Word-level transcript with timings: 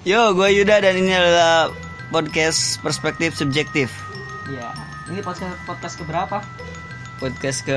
Yo, 0.00 0.32
gue 0.32 0.48
Yuda 0.56 0.80
dan 0.80 0.96
ini 0.96 1.12
adalah 1.12 1.68
podcast 2.08 2.80
perspektif 2.80 3.36
subjektif. 3.36 3.92
Iya. 4.48 4.72
Ini 5.12 5.20
podcast 5.20 5.56
podcast 5.68 5.94
keberapa? 6.00 6.40
Podcast 7.20 7.68
ke 7.68 7.76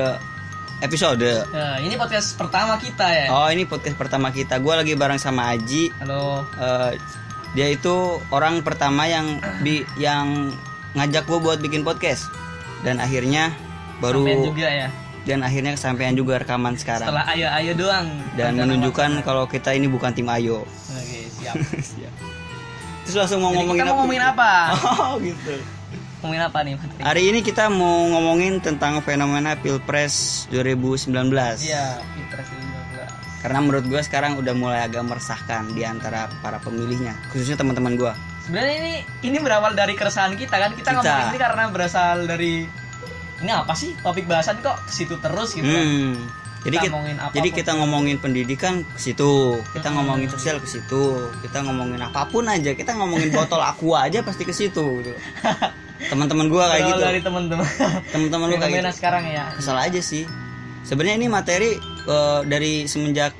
episode. 0.80 1.44
Nah, 1.52 1.76
ini 1.84 2.00
podcast 2.00 2.32
pertama 2.40 2.80
kita 2.80 3.04
ya. 3.12 3.26
Oh, 3.28 3.48
ini 3.52 3.68
podcast 3.68 3.96
pertama 4.00 4.32
kita. 4.32 4.56
Gue 4.56 4.72
lagi 4.72 4.96
bareng 4.96 5.20
sama 5.20 5.52
Aji. 5.52 5.92
Halo. 6.00 6.48
Eh, 6.56 6.92
dia 7.52 7.68
itu 7.68 8.18
orang 8.32 8.64
pertama 8.64 9.04
yang 9.04 9.38
bi 9.60 9.84
yang 10.00 10.48
ngajak 10.96 11.28
gue 11.28 11.38
buat 11.44 11.60
bikin 11.60 11.84
podcast. 11.84 12.32
Dan 12.80 13.04
akhirnya 13.04 13.52
baru 14.00 14.24
Sampean 14.24 14.48
juga 14.48 14.68
ya. 14.68 14.88
dan 15.24 15.40
akhirnya 15.40 15.72
kesampaian 15.76 16.12
juga 16.12 16.40
rekaman 16.40 16.76
sekarang. 16.76 17.08
Setelah 17.08 17.24
ayo 17.32 17.46
ayo 17.52 17.72
doang. 17.76 18.08
dan 18.36 18.56
Rencana 18.56 18.60
menunjukkan 18.64 19.10
kalau 19.24 19.44
kita 19.44 19.72
ini 19.72 19.88
bukan 19.88 20.12
tim 20.12 20.28
Ayo. 20.28 20.64
Oke, 20.68 21.23
siap. 21.92 22.14
Terus 23.04 23.16
langsung 23.20 23.44
mau 23.44 23.52
Jadi 23.52 23.58
ngomongin 23.60 23.80
kita 23.84 23.92
mau 23.92 23.98
ngomongin 24.00 24.24
apa? 24.24 24.50
Oh, 25.04 25.14
gitu. 25.20 25.54
ngomongin 26.24 26.42
apa 26.48 26.58
nih, 26.64 26.72
Matri? 26.80 27.00
Hari 27.04 27.22
ini 27.28 27.38
kita 27.44 27.68
mau 27.68 28.08
ngomongin 28.16 28.64
tentang 28.64 29.04
fenomena 29.04 29.60
Pilpres 29.60 30.48
2019. 30.48 31.12
Iya, 31.60 32.00
Pilpres 32.16 32.48
2019. 32.48 33.44
Karena 33.44 33.58
menurut 33.60 33.84
gue 33.84 34.00
sekarang 34.00 34.40
udah 34.40 34.56
mulai 34.56 34.88
agak 34.88 35.04
meresahkan 35.04 35.68
di 35.76 35.84
antara 35.84 36.32
para 36.40 36.56
pemilihnya, 36.64 37.12
khususnya 37.28 37.60
teman-teman 37.60 37.92
gue. 38.00 38.12
Sebenarnya 38.48 38.76
ini 38.80 38.94
ini 39.20 39.36
berawal 39.36 39.76
dari 39.76 39.92
keresahan 39.92 40.32
kita 40.32 40.56
kan. 40.56 40.72
Kita, 40.72 40.96
Kita. 40.96 41.04
ngomongin 41.04 41.28
ini 41.36 41.40
karena 41.44 41.62
berasal 41.68 42.24
dari 42.24 42.64
ini 43.44 43.52
apa 43.52 43.76
sih 43.76 43.92
topik 44.00 44.24
bahasan 44.24 44.64
kok 44.64 44.80
ke 44.88 44.92
situ 44.96 45.20
terus 45.20 45.52
gitu 45.52 45.68
kan. 45.68 45.84
Jadi 46.64 46.74
Kita 46.74 46.84
kita, 46.88 46.92
ngomongin 46.96 47.16
apa 47.20 47.32
jadi 47.36 47.48
kita 47.52 47.70
ngomongin 47.76 48.16
pendidikan 48.18 48.74
ke 48.82 48.96
situ, 48.98 49.60
kita 49.76 49.88
Hmm. 49.92 49.96
ngomongin 50.00 50.28
sosial 50.32 50.56
ke 50.58 50.66
situ, 50.66 51.04
kita 51.44 51.60
ngomongin 51.60 52.00
apa 52.00 52.24
pun 52.24 52.48
aja, 52.48 52.72
kita 52.72 52.96
ngomongin 52.96 53.28
botol 53.30 53.60
aqua 53.70 54.08
aja 54.08 54.24
pasti 54.24 54.42
ke 54.42 54.54
situ 54.56 55.04
gitu. 55.04 55.12
Teman-teman 56.10 56.48
gue 56.48 56.64
kayak 56.64 56.84
gitu. 56.88 57.00
dari 57.04 57.20
teman-teman. 57.20 57.68
Teman-teman 58.08 58.46
lu 58.48 58.56
kayak 58.56 58.80
gitu. 58.80 58.96
sekarang 58.96 59.24
ya. 59.28 59.52
Kesal 59.52 59.76
aja 59.76 60.00
sih. 60.00 60.24
Sebenarnya 60.84 61.16
ini 61.16 61.28
materi 61.28 61.76
eh, 62.04 62.40
dari 62.44 62.88
semenjak 62.88 63.32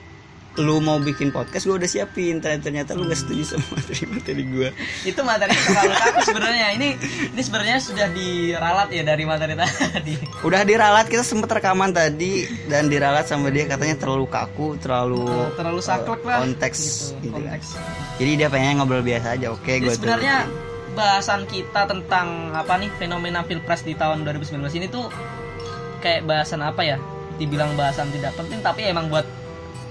lu 0.62 0.78
mau 0.78 1.02
bikin 1.02 1.34
podcast 1.34 1.66
gue 1.66 1.74
udah 1.74 1.90
siapin. 1.90 2.38
Ternyata, 2.38 2.70
ternyata 2.70 2.90
lu 2.94 3.10
gak 3.10 3.18
setuju 3.18 3.42
sama 3.56 3.66
materi 3.78 4.04
materi 4.06 4.42
gue 4.46 4.68
itu 5.02 5.20
materi 5.26 5.54
terlalu 5.54 5.94
kaku 5.98 6.20
sebenarnya 6.30 6.66
ini 6.78 6.88
ini 7.34 7.42
sebenarnya 7.42 7.78
sudah 7.82 8.06
diralat 8.14 8.88
ya 8.94 9.02
dari 9.02 9.24
materi 9.26 9.58
tadi. 9.58 10.14
Udah 10.46 10.62
diralat 10.62 11.10
kita 11.10 11.26
sempet 11.26 11.50
rekaman 11.50 11.90
tadi 11.90 12.46
dan 12.70 12.86
diralat 12.86 13.26
sama 13.26 13.50
dia. 13.50 13.66
Katanya 13.66 13.98
terlalu 13.98 14.30
kaku 14.30 14.78
terlalu 14.78 15.26
terlalu 15.58 15.80
saklek 15.82 16.22
lah. 16.22 16.46
konteks 16.46 16.78
gitu, 17.18 17.34
gitu 17.34 17.38
kan. 17.42 17.58
konteks. 17.58 17.68
Jadi 18.22 18.30
dia 18.38 18.48
pengen 18.48 18.78
ngobrol 18.78 19.02
biasa 19.02 19.34
aja. 19.34 19.50
Oke 19.50 19.82
gue 19.82 19.90
sebenarnya 19.90 20.46
bahasan 20.94 21.42
kita 21.50 21.90
tentang 21.90 22.54
apa 22.54 22.78
nih 22.78 22.90
fenomena 22.94 23.42
pilpres 23.42 23.82
di 23.82 23.98
tahun 23.98 24.22
2019 24.22 24.62
ini 24.78 24.86
tuh 24.86 25.10
kayak 25.98 26.22
bahasan 26.22 26.62
apa 26.62 26.86
ya? 26.86 26.96
Dibilang 27.34 27.74
bahasan 27.74 28.14
tidak 28.14 28.38
penting 28.38 28.62
tapi 28.62 28.86
emang 28.86 29.10
buat 29.10 29.26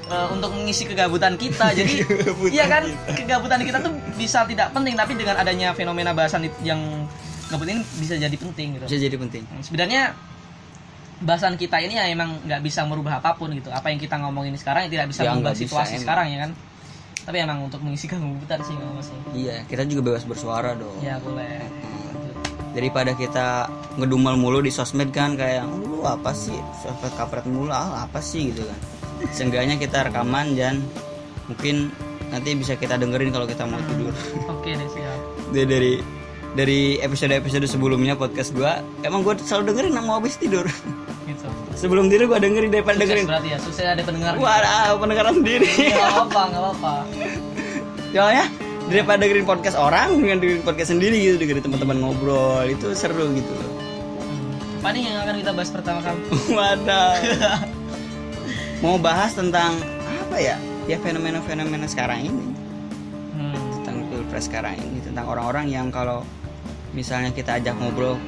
eh, 0.09 0.27
untuk 0.33 0.49
mengisi 0.55 0.83
kegabutan 0.87 1.35
kita. 1.39 1.71
Jadi 1.79 2.03
iya 2.51 2.65
kan 2.67 2.83
kegabutan 3.13 3.61
kita 3.63 3.79
tuh 3.79 3.93
bisa 4.19 4.43
tidak 4.47 4.71
penting 4.75 4.95
tapi 4.97 5.15
dengan 5.15 5.39
adanya 5.39 5.71
fenomena 5.71 6.11
bahasan 6.11 6.47
yang 6.65 6.79
gabut 7.51 7.69
ini 7.69 7.81
bisa 8.01 8.17
jadi 8.17 8.33
penting 8.33 8.67
gitu. 8.79 8.85
Bisa 8.89 8.97
jadi 8.97 9.17
penting. 9.19 9.43
Sebenarnya 9.61 10.15
bahasan 11.21 11.55
kita 11.55 11.77
ini 11.79 11.95
ya 11.95 12.09
emang 12.09 12.41
nggak 12.43 12.61
bisa 12.65 12.81
merubah 12.87 13.21
apa 13.21 13.37
pun 13.37 13.53
gitu. 13.53 13.69
Apa 13.69 13.93
yang 13.93 13.99
kita 14.01 14.17
ngomongin 14.17 14.57
sekarang 14.57 14.89
tidak 14.89 15.13
bisa 15.13 15.21
Ya, 15.27 15.37
merubah 15.37 15.53
bisa, 15.53 15.61
situasi 15.61 15.93
emang. 15.97 16.03
sekarang 16.03 16.25
ya 16.33 16.37
kan? 16.47 16.51
Tapi 17.23 17.37
emang 17.39 17.59
untuk 17.63 17.79
mengisi 17.79 18.09
kegabutan 18.09 18.59
sih 18.67 18.75
nggak 18.75 18.99
sih 18.99 19.15
iya 19.31 19.63
kita 19.63 19.87
juga 19.87 20.11
bebas 20.11 20.27
bersuara 20.27 20.75
dong. 20.75 20.97
Ya 20.99 21.21
boleh. 21.23 21.63
Daripada 22.73 23.13
kita 23.13 23.69
ngedumel 24.01 24.33
mulu 24.35 24.59
di 24.65 24.73
sosmed 24.73 25.13
kan 25.13 25.37
kayak 25.37 25.63
lu 25.63 26.01
apa 26.03 26.33
sih? 26.33 26.57
Sosmed 26.81 27.13
kampret 27.15 27.45
mulu 27.45 27.69
ah, 27.69 28.03
apa 28.09 28.17
sih? 28.17 28.49
gitu 28.49 28.65
kan 28.65 28.79
seenggaknya 29.29 29.75
kita 29.75 30.03
rekaman 30.03 30.53
dan 30.53 30.83
mungkin 31.45 31.93
nanti 32.27 32.53
bisa 32.53 32.73
kita 32.73 32.95
dengerin 32.95 33.29
kalau 33.29 33.45
kita 33.45 33.63
mau 33.63 33.79
tidur. 33.85 34.11
Oke 34.49 34.73
deh 34.73 34.89
siap. 34.89 35.19
Dari 35.53 35.65
dari 35.65 35.93
dari 36.53 36.79
episode 36.97 37.29
episode 37.31 37.65
sebelumnya 37.65 38.13
podcast 38.13 38.51
gua 38.51 38.81
emang 39.01 39.21
gua 39.21 39.33
selalu 39.35 39.69
dengerin 39.69 39.93
mau 39.95 40.17
habis 40.17 40.35
tidur. 40.35 40.65
Gitu. 41.23 41.47
Sebelum 41.79 42.07
tidur 42.07 42.27
gua 42.27 42.37
dengerin 42.37 42.69
daripada 42.69 42.97
sukses 42.97 43.05
dengerin. 43.07 43.25
berarti 43.25 43.49
ya 43.49 43.57
sukses 43.57 43.85
ada 43.85 44.01
pendengar. 44.01 44.33
Gua 44.35 44.51
ada 44.51 44.93
pendengaran 44.95 45.33
sendiri. 45.35 45.65
Iya, 45.67 45.93
nggak 45.93 46.13
apa 46.25 46.41
nggak 46.49 46.65
apa 46.73 46.93
soalnya 48.13 48.45
daripada 48.83 49.25
dengerin 49.25 49.47
podcast 49.47 49.73
orang 49.73 50.13
dengan 50.15 50.37
dengerin 50.37 50.61
podcast 50.61 50.89
sendiri 50.91 51.17
gitu 51.17 51.35
dengerin 51.39 51.63
teman-teman 51.63 51.97
ngobrol 51.99 52.65
itu 52.65 52.93
seru 52.93 53.29
gitu. 53.31 53.53
Loh 53.53 53.71
Hmm. 54.13 54.83
apa 54.83 54.89
nih 54.91 55.01
yang 55.05 55.17
akan 55.23 55.35
kita 55.39 55.51
bahas 55.51 55.69
pertama 55.71 55.99
kali 56.03 56.19
Waduh. 56.49 57.81
Mau 58.83 58.99
bahas 58.99 59.31
tentang 59.31 59.79
apa 60.03 60.37
ya? 60.37 60.59
Ya 60.83 60.99
fenomena-fenomena 60.99 61.87
sekarang 61.87 62.27
ini, 62.27 62.51
hmm. 63.39 63.55
tentang 63.79 64.03
pilpres 64.11 64.51
sekarang 64.51 64.75
ini, 64.75 64.99
tentang 64.99 65.31
orang-orang 65.31 65.71
yang 65.71 65.87
kalau 65.87 66.27
misalnya 66.91 67.31
kita 67.31 67.55
ajak 67.55 67.71
ngobrol 67.79 68.19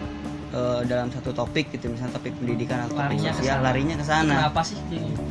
eh, 0.55 0.81
dalam 0.87 1.11
satu 1.11 1.35
topik 1.35 1.75
gitu, 1.75 1.91
misalnya 1.91 2.15
topik 2.15 2.31
pendidikan 2.39 2.87
atau 2.87 2.95
Larinya 2.95 3.35
ke 3.35 3.43
sosial, 3.43 3.59
larinya 3.59 3.95
ke 3.99 4.05
sana. 4.07 4.47
kenapa 4.47 4.63
sih 4.63 4.79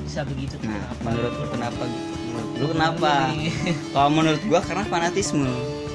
bisa 0.04 0.20
begitu? 0.28 0.60
Nah, 0.60 0.76
kenapa 0.76 1.00
menurut 1.00 1.32
lu 1.32 1.46
kenapa 1.48 1.82
gitu? 1.88 2.12
Menurut 2.28 2.52
lu 2.60 2.66
kenapa? 2.76 3.12
Kalau 3.96 4.10
menurut 4.12 4.42
gua 4.44 4.60
karena 4.60 4.84
fanatisme. 4.84 5.48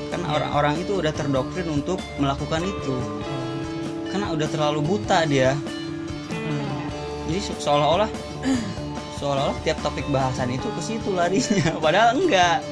Kan 0.10 0.26
orang-orang 0.26 0.82
itu 0.82 0.98
udah 0.98 1.14
terdoktrin 1.14 1.70
untuk 1.70 2.02
melakukan 2.18 2.66
itu. 2.66 2.96
Karena 4.10 4.34
udah 4.34 4.48
terlalu 4.50 4.82
buta 4.82 5.22
dia. 5.30 5.54
Hmm. 6.34 6.66
jadi 7.30 7.46
se- 7.46 7.62
seolah-olah 7.62 8.10
seolah-olah 9.20 9.58
tiap 9.62 9.78
topik 9.84 10.08
bahasan 10.08 10.48
itu 10.50 10.64
ke 10.72 10.82
situ 10.82 11.12
larinya 11.12 11.76
padahal 11.84 12.16
enggak. 12.16 12.64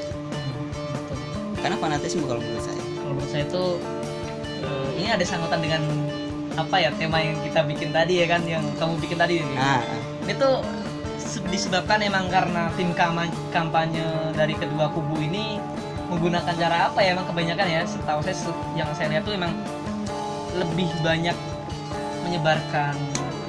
Betul. 0.95 1.17
karena 1.59 1.75
fanatisme 1.75 2.23
kalau 2.23 2.39
menurut 2.39 2.63
saya. 2.63 2.79
Kalau 2.79 3.13
menurut 3.13 3.31
saya 3.31 3.45
tuh 3.51 3.69
eh, 4.63 4.89
ini 4.95 5.07
ada 5.11 5.25
sangkutan 5.27 5.59
dengan 5.59 5.83
apa 6.57 6.75
ya 6.81 6.89
tema 6.95 7.21
yang 7.21 7.37
kita 7.45 7.61
bikin 7.67 7.93
tadi 7.93 8.23
ya 8.23 8.25
kan 8.25 8.41
yang 8.47 8.63
kamu 8.79 8.97
bikin 8.97 9.17
tadi 9.19 9.43
ini. 9.43 9.55
Nah 9.59 9.83
se- 11.19 11.43
disebabkan 11.51 11.99
emang 12.01 12.31
karena 12.31 12.71
tim 12.79 12.95
kampanye 13.51 14.07
dari 14.33 14.55
kedua 14.55 14.89
kubu 14.89 15.19
ini 15.21 15.59
menggunakan 16.07 16.55
cara 16.55 16.87
apa 16.87 17.03
ya 17.03 17.13
emang 17.13 17.27
kebanyakan 17.27 17.67
ya. 17.67 17.81
Setahu 17.83 18.23
saya 18.23 18.35
yang 18.73 18.89
saya 18.95 19.11
lihat 19.11 19.27
tuh 19.27 19.35
emang 19.35 19.51
lebih 20.55 20.89
banyak 21.05 21.35
menyebarkan 22.25 22.95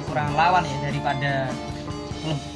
kekurangan 0.03 0.35
lawan 0.37 0.63
ya 0.67 0.77
daripada 0.85 1.31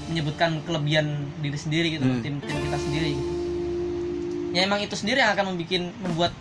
menyebutkan 0.07 0.59
kelebihan 0.63 1.07
diri 1.39 1.55
sendiri 1.55 1.87
gitu 1.93 2.03
Hmm. 2.03 2.19
tim 2.19 2.35
tim 2.39 2.57
kita 2.57 2.77
sendiri 2.77 3.11
ya 4.53 4.59
emang 4.63 4.79
itu 4.79 4.93
sendiri 4.93 5.19
yang 5.19 5.31
akan 5.33 5.55
membuat 5.55 5.83
membuat 5.99 6.31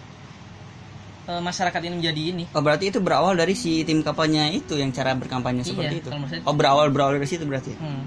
eh, 1.25 1.41
masyarakat 1.41 1.81
ini 1.87 1.95
menjadi 1.97 2.23
ini 2.35 2.45
oh 2.51 2.61
berarti 2.61 2.85
itu 2.91 2.99
berawal 2.99 3.33
dari 3.33 3.55
si 3.55 3.83
tim 3.83 4.03
kampanye 4.03 4.53
itu 4.53 4.75
yang 4.77 4.91
cara 4.91 5.15
berkampanye 5.15 5.63
Iya, 5.63 5.71
seperti 5.73 5.95
itu 6.03 6.09
oh 6.43 6.55
berawal 6.55 6.91
berawal 6.91 7.17
dari 7.17 7.29
situ 7.31 7.47
berarti 7.47 7.73
hmm. 7.73 8.03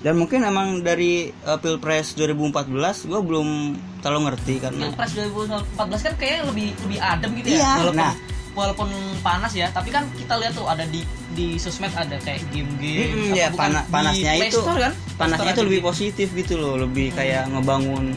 dan 0.00 0.14
mungkin 0.14 0.44
emang 0.44 0.80
dari 0.80 1.28
eh, 1.28 1.58
pilpres 1.58 2.14
2014 2.14 3.10
gue 3.10 3.20
belum 3.20 3.48
terlalu 3.98 4.20
ngerti 4.30 4.54
karena 4.62 4.84
Pilpres 4.86 5.12
2014 5.18 6.06
kan 6.06 6.14
kayaknya 6.14 6.42
lebih 6.46 6.68
lebih 6.86 6.98
adem 7.02 7.30
gitu 7.42 7.48
ya. 7.50 7.58
Iya, 7.58 7.70
Walaupun 7.82 7.98
nah. 7.98 8.14
walaupun 8.54 8.88
panas 9.18 9.52
ya, 9.52 9.66
tapi 9.74 9.90
kan 9.90 10.06
kita 10.14 10.38
lihat 10.38 10.54
tuh 10.54 10.62
ada 10.62 10.86
di 10.86 11.02
di 11.36 11.54
sosmed 11.56 11.92
ada 11.92 12.16
kayak 12.18 12.40
game-game. 12.48 13.28
Apa 13.28 13.36
ya, 13.36 13.48
pana- 13.52 13.84
panasnya 13.86 14.32
itu 14.40 14.56
Store 14.56 14.80
kan? 14.80 14.92
panasnya 15.14 15.52
itu 15.52 15.62
lebih 15.62 15.80
game. 15.80 15.88
positif 15.88 16.28
gitu 16.32 16.54
loh 16.56 16.74
lebih 16.78 17.12
kayak 17.12 17.46
ngebangun 17.46 18.16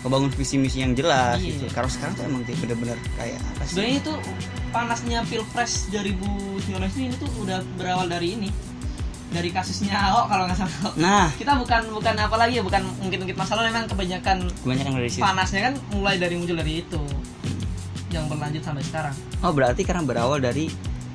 ngebangun 0.00 0.30
visi 0.30 0.54
misi 0.54 0.78
yang 0.78 0.92
jelas 0.92 1.36
Iya. 1.36 1.50
gitu 1.50 1.64
kalau 1.70 1.88
sekarang 1.88 2.12
tuh 2.12 2.24
emang 2.24 2.44
bener-bener 2.44 2.94
kayak 3.14 3.40
apa 3.40 3.62
sih 3.62 3.70
Sebenarnya 3.72 3.96
itu 3.98 4.12
panasnya 4.68 5.18
Pilpres 5.24 5.72
2019 5.88 6.70
ini 7.00 7.14
tuh 7.14 7.30
udah 7.38 7.58
berawal 7.74 8.06
dari 8.06 8.32
ini. 8.32 8.50
Dari 9.26 9.50
kasusnya 9.50 9.96
Ahok 9.96 10.26
kalau 10.28 10.44
nggak 10.44 10.54
salah. 10.56 10.92
nah 10.94 11.26
Kita 11.34 11.56
bukan 11.56 11.90
bukan 11.90 12.14
apa 12.14 12.36
lagi 12.36 12.54
ya, 12.54 12.62
bukan 12.62 12.86
mungkin-mungkin 13.00 13.34
masalah 13.34 13.64
memang 13.64 13.88
kebanyakan 13.88 14.46
kebanyakan 14.60 14.92
dari 14.94 15.10
situ 15.10 15.20
panasnya 15.20 15.60
kan 15.64 15.74
mulai 15.90 16.14
dari 16.16 16.34
muncul 16.36 16.54
dari 16.54 16.72
itu. 16.80 17.02
Yang 18.10 18.24
berlanjut 18.28 18.62
sampai 18.62 18.84
sekarang. 18.84 19.14
Oh 19.40 19.50
berarti 19.50 19.82
karena 19.82 20.02
berawal 20.02 20.38
dari 20.38 20.70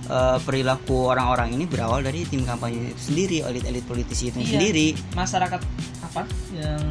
eh, 0.09 0.37
perilaku 0.41 1.07
orang-orang 1.07 1.53
ini 1.53 1.63
berawal 1.63 2.01
dari 2.01 2.25
tim 2.25 2.41
kampanye 2.41 2.89
itu 2.89 3.01
sendiri, 3.05 3.37
elit-elit 3.43 3.83
politisi 3.83 4.27
itu 4.27 4.39
Iya. 4.39 4.49
sendiri. 4.51 4.87
Masyarakat 5.13 5.61
apa 6.03 6.21
yang 6.51 6.81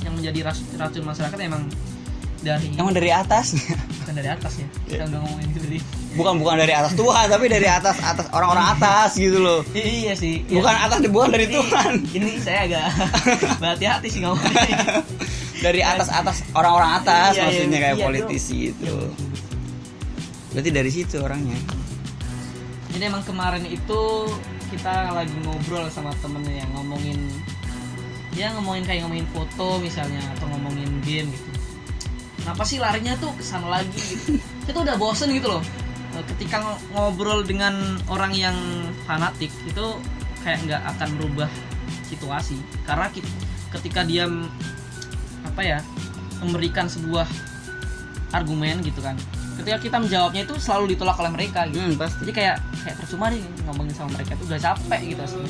yang 0.00 0.12
menjadi 0.14 0.38
racun 0.76 1.02
masyarakat 1.02 1.38
emang 1.40 1.66
dari 2.38 2.70
Emang 2.72 2.94
dari 2.94 3.10
atas, 3.10 3.58
bukan 3.98 4.14
dari 4.14 4.30
atas 4.30 4.52
ya 4.56 4.66
kita 4.86 5.04
udah 5.04 5.18
ngomongin 5.18 5.46
gitu 5.50 5.60
tadi 5.60 5.78
bukan 6.14 6.34
bukan 6.38 6.54
dari 6.56 6.70
atas 6.70 6.94
Tuhan, 6.94 7.26
tapi 7.26 7.46
dari 7.46 7.66
atas 7.66 7.98
atas 7.98 8.26
orang-orang 8.30 8.66
atas 8.72 9.10
gitu 9.14 9.38
loh. 9.38 9.60
iya 9.74 10.14
sih 10.14 10.46
iya. 10.46 10.54
Bukan 10.56 10.70
atas 10.72 10.98
bukan 11.04 11.28
dari 11.28 11.46
Ini- 11.46 11.54
Tuhan. 11.58 11.92
ini 12.08 12.30
saya 12.38 12.60
agak 12.64 12.86
berhati-hati 13.60 14.06
sih 14.08 14.20
ngomongnya 14.22 15.02
dari 15.58 15.82
atas 15.82 16.08
atas 16.08 16.46
orang-orang 16.52 16.90
atas 16.96 17.34
Iya, 17.34 17.42
iya, 17.42 17.44
maksudnya 17.44 17.78
kayak 17.80 17.96
iya, 17.98 18.04
politisi 18.06 18.56
itu 18.70 18.94
berarti 20.48 20.70
dari 20.70 20.90
situ 20.90 21.16
orangnya 21.18 21.58
Jadi 22.88 23.02
emang 23.04 23.22
kemarin 23.22 23.64
itu 23.64 24.00
kita 24.68 25.12
lagi 25.12 25.32
ngobrol 25.44 25.88
sama 25.88 26.12
temennya 26.20 26.64
yang 26.64 26.70
ngomongin 26.76 27.20
ya 28.36 28.52
ngomongin 28.54 28.84
kayak 28.84 29.02
ngomongin 29.04 29.28
foto 29.32 29.80
misalnya 29.80 30.20
atau 30.36 30.46
ngomongin 30.52 30.88
game 31.02 31.28
gitu. 31.32 31.50
Kenapa 32.38 32.62
sih 32.64 32.78
larinya 32.80 33.12
tuh 33.18 33.32
ke 33.34 33.42
sana 33.42 33.68
lagi 33.68 33.92
gitu? 33.96 34.40
Kita 34.68 34.78
udah 34.84 34.96
bosen 34.96 35.32
gitu 35.32 35.48
loh. 35.48 35.62
Eh, 36.16 36.24
Ketika 36.34 36.60
ng- 36.60 36.80
ngobrol 36.92 37.44
dengan 37.44 37.74
orang 38.08 38.32
yang 38.32 38.56
fanatik 39.04 39.52
itu 39.64 39.86
kayak 40.40 40.64
nggak 40.64 40.82
akan 40.96 41.08
merubah 41.18 41.50
situasi 42.08 42.56
karena 42.88 43.12
ki- 43.12 43.26
ketika 43.68 44.00
dia 44.00 44.24
apa 45.44 45.60
ya 45.60 45.78
memberikan 46.40 46.88
sebuah 46.88 47.28
argumen 48.32 48.80
gitu 48.80 49.00
kan 49.00 49.16
ketika 49.58 49.76
kita 49.78 49.96
menjawabnya 49.98 50.42
itu 50.42 50.54
selalu 50.56 50.94
ditolak 50.94 51.16
oleh 51.16 51.30
mereka 51.30 51.66
gitu. 51.66 51.78
Hmm, 51.78 51.94
pasti. 51.94 52.18
Jadi 52.22 52.32
kayak 52.32 52.56
kayak 52.78 52.96
percuma 52.96 53.24
nih 53.28 53.40
ngomongin 53.64 53.92
sama 53.92 54.08
mereka 54.14 54.30
itu 54.32 54.44
udah 54.46 54.60
capek 54.60 55.00
gitu 55.08 55.20
asli. 55.20 55.42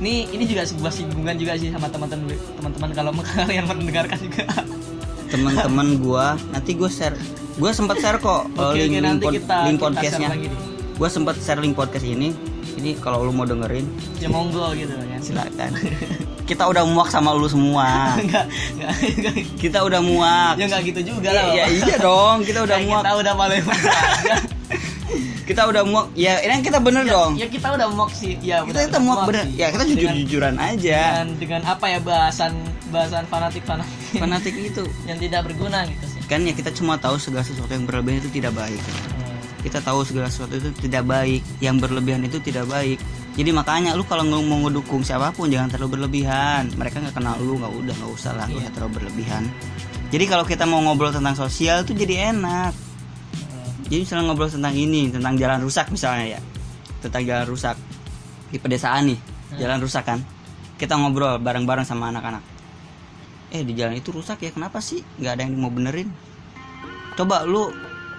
ini 0.00 0.24
ini 0.32 0.44
juga 0.44 0.64
sebuah 0.64 0.88
singgungan 0.88 1.36
juga 1.36 1.52
sih 1.54 1.68
sama 1.68 1.84
teman-teman 1.86 2.32
teman-teman 2.56 2.90
kalau 2.90 3.10
kalian 3.38 3.64
mendengarkan 3.66 4.18
juga. 4.18 4.44
Teman-teman 5.28 6.00
gua 6.00 6.34
nanti 6.50 6.72
gua 6.72 6.88
share 6.88 7.14
gua 7.54 7.70
sempat 7.70 8.00
share 8.00 8.16
kok 8.16 8.48
Oke, 8.56 8.80
link, 8.80 8.96
oke, 8.96 9.04
link, 9.04 9.20
pod- 9.20 9.34
kita 9.36 9.56
link 9.62 9.78
podcastnya. 9.78 10.28
gua 10.96 11.08
sempat 11.08 11.36
share 11.38 11.60
link 11.60 11.76
podcast 11.76 12.02
ini 12.02 12.32
ini 12.74 12.96
kalau 12.96 13.22
lu 13.22 13.30
mau 13.30 13.44
dengerin 13.44 13.84
ya 14.18 14.26
monggo 14.26 14.72
gitu 14.72 14.90
ya 14.90 15.20
silakan 15.20 15.70
kita 16.50 16.66
udah 16.66 16.82
muak 16.82 17.08
sama 17.08 17.30
lu 17.30 17.46
semua. 17.46 17.86
Enggak 18.18 18.50
enggak 18.74 18.94
enggak. 19.14 19.34
kita 19.62 19.78
udah 19.86 20.00
muak. 20.02 20.54
Ya 20.58 20.66
enggak 20.66 20.82
gitu 20.90 21.00
juga 21.14 21.30
lah 21.30 21.54
ya, 21.54 21.64
iya 21.70 21.94
dong 21.96 22.42
kita 22.42 22.66
udah 22.66 22.78
muak. 22.82 23.02
kita 23.06 23.12
udah 23.22 23.32
paling 23.38 23.62
kita 25.50 25.62
udah 25.66 25.82
muak. 25.86 26.06
Ya 26.14 26.42
ini 26.42 26.62
kita 26.62 26.78
bener 26.82 27.06
dong. 27.06 27.38
ya 27.38 27.46
kita 27.46 27.70
udah 27.70 27.86
muak 27.90 28.10
sih. 28.10 28.34
Ya 28.42 28.66
kita 28.66 28.90
kita 28.90 28.98
muak 28.98 29.30
bener. 29.30 29.46
sih. 29.46 29.54
ya 29.54 29.66
kita 29.70 29.82
Dengan- 29.82 29.94
jujur 29.94 30.10
jujuran 30.26 30.54
aja. 30.58 30.98
dengan 31.22 31.26
dengan 31.38 31.62
apa 31.70 31.86
ya 31.86 31.98
bahasan 32.02 32.52
bahasan 32.90 33.24
fanatik 33.30 33.62
fanatik. 33.62 34.18
Fanatik 34.18 34.54
itu. 34.58 34.82
Yang 35.06 35.30
tidak 35.30 35.40
berguna 35.46 35.86
gitu 35.86 36.04
sih. 36.06 36.20
Kan 36.26 36.42
ya 36.42 36.54
kita 36.54 36.74
cuma 36.74 36.98
tahu 36.98 37.14
segala 37.18 37.46
sesuatu 37.46 37.70
yang 37.70 37.86
berlebihan 37.86 38.18
itu 38.18 38.30
tidak 38.30 38.54
baik. 38.54 38.82
Kita 39.60 39.78
tahu 39.78 40.02
segala 40.02 40.26
sesuatu 40.26 40.54
itu 40.56 40.70
tidak 40.82 41.06
baik. 41.06 41.42
Yang 41.58 41.76
berlebihan 41.86 42.22
itu 42.26 42.38
tidak 42.38 42.66
baik 42.66 42.98
jadi 43.38 43.50
makanya 43.54 43.94
lu 43.94 44.02
kalau 44.02 44.26
mau 44.26 44.58
ngedukung 44.66 45.06
siapa 45.06 45.30
pun 45.30 45.46
jangan 45.46 45.70
terlalu 45.70 45.98
berlebihan. 45.98 46.66
Mereka 46.74 46.98
nggak 46.98 47.14
kenal 47.14 47.38
lu 47.38 47.62
nggak 47.62 47.70
udah 47.70 47.94
nggak 47.94 48.10
usah 48.10 48.32
lah 48.34 48.44
nggak 48.50 48.66
usah 48.66 48.72
terlalu 48.74 48.92
berlebihan. 48.98 49.46
Jadi 50.10 50.24
kalau 50.26 50.42
kita 50.42 50.66
mau 50.66 50.82
ngobrol 50.82 51.14
tentang 51.14 51.38
sosial 51.38 51.86
itu 51.86 51.94
jadi 51.94 52.34
enak. 52.34 52.74
Jadi 53.86 54.02
misalnya 54.02 54.24
ngobrol 54.26 54.50
tentang 54.50 54.74
ini 54.74 55.14
tentang 55.14 55.38
jalan 55.38 55.62
rusak 55.62 55.86
misalnya 55.94 56.38
ya. 56.38 56.40
Tentang 56.98 57.22
jalan 57.22 57.46
rusak 57.46 57.76
di 58.50 58.58
pedesaan 58.58 59.14
nih 59.14 59.18
jalan 59.62 59.78
rusak 59.78 60.02
kan. 60.02 60.18
Kita 60.74 60.98
ngobrol 60.98 61.38
bareng-bareng 61.38 61.86
sama 61.86 62.10
anak-anak. 62.10 62.42
Eh 63.54 63.62
di 63.62 63.78
jalan 63.78 63.94
itu 63.94 64.10
rusak 64.10 64.42
ya 64.42 64.50
kenapa 64.50 64.82
sih? 64.82 65.06
Nggak 65.22 65.32
ada 65.38 65.42
yang 65.46 65.54
mau 65.54 65.70
benerin. 65.70 66.10
Coba 67.14 67.46
lu 67.46 67.70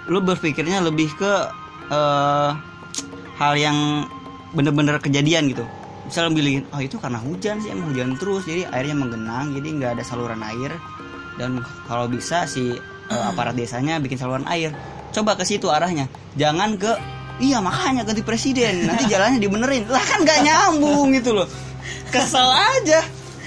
lu 0.08 0.20
berpikirnya 0.24 0.80
lebih 0.80 1.12
ke 1.20 1.34
eh, 1.92 2.50
hal 3.36 3.54
yang 3.60 4.08
bener-bener 4.52 5.00
kejadian 5.00 5.52
gitu. 5.52 5.66
Misalnya 6.08 6.32
bilangin 6.36 6.64
oh 6.76 6.82
itu 6.84 7.00
karena 7.00 7.20
hujan 7.24 7.64
sih 7.64 7.72
emang 7.72 7.94
hujan 7.94 8.20
terus 8.20 8.44
jadi 8.44 8.68
airnya 8.68 8.96
menggenang 8.98 9.56
jadi 9.56 9.68
nggak 9.80 9.92
ada 10.00 10.04
saluran 10.04 10.42
air. 10.44 10.76
Dan 11.40 11.64
kalau 11.88 12.12
bisa 12.12 12.44
si 12.46 12.76
eh, 13.12 13.24
aparat 13.32 13.56
desanya 13.56 13.98
bikin 14.04 14.20
saluran 14.20 14.46
air. 14.52 14.76
Coba 15.16 15.40
ke 15.40 15.44
situ 15.48 15.72
arahnya. 15.72 16.12
Jangan 16.36 16.76
ke 16.76 16.92
iya 17.42 17.64
makanya 17.64 18.06
ganti 18.06 18.22
presiden 18.22 18.88
nanti 18.88 19.08
jalannya 19.08 19.40
dibenerin. 19.40 19.88
Lah 19.88 20.04
kan 20.04 20.24
nggak 20.24 20.40
nyambung 20.44 21.16
gitu 21.16 21.32
loh. 21.36 21.48
Kesel 22.12 22.48
aja. 22.52 23.02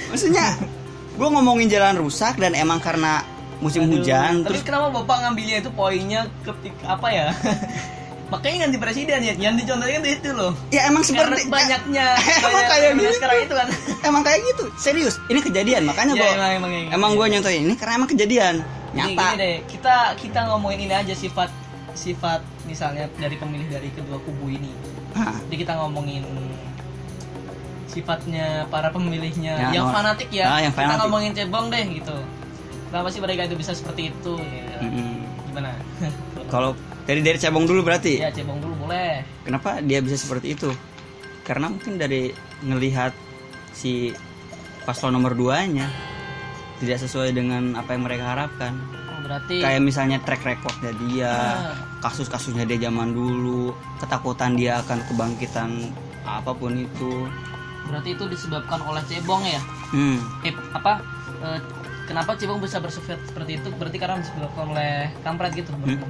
Maksudnya 0.08 0.56
gue 1.14 1.28
ngomongin 1.30 1.70
jalan 1.70 2.00
rusak 2.00 2.40
dan 2.42 2.58
emang 2.58 2.82
karena 2.82 3.22
musim 3.62 3.86
Aduh, 3.86 4.02
hujan 4.02 4.42
Tapi 4.42 4.50
terus 4.50 4.62
kenapa 4.66 4.90
bapak 4.90 5.16
ngambilnya 5.24 5.56
itu 5.62 5.70
poinnya 5.70 6.26
ketika 6.42 6.98
apa 6.98 7.08
ya? 7.12 7.26
Makanya 8.24 8.56
ganti 8.64 8.78
presiden 8.78 9.20
ya. 9.20 9.34
Yang 9.36 9.54
dicontohkan 9.62 10.00
itu 10.00 10.10
itu 10.14 10.30
loh. 10.32 10.52
ya 10.68 10.86
emang 10.86 11.02
Karena 11.02 11.28
seperti 11.30 11.42
banyaknya 11.46 12.06
Emang 12.46 12.64
kayak 12.64 12.90
gitu. 12.94 13.12
sekarang 13.14 13.38
itu 13.40 13.54
kan. 13.54 13.68
emang 14.02 14.22
kayak 14.22 14.40
gitu 14.44 14.64
serius 14.76 15.14
ini 15.26 15.40
kejadian 15.40 15.82
makanya 15.82 16.12
Ya, 16.14 16.28
emang- 16.30 16.54
emang 16.58 16.70
gitu. 16.72 16.90
emang 16.92 17.10
gue 17.14 17.26
nyontohin 17.30 17.62
ini 17.62 17.74
karena 17.74 17.92
emang 17.96 18.10
kejadian 18.10 18.54
Jadi 18.60 18.96
nyata 18.96 19.22
gini 19.24 19.34
deh, 19.36 19.56
kita 19.66 19.96
kita 20.14 20.40
ngomongin 20.46 20.80
ini 20.82 20.94
aja 20.94 21.14
sifat 21.14 21.50
sifat 21.94 22.38
misalnya 22.64 23.06
dari 23.14 23.34
pemilih 23.34 23.66
dari 23.68 23.88
kedua 23.88 24.18
kubu 24.18 24.46
ini. 24.48 24.70
Hah, 25.12 25.38
Jadi 25.42 25.56
kita 25.58 25.72
ngomongin 25.76 26.22
sifatnya 27.86 28.66
para 28.68 28.90
pemilihnya 28.90 29.54
Ya, 29.54 29.68
yang 29.72 29.86
no- 29.86 29.94
fanatik 29.94 30.26
ya. 30.28 30.46
Ah, 30.48 30.58
yang 30.58 30.70
kita 30.70 30.82
fanatik. 30.84 31.00
ngomongin 31.00 31.32
cebong 31.32 31.66
deh 31.68 31.84
gitu. 31.92 32.16
Kenapa 32.86 33.08
sih 33.08 33.18
mereka 33.18 33.40
itu 33.44 33.54
bisa 33.54 33.72
seperti 33.72 34.10
itu? 34.10 34.34
Ya. 34.38 34.78
mm-mm. 34.80 35.22
Gimana? 35.48 35.70
kalau 36.46 36.74
dari 37.04 37.20
dari 37.20 37.36
cabang 37.36 37.64
dulu 37.64 37.80
berarti 37.84 38.20
ya 38.20 38.32
cebong 38.32 38.60
dulu 38.60 38.88
boleh. 38.88 39.20
kenapa 39.44 39.80
dia 39.84 40.00
bisa 40.00 40.16
seperti 40.16 40.56
itu 40.56 40.72
karena 41.44 41.68
mungkin 41.68 42.00
dari 42.00 42.32
ngelihat 42.64 43.12
si 43.76 44.08
paslon 44.84 45.12
nomor 45.12 45.36
2 45.36 45.74
nya 45.76 45.88
tidak 46.80 46.98
sesuai 47.00 47.30
dengan 47.32 47.76
apa 47.76 47.92
yang 47.94 48.02
mereka 48.04 48.24
harapkan 48.32 48.74
Oh, 49.04 49.20
berarti 49.22 49.60
kayak 49.60 49.80
misalnya 49.80 50.18
track 50.20 50.42
recordnya 50.42 50.92
dia 51.06 51.32
Ah. 51.32 51.76
kasus-kasusnya 52.00 52.64
dia 52.64 52.88
zaman 52.88 53.12
dulu 53.12 53.72
ketakutan 53.96 54.56
dia 54.56 54.80
akan 54.80 54.98
kebangkitan 55.06 55.70
apa 56.24 56.52
pun 56.52 56.72
itu 56.74 57.28
berarti 57.84 58.16
itu 58.16 58.24
disebabkan 58.26 58.80
oleh 58.80 59.00
cebong 59.04 59.44
ya 59.44 59.60
hmm. 59.92 60.18
eh, 60.44 60.52
apa 60.72 61.04
eh, 61.40 61.60
kenapa 62.04 62.32
cebong 62.32 62.60
bisa 62.60 62.80
bersifat 62.80 63.20
seperti 63.24 63.60
itu 63.60 63.68
berarti 63.76 63.96
karena 63.96 64.20
disebabkan 64.20 64.72
oleh 64.72 65.12
kampret 65.20 65.52
gitu 65.52 65.72
Hmm. 65.84 66.00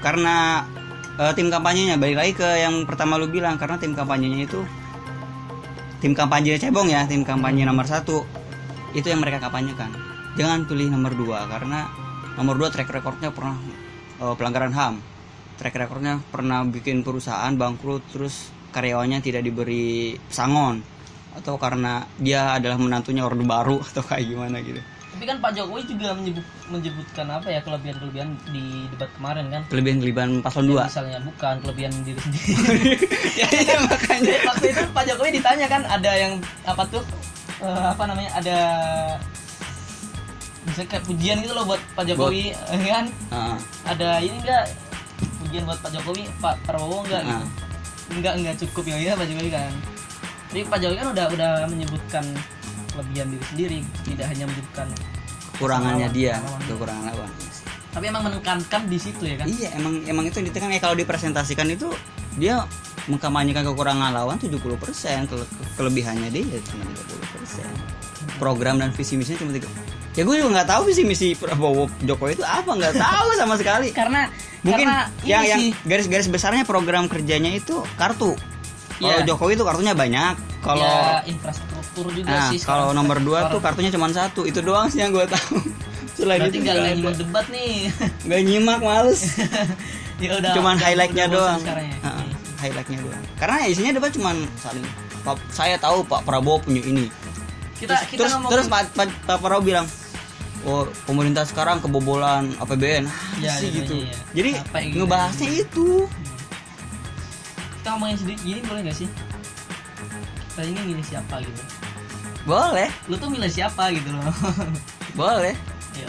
Karena 0.00 0.64
eh, 1.20 1.32
tim 1.36 1.52
kampanyenya 1.52 2.00
balik 2.00 2.16
lagi 2.16 2.32
ke 2.36 2.48
yang 2.60 2.84
pertama 2.88 3.20
lu 3.20 3.28
bilang 3.28 3.60
karena 3.60 3.76
tim 3.76 3.92
kampanyenya 3.92 4.48
itu 4.48 4.60
tim 6.00 6.16
kampanye 6.16 6.56
cebong 6.56 6.88
ya 6.88 7.04
tim 7.04 7.22
kampanye 7.22 7.68
nomor 7.68 7.84
satu. 7.84 8.24
Itu 8.90 9.06
yang 9.06 9.22
mereka 9.22 9.38
kampanyekan. 9.38 9.94
Jangan 10.34 10.66
pilih 10.66 10.90
nomor 10.90 11.14
dua 11.14 11.46
karena 11.46 11.86
nomor 12.34 12.58
dua 12.58 12.68
track 12.72 12.90
recordnya 12.90 13.30
pernah 13.30 13.56
eh, 14.18 14.34
pelanggaran 14.34 14.72
ham 14.74 14.94
track 15.60 15.76
recordnya 15.76 16.24
pernah 16.32 16.64
bikin 16.64 17.04
perusahaan 17.04 17.52
bangkrut 17.52 18.00
terus 18.16 18.48
karyawannya 18.72 19.20
tidak 19.20 19.44
diberi 19.44 20.16
pesangon. 20.16 20.80
Atau 21.30 21.62
karena 21.62 22.02
dia 22.18 22.58
adalah 22.58 22.80
menantunya 22.80 23.22
orde 23.22 23.44
baru 23.44 23.78
atau 23.92 24.02
kayak 24.02 24.24
gimana 24.24 24.58
gitu 24.64 24.80
tapi 25.20 25.36
kan 25.36 25.44
Pak 25.44 25.52
Jokowi 25.52 25.84
juga 25.84 26.16
menyebut 26.16 26.46
menyebutkan 26.72 27.28
apa 27.28 27.52
ya 27.52 27.60
kelebihan 27.60 28.00
kelebihan 28.00 28.28
di 28.56 28.88
debat 28.88 29.12
kemarin 29.20 29.52
kan? 29.52 29.62
Kelebihan-kelebihan 29.68 30.40
paslon 30.40 30.72
dua. 30.72 30.88
misalnya 30.88 31.20
bukan 31.20 31.54
kelebihan 31.60 31.92
diri 32.00 32.20
sendiri 32.24 32.56
ya, 33.44 33.46
ya 33.52 33.76
makanya. 33.84 34.32
Waktu 34.48 34.66
itu 34.72 34.80
Pak 34.96 35.04
Jokowi 35.04 35.30
ditanya 35.36 35.66
kan 35.68 35.84
ada 35.84 36.10
yang 36.16 36.40
apa 36.64 36.88
tuh 36.88 37.04
eh, 37.60 37.86
apa 37.92 38.00
namanya 38.08 38.32
ada 38.32 38.58
misalnya 40.64 40.88
kayak 40.88 41.04
pujian 41.04 41.36
gitu 41.44 41.52
loh 41.52 41.68
buat 41.68 41.80
Pak 41.92 42.04
Jokowi 42.08 42.56
eh, 42.56 42.80
kan? 42.88 43.12
Ah. 43.28 43.60
ada 43.92 44.24
ini 44.24 44.40
enggak 44.40 44.72
pujian 45.44 45.68
buat 45.68 45.84
Pak 45.84 46.00
Jokowi 46.00 46.32
Pak 46.40 46.64
Prabowo 46.64 47.04
enggak 47.04 47.28
gitu? 47.28 47.44
Ah. 47.44 47.48
enggak 48.16 48.34
enggak 48.40 48.54
cukup 48.56 48.88
yang 48.88 49.04
ini 49.04 49.12
Pak 49.12 49.28
Jokowi 49.28 49.50
kan? 49.52 49.72
Jadi 50.48 50.60
Pak 50.64 50.78
Jokowi 50.80 50.96
kan 50.96 51.08
udah 51.12 51.26
udah 51.28 51.52
menyebutkan 51.68 52.24
kelebihan 53.00 53.26
diri 53.32 53.44
sendiri 53.48 53.78
tidak 54.04 54.26
hanya 54.28 54.44
menyebutkan 54.44 54.86
kekurangannya 55.56 56.08
dia 56.12 56.34
kekurangan 56.68 57.04
lawan. 57.08 57.30
Tapi 57.90 58.04
emang 58.06 58.22
menekankan 58.22 58.86
di 58.86 58.98
situ 59.00 59.24
ya 59.26 59.34
kan? 59.40 59.48
Iya 59.48 59.68
emang 59.74 60.04
emang 60.04 60.24
itu 60.28 60.36
yang 60.38 60.46
ditekan. 60.52 60.68
Ya 60.68 60.78
kalau 60.78 60.94
dipresentasikan 60.94 61.66
itu 61.72 61.88
dia 62.36 62.68
mengkampanyekan 63.08 63.64
kekurangan 63.64 64.12
lawan 64.12 64.36
70% 64.36 64.60
kele- 65.26 65.50
kelebihannya 65.74 66.28
dia 66.28 66.44
ya 66.44 66.60
cuma 66.68 66.84
30% 66.84 67.66
program 68.38 68.76
dan 68.78 68.92
visi 68.92 69.16
misinya 69.16 69.40
cuma 69.42 69.50
tiga 69.56 69.66
ya 70.14 70.22
gue 70.26 70.36
juga 70.36 70.50
nggak 70.60 70.68
tahu 70.68 70.82
visi 70.90 71.02
misi 71.06 71.28
Prabowo 71.32 71.86
Jokowi 72.02 72.34
itu 72.38 72.44
apa 72.44 72.70
nggak 72.70 72.94
tahu 72.98 73.28
sama 73.34 73.54
sekali. 73.56 73.88
Karena 73.90 74.28
mungkin 74.60 74.86
karena 74.86 75.08
yang 75.24 75.42
yang 75.48 75.60
garis-garis 75.86 76.28
besarnya 76.28 76.62
program 76.68 77.08
kerjanya 77.08 77.50
itu 77.50 77.80
kartu 77.96 78.36
kalau 79.00 79.16
Iya. 79.16 79.26
Jokowi 79.26 79.52
itu 79.56 79.64
kartunya 79.64 79.94
banyak. 79.96 80.34
Kalau 80.60 80.84
ya 80.84 81.24
infrastruktur 81.24 82.06
juga 82.12 82.28
nah 82.28 82.48
sih 82.52 82.60
kalau 82.60 82.92
nomor 82.92 83.16
dua 83.18 83.40
Sekarang. 83.40 83.52
tuh 83.52 83.60
kartunya 83.64 83.90
cuma 83.90 84.06
satu. 84.12 84.40
Itu 84.44 84.60
doang 84.60 84.86
sih 84.86 85.00
yang 85.00 85.10
gue 85.10 85.24
tahu. 85.24 85.56
Selain 86.20 86.36
berarti 86.38 86.52
itu 86.54 86.66
nggak 86.68 86.76
nyimak 86.92 87.14
debat 87.16 87.46
nih. 87.48 87.72
Nggak 88.28 88.40
nyimak 88.44 88.80
males. 88.80 89.20
Ya 90.20 90.36
udah 90.36 90.52
cuman 90.52 90.76
highlightnya 90.76 91.32
doang. 91.32 91.64
ya. 91.64 91.80
Heeh, 91.80 92.26
highlightnya 92.60 93.00
doang. 93.00 93.24
Karena 93.40 93.64
isinya 93.64 93.96
debat 93.96 94.12
cuman 94.12 94.36
saling 94.60 94.84
Pak, 95.24 95.40
saya 95.48 95.80
tahu 95.80 96.04
Pak 96.04 96.28
Prabowo 96.28 96.60
punya 96.60 96.84
ini. 96.84 97.08
Kita 97.80 97.96
terus 97.96 98.04
kita 98.04 98.20
terus, 98.20 98.32
ngomong 98.36 98.50
terus 98.52 98.66
Pak, 98.68 98.92
Pak, 98.92 99.08
Pak 99.24 99.38
Prabowo 99.40 99.64
bilang 99.64 99.88
oh 100.60 100.84
pemerintah 101.08 101.48
sekarang 101.48 101.80
kebobolan 101.80 102.52
APBN 102.60 103.08
Iya, 103.40 103.52
sih 103.56 103.72
iya, 103.72 103.76
gitu. 103.80 103.94
iya, 103.96 104.12
iya. 104.12 104.16
jadi 104.36 104.50
gitu. 104.60 104.96
ngebahasnya 105.00 105.48
itu 105.56 105.88
kita 107.80 107.96
ngomongin 107.96 108.16
sedikit 108.20 108.40
gini 108.44 108.60
boleh 108.62 108.80
gak 108.84 108.98
sih? 109.00 109.08
Kita 110.52 110.62
ini 110.62 110.80
milih 110.84 111.00
siapa 111.00 111.40
gitu. 111.40 111.62
Boleh. 112.44 112.92
Lu 113.08 113.16
tuh 113.16 113.32
milih 113.32 113.48
siapa 113.48 113.88
gitu 113.88 114.12
loh. 114.12 114.28
Boleh. 115.20 115.56
Iya. 115.96 116.08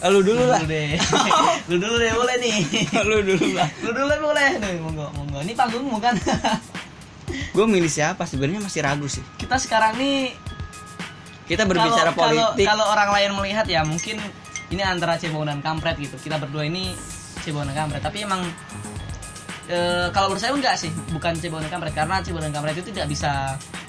Eh, 0.00 0.08
lu 0.08 0.24
dulu 0.24 0.48
lah. 0.48 0.64
deh. 0.64 0.96
Lu 1.68 1.76
dulu 1.76 1.96
deh 1.96 2.12
boleh 2.12 2.34
nih. 2.40 2.56
Lu 3.04 3.20
dulu 3.20 3.46
lah. 3.52 3.68
Lu 3.80 3.92
dulu 3.92 4.06
deh 4.08 4.20
boleh. 4.20 4.48
Nih 4.60 4.80
monggo 4.80 5.12
monggo. 5.12 5.38
Ini 5.44 5.52
panggungmu 5.52 5.96
kan? 6.00 6.16
Gue 7.52 7.64
milih 7.68 7.88
siapa? 7.88 8.24
Sebenarnya 8.24 8.64
masih 8.64 8.80
ragu 8.80 9.04
sih. 9.04 9.20
Kita 9.36 9.60
sekarang 9.60 9.96
nih 9.96 10.32
kita 11.44 11.68
berbicara 11.68 12.16
kalau- 12.16 12.16
politik. 12.16 12.64
kalau 12.64 12.84
orang 12.88 13.12
lain 13.12 13.30
melihat 13.36 13.68
ya 13.68 13.84
mungkin 13.84 14.16
ini 14.72 14.80
antara 14.80 15.20
cebong 15.20 15.44
dan 15.44 15.60
kampret 15.60 16.00
gitu. 16.00 16.16
Kita 16.16 16.40
berdua 16.40 16.64
ini 16.64 16.96
cebong 17.40 17.68
dan 17.68 17.76
kampret. 17.76 18.00
Tapi 18.00 18.24
emang 18.24 18.44
e, 19.66 19.78
kalau 20.10 20.28
menurut 20.28 20.40
saya 20.40 20.52
enggak 20.52 20.74
sih 20.74 20.90
bukan 21.08 21.32
cebong 21.34 21.60
dan 21.60 21.70
kampret 21.70 21.92
karena 21.92 22.16
cebong 22.18 22.42
dan 22.42 22.52
kampret 22.52 22.76
itu 22.76 22.90
tidak 22.90 23.08
bisa 23.08 23.30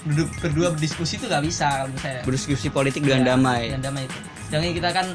duduk 0.03 0.29
berdua 0.37 0.67
berdiskusi 0.69 1.15
itu 1.15 1.25
nggak 1.25 1.43
bisa 1.43 1.65
kalau 1.67 1.87
menurut 1.89 2.03
saya. 2.03 2.19
Berdiskusi 2.23 2.67
politik 2.69 3.01
dengan 3.01 3.21
Ya, 3.21 3.27
damai. 3.31 3.63
dan 3.69 3.81
damai 3.81 4.03
itu. 4.03 4.17
Sedangkan 4.45 4.71
kita 4.73 4.89
kan 4.91 5.07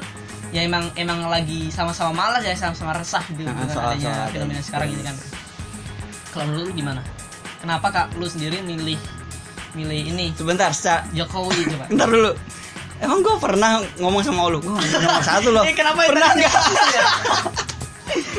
ya 0.51 0.61
emang 0.61 0.83
emang 0.95 1.23
lagi 1.25 1.69
sama-sama 1.69 2.11
malas 2.13 2.43
ya 2.43 2.51
sama-sama 2.53 2.91
resah 2.93 3.23
gitu 3.29 3.41
Nah, 3.41 3.55
dengan 3.55 3.67
soal- 3.71 3.95
adanya 3.95 4.11
soal 4.11 4.27
fenomena 4.29 4.61
sekarang 4.61 4.87
ini 4.89 5.01
kan. 5.01 5.15
Kalau 6.29 6.43
menurut 6.45 6.63
lu 6.65 6.73
gimana? 6.73 7.01
Kenapa 7.57 7.87
kak 7.87 8.07
lu 8.15 8.25
sendiri 8.25 8.59
milih 8.61 8.99
milih 9.71 10.01
ini? 10.07 10.27
Sebentar 10.33 10.71
sa. 10.71 11.05
Jokowi 11.11 11.63
coba. 11.71 11.85
Bentar 11.87 12.07
dulu. 12.07 12.31
Emang 12.99 13.17
gue 13.19 13.35
pernah 13.35 13.71
ngomong 13.97 14.21
sama 14.21 14.45
lu? 14.47 14.59
Gue 14.59 14.77
nomor 14.77 15.23
satu 15.23 15.49
loh. 15.49 15.63
Eh, 15.69 15.73
kenapa 15.73 16.05
pernah 16.05 16.29
nggak? 16.31 16.53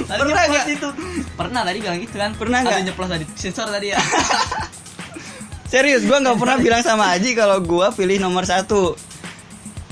Tadi 0.02 0.18
Pernah 0.20 0.42
nggak? 0.46 0.66
itu. 0.70 0.88
Pernah 1.32 1.60
tadi 1.62 1.78
bilang 1.78 1.98
gitu 1.98 2.14
kan? 2.14 2.30
Pernah 2.32 2.58
Ada 2.58 2.68
nggak? 2.70 2.82
nyeplos 2.86 3.08
tadi. 3.08 3.24
Sensor 3.34 3.66
tadi 3.68 3.86
ya. 3.88 3.98
serius 5.64 6.04
gue 6.04 6.12
nggak 6.14 6.36
pernah 6.36 6.58
bilang 6.58 6.80
sama 6.80 7.10
Aji 7.10 7.32
kalau 7.32 7.56
gue 7.58 7.86
pilih 7.94 8.20
nomor 8.20 8.44
satu 8.44 8.92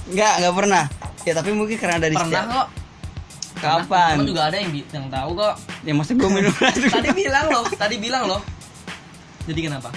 nggak 0.06 0.32
nggak 0.38 0.54
pernah 0.54 0.84
ya 1.22 1.32
tapi 1.32 1.50
mungkin 1.52 1.72
karena 1.74 1.96
dari 1.98 2.12
Pernah 2.12 2.28
setiap- 2.28 2.52
kok. 2.52 2.68
kapan 3.56 4.14
Temen 4.14 4.28
juga 4.28 4.42
ada 4.44 4.56
yang 4.56 4.70
yang 4.72 5.08
tahu 5.08 5.30
kok. 5.34 5.54
ya 5.80 5.92
maksud 5.92 6.14
gue 6.16 6.30
minum 6.30 6.52
Tadi 6.96 7.08
bilang 7.14 7.46
loh, 7.46 7.64
tadi 7.70 7.96
bilang 7.96 8.24
loh. 8.26 8.40
Jadi 9.42 9.60
kenapa? 9.62 9.88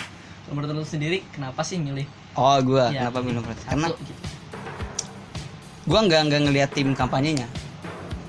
Menurut 0.45 0.71
lu 0.73 0.85
sendiri 0.85 1.19
kenapa 1.29 1.59
sih 1.61 1.75
milih? 1.77 2.07
oh 2.33 2.57
gue 2.59 2.83
Ya. 2.89 3.03
kenapa 3.03 3.19
minum 3.19 3.43
Satu, 3.43 3.61
karena 3.67 3.87
gitu. 3.93 4.13
gue 5.83 5.99
nggak 6.01 6.21
nggak 6.23 6.41
ngelihat 6.43 6.69
tim 6.71 6.89
kampanyenya 6.91 7.43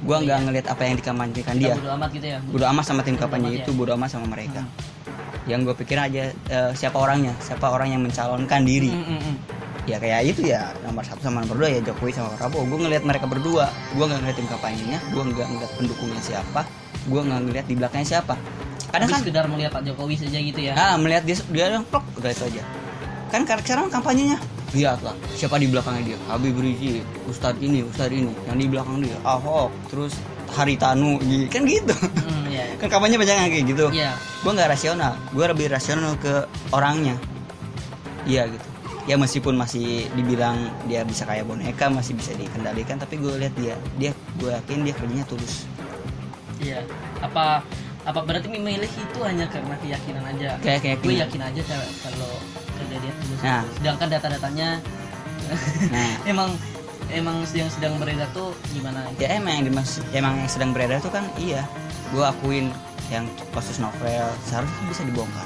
gue 0.05 0.17
nggak 0.19 0.37
iya. 0.37 0.45
ngelihat 0.45 0.67
apa 0.69 0.83
yang 0.83 0.97
dikampanyekan 0.97 1.57
dia 1.57 1.75
bodo 1.75 1.91
amat 1.95 2.11
gitu 2.13 2.27
ya. 2.29 2.39
bodo 2.45 2.65
amat 2.67 2.85
sama 2.85 3.01
tim 3.01 3.17
kampanye 3.17 3.49
itu 3.57 3.71
ya. 3.71 3.75
bodo 3.75 3.93
amat 3.95 4.11
sama 4.11 4.27
mereka 4.29 4.63
Hmm. 4.65 5.51
yang 5.51 5.61
gue 5.61 5.75
pikir 5.75 5.99
aja 5.99 6.25
eh, 6.31 6.73
siapa 6.73 6.97
orangnya 6.97 7.37
siapa 7.39 7.67
orang 7.67 7.91
yang 7.91 8.01
mencalonkan 8.01 8.63
diri 8.63 8.89
Hmm, 8.89 9.05
hmm, 9.07 9.21
hmm. 9.21 9.37
ya 9.85 9.97
kayak 9.99 10.21
itu 10.27 10.41
ya 10.47 10.73
nomor 10.81 11.03
satu 11.03 11.21
sama 11.21 11.41
nomor 11.41 11.57
dua 11.59 11.69
ya 11.69 11.81
Jokowi 11.83 12.09
sama 12.11 12.33
Prabowo 12.33 12.65
gue 12.65 12.79
ngelihat 12.81 13.05
mereka 13.05 13.25
berdua 13.25 13.69
gue 13.91 14.01
nggak 14.01 14.21
ngeliat 14.21 14.37
tim 14.37 14.49
kampanyenya 14.49 14.99
gue 15.05 15.23
nggak 15.23 15.45
ngeliat 15.47 15.73
pendukungnya 15.75 16.23
siapa 16.23 16.65
gue 17.05 17.21
nggak 17.21 17.41
ngeliat 17.43 17.67
di 17.67 17.75
belakangnya 17.75 18.09
siapa 18.11 18.35
kadang 18.89 19.09
kan 19.11 19.21
sekedar 19.21 19.45
melihat 19.45 19.71
Pak 19.71 19.83
Jokowi 19.85 20.15
saja 20.17 20.39
gitu 20.39 20.61
ya. 20.63 20.73
ah 20.73 20.95
melihat 20.95 21.23
dia 21.23 21.37
dia 21.51 21.67
yang 21.71 21.85
plok 21.85 22.05
udah 22.15 22.31
itu 22.31 22.45
aja 22.47 22.63
kan 23.29 23.41
kar- 23.43 23.61
sekarang 23.61 23.91
kampanyenya 23.91 24.41
lihat 24.75 24.99
lah 25.01 25.15
siapa 25.31 25.57
di 25.57 25.67
belakangnya 25.67 26.03
dia 26.05 26.19
Habib 26.27 26.55
Rizik 26.55 27.01
Ustadz 27.25 27.59
ini 27.59 27.81
Ustadz 27.81 28.13
ini 28.13 28.35
yang 28.45 28.57
di 28.57 28.67
belakang 28.67 28.99
dia 28.99 29.15
Ahok 29.23 29.71
terus 29.87 30.19
Haritanu 30.51 31.19
gitu. 31.21 31.47
kan 31.49 31.63
gitu 31.65 31.95
Hmm, 31.95 32.45
iya. 32.47 32.65
kan 32.81 32.89
kampanye 32.89 33.17
banyak 33.17 33.35
kayak 33.49 33.65
gitu 33.67 33.87
Iya. 33.89 34.13
gue 34.15 34.51
nggak 34.51 34.69
rasional 34.69 35.15
gue 35.31 35.45
lebih 35.45 35.67
rasional 35.69 36.15
ke 36.17 36.43
orangnya 36.69 37.15
iya 38.25 38.47
gitu 38.47 38.67
ya 39.05 39.15
meskipun 39.15 39.55
masih 39.55 40.09
dibilang 40.13 40.57
dia 40.85 41.05
bisa 41.05 41.23
kayak 41.23 41.45
boneka 41.45 41.87
masih 41.89 42.13
bisa 42.13 42.33
dikendalikan 42.33 42.97
tapi 42.97 43.17
gue 43.17 43.37
lihat 43.37 43.53
dia 43.55 43.75
dia 43.95 44.11
gue 44.37 44.51
yakin 44.51 44.83
dia 44.83 44.93
kerjanya 44.93 45.25
tulus 45.25 45.65
Iya. 46.57 46.81
Apa 47.19 47.61
apa 48.05 48.21
berarti 48.21 48.47
memilih 48.47 48.87
itu 48.87 49.19
hanya 49.21 49.45
karena 49.49 49.75
keyakinan 49.77 50.25
aja? 50.29 50.55
kayak 50.61 50.81
kayak 50.81 50.99
gue 51.01 51.15
yakin 51.19 51.41
aja 51.43 51.61
kalau 52.01 52.31
kerja 52.95 53.11
dia 53.11 53.13
tulus 53.19 53.39
Nah. 53.43 53.63
sedangkan 53.75 54.09
data-datanya 54.15 54.69
nah. 55.91 56.13
emang 56.31 56.51
emang 57.11 57.43
yang 57.53 57.69
sedang 57.69 57.99
beredar 57.99 58.31
tuh 58.31 58.55
gimana? 58.71 59.03
Ya 59.19 59.35
emang 59.35 59.59
yang 59.59 59.67
dimaksud 59.67 60.03
emang 60.15 60.39
yang 60.39 60.51
sedang 60.51 60.71
beredar 60.71 61.03
tuh 61.03 61.11
kan 61.11 61.27
iya. 61.37 61.67
Gue 62.15 62.23
akuin 62.23 62.71
yang 63.11 63.27
kasus 63.51 63.83
novel 63.83 64.25
seharusnya 64.47 64.85
bisa 64.87 65.03
dibongkar. 65.05 65.45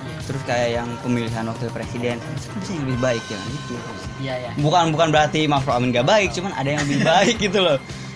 Iya. 0.00 0.16
terus 0.24 0.42
kayak 0.48 0.68
yang 0.80 0.88
pemilihan 1.04 1.44
wakil 1.44 1.68
presiden 1.70 2.16
seharusnya 2.20 2.56
bisa 2.58 2.70
yang 2.72 2.84
lebih 2.88 3.00
baik 3.00 3.22
jangan 3.28 3.48
itu 3.52 3.74
iya 4.20 4.34
ya 4.48 4.50
bukan 4.56 4.84
bukan 4.96 5.08
berarti 5.12 5.40
Mahfud 5.44 5.76
Amin 5.76 5.92
gak 5.92 6.08
baik 6.08 6.32
cuman 6.32 6.52
ada 6.56 6.68
yang 6.72 6.80
lebih 6.88 7.00
baik 7.04 7.36
gitu 7.36 7.60
loh 7.60 7.76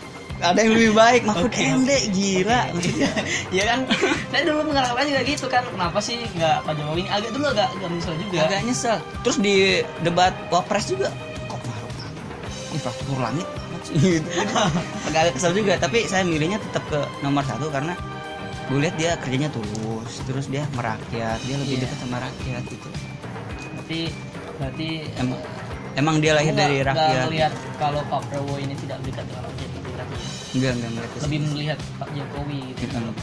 ada 0.46 0.58
yang 0.58 0.72
lebih 0.72 0.92
baik 0.92 1.20
Mahfud 1.24 1.48
Oke, 1.48 1.60
MD 1.64 1.90
gila. 2.10 2.60
Maksudnya 2.70 3.10
Iya. 3.48 3.62
kan? 3.66 3.78
Saya 4.28 4.42
dulu 4.44 4.60
mengarahkan 4.66 5.04
juga 5.04 5.22
gitu 5.22 5.46
kan 5.46 5.62
kenapa 5.64 5.98
sih 5.98 6.18
nggak 6.28 6.56
Pak 6.62 6.72
Jokowi? 6.74 7.00
Ini 7.00 7.10
agak 7.10 7.30
dulu 7.30 7.46
agak 7.48 7.68
agak 7.72 7.88
menyesal 7.88 8.14
juga. 8.16 8.38
Agak 8.42 8.60
nyesel. 8.62 8.96
Terus 9.20 9.36
di 9.38 9.54
debat 10.00 10.32
wapres 10.48 10.84
juga 10.86 11.08
kok 11.44 11.60
Maruf 11.60 11.94
infrastruktur 12.70 13.18
langit 13.18 13.46
gitu. 13.92 14.28
agak 14.34 14.68
agak 15.22 15.32
kesel 15.34 15.52
juga 15.52 15.76
tapi 15.76 16.04
saya 16.04 16.22
milihnya 16.22 16.56
tetap 16.58 16.84
ke 16.86 16.96
nomor 17.20 17.44
satu 17.44 17.68
karena 17.68 17.92
gue 18.64 18.80
lihat 18.80 18.96
dia 18.96 19.12
kerjanya 19.18 19.48
tulus 19.48 20.24
terus 20.24 20.48
dia 20.48 20.64
merakyat 20.72 21.36
dia 21.42 21.56
lebih 21.56 21.76
Iya. 21.76 21.82
dekat 21.84 21.98
sama 21.98 22.16
rakyat 22.18 22.62
gitu. 22.64 22.88
Berarti 23.70 24.00
berarti 24.54 24.88
emang 25.18 25.40
emang 25.94 26.16
dia 26.18 26.32
lahir 26.32 26.50
dari 26.52 26.80
rakyat 26.80 27.28
melihat 27.28 27.52
kalau 27.76 28.00
Pak 28.04 28.24
Prabowo 28.26 28.56
ini 28.56 28.72
tidak 28.74 29.04
dekat 29.04 29.24
dengan 29.26 29.44
rakyat 29.44 29.70
enggak 30.54 30.72
enggak 30.78 31.08
ke 31.10 31.16
lebih 31.26 31.40
melihat 31.50 31.78
Pak 31.98 32.08
Jokowi 32.14 32.60
gitu. 32.78 32.94
Mm-mm. 32.94 33.14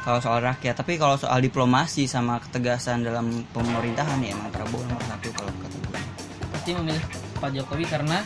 kalau 0.00 0.18
soal 0.24 0.40
rakyat 0.40 0.74
tapi 0.80 0.96
kalau 0.96 1.20
soal 1.20 1.38
diplomasi 1.44 2.08
sama 2.08 2.40
ketegasan 2.40 3.04
dalam 3.04 3.44
pemerintahan 3.52 4.16
ya 4.24 4.32
emang 4.32 4.48
Prabowo 4.48 4.80
nomor 4.88 5.04
satu 5.04 5.28
kalau 5.36 5.52
kata 5.60 5.76
gue 5.76 6.00
pasti 6.48 6.70
memilih 6.72 7.04
Pak 7.38 7.50
Jokowi 7.54 7.84
karena? 7.84 8.18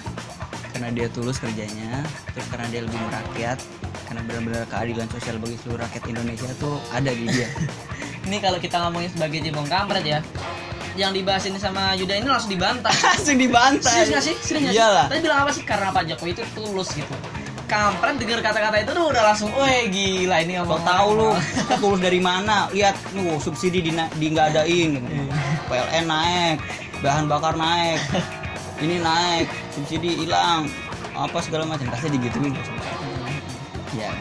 Karena 0.72 0.88
dia 0.94 1.06
tulus 1.10 1.36
kerjanya 1.42 2.06
terus 2.32 2.46
karena 2.48 2.66
dia 2.70 2.80
lebih 2.86 2.96
merakyat 3.10 3.58
karena 4.06 4.20
benar-benar 4.24 4.64
keadilan 4.70 5.08
sosial 5.10 5.36
bagi 5.42 5.56
seluruh 5.60 5.82
rakyat 5.82 6.04
Indonesia 6.06 6.50
tuh 6.62 6.78
ada 6.94 7.10
di 7.10 7.26
dia. 7.28 7.48
Ini 8.30 8.38
kalau 8.38 8.62
kita 8.62 8.78
ngomongin 8.86 9.10
sebagai 9.10 9.42
jebong 9.42 9.66
kampret 9.66 10.06
ya 10.06 10.20
yang 10.92 11.10
dibahas 11.16 11.48
ini 11.48 11.56
sama 11.56 11.96
Yuda 11.96 12.20
ini 12.20 12.28
langsung 12.28 12.52
dibantah. 12.52 12.92
Langsung 13.16 13.40
dibantai 13.40 14.04
serius 14.04 14.12
gak 14.12 14.24
sih? 14.28 14.36
serius 14.44 14.62
gak 14.68 14.72
sih? 14.76 14.76
iyalah. 14.76 15.06
Tadi 15.08 15.20
bilang 15.24 15.40
apa 15.40 15.50
sih? 15.56 15.64
karena 15.64 15.88
Pak 15.88 16.04
Jokowi 16.04 16.30
itu 16.36 16.44
tulus 16.52 16.92
gitu 16.92 17.14
kampret 17.72 18.20
denger 18.20 18.40
kata-kata 18.44 18.76
itu 18.84 18.92
tuh 18.92 19.06
udah 19.08 19.22
langsung 19.32 19.48
weh 19.56 19.88
gila 19.88 20.44
ini 20.44 20.60
ngomong 20.60 20.84
tahu 20.84 21.08
lu? 21.16 21.30
tulus 21.80 22.00
dari 22.04 22.20
mana? 22.20 22.68
Lihat 22.68 23.16
lu 23.16 23.40
subsidi 23.40 23.80
di 23.80 23.96
di 23.96 24.26
nggak 24.28 24.52
adain 24.52 25.00
PLN 25.72 26.04
naik 26.04 26.60
bahan 27.00 27.24
bakar 27.32 27.56
naik 27.56 27.96
ini 28.84 29.00
naik 29.00 29.48
subsidi 29.72 30.20
hilang 30.20 30.68
apa 31.16 31.40
segala 31.40 31.64
macam. 31.64 31.88
Pasti 31.88 32.12
digituin. 32.12 32.52
Ya 33.96 34.12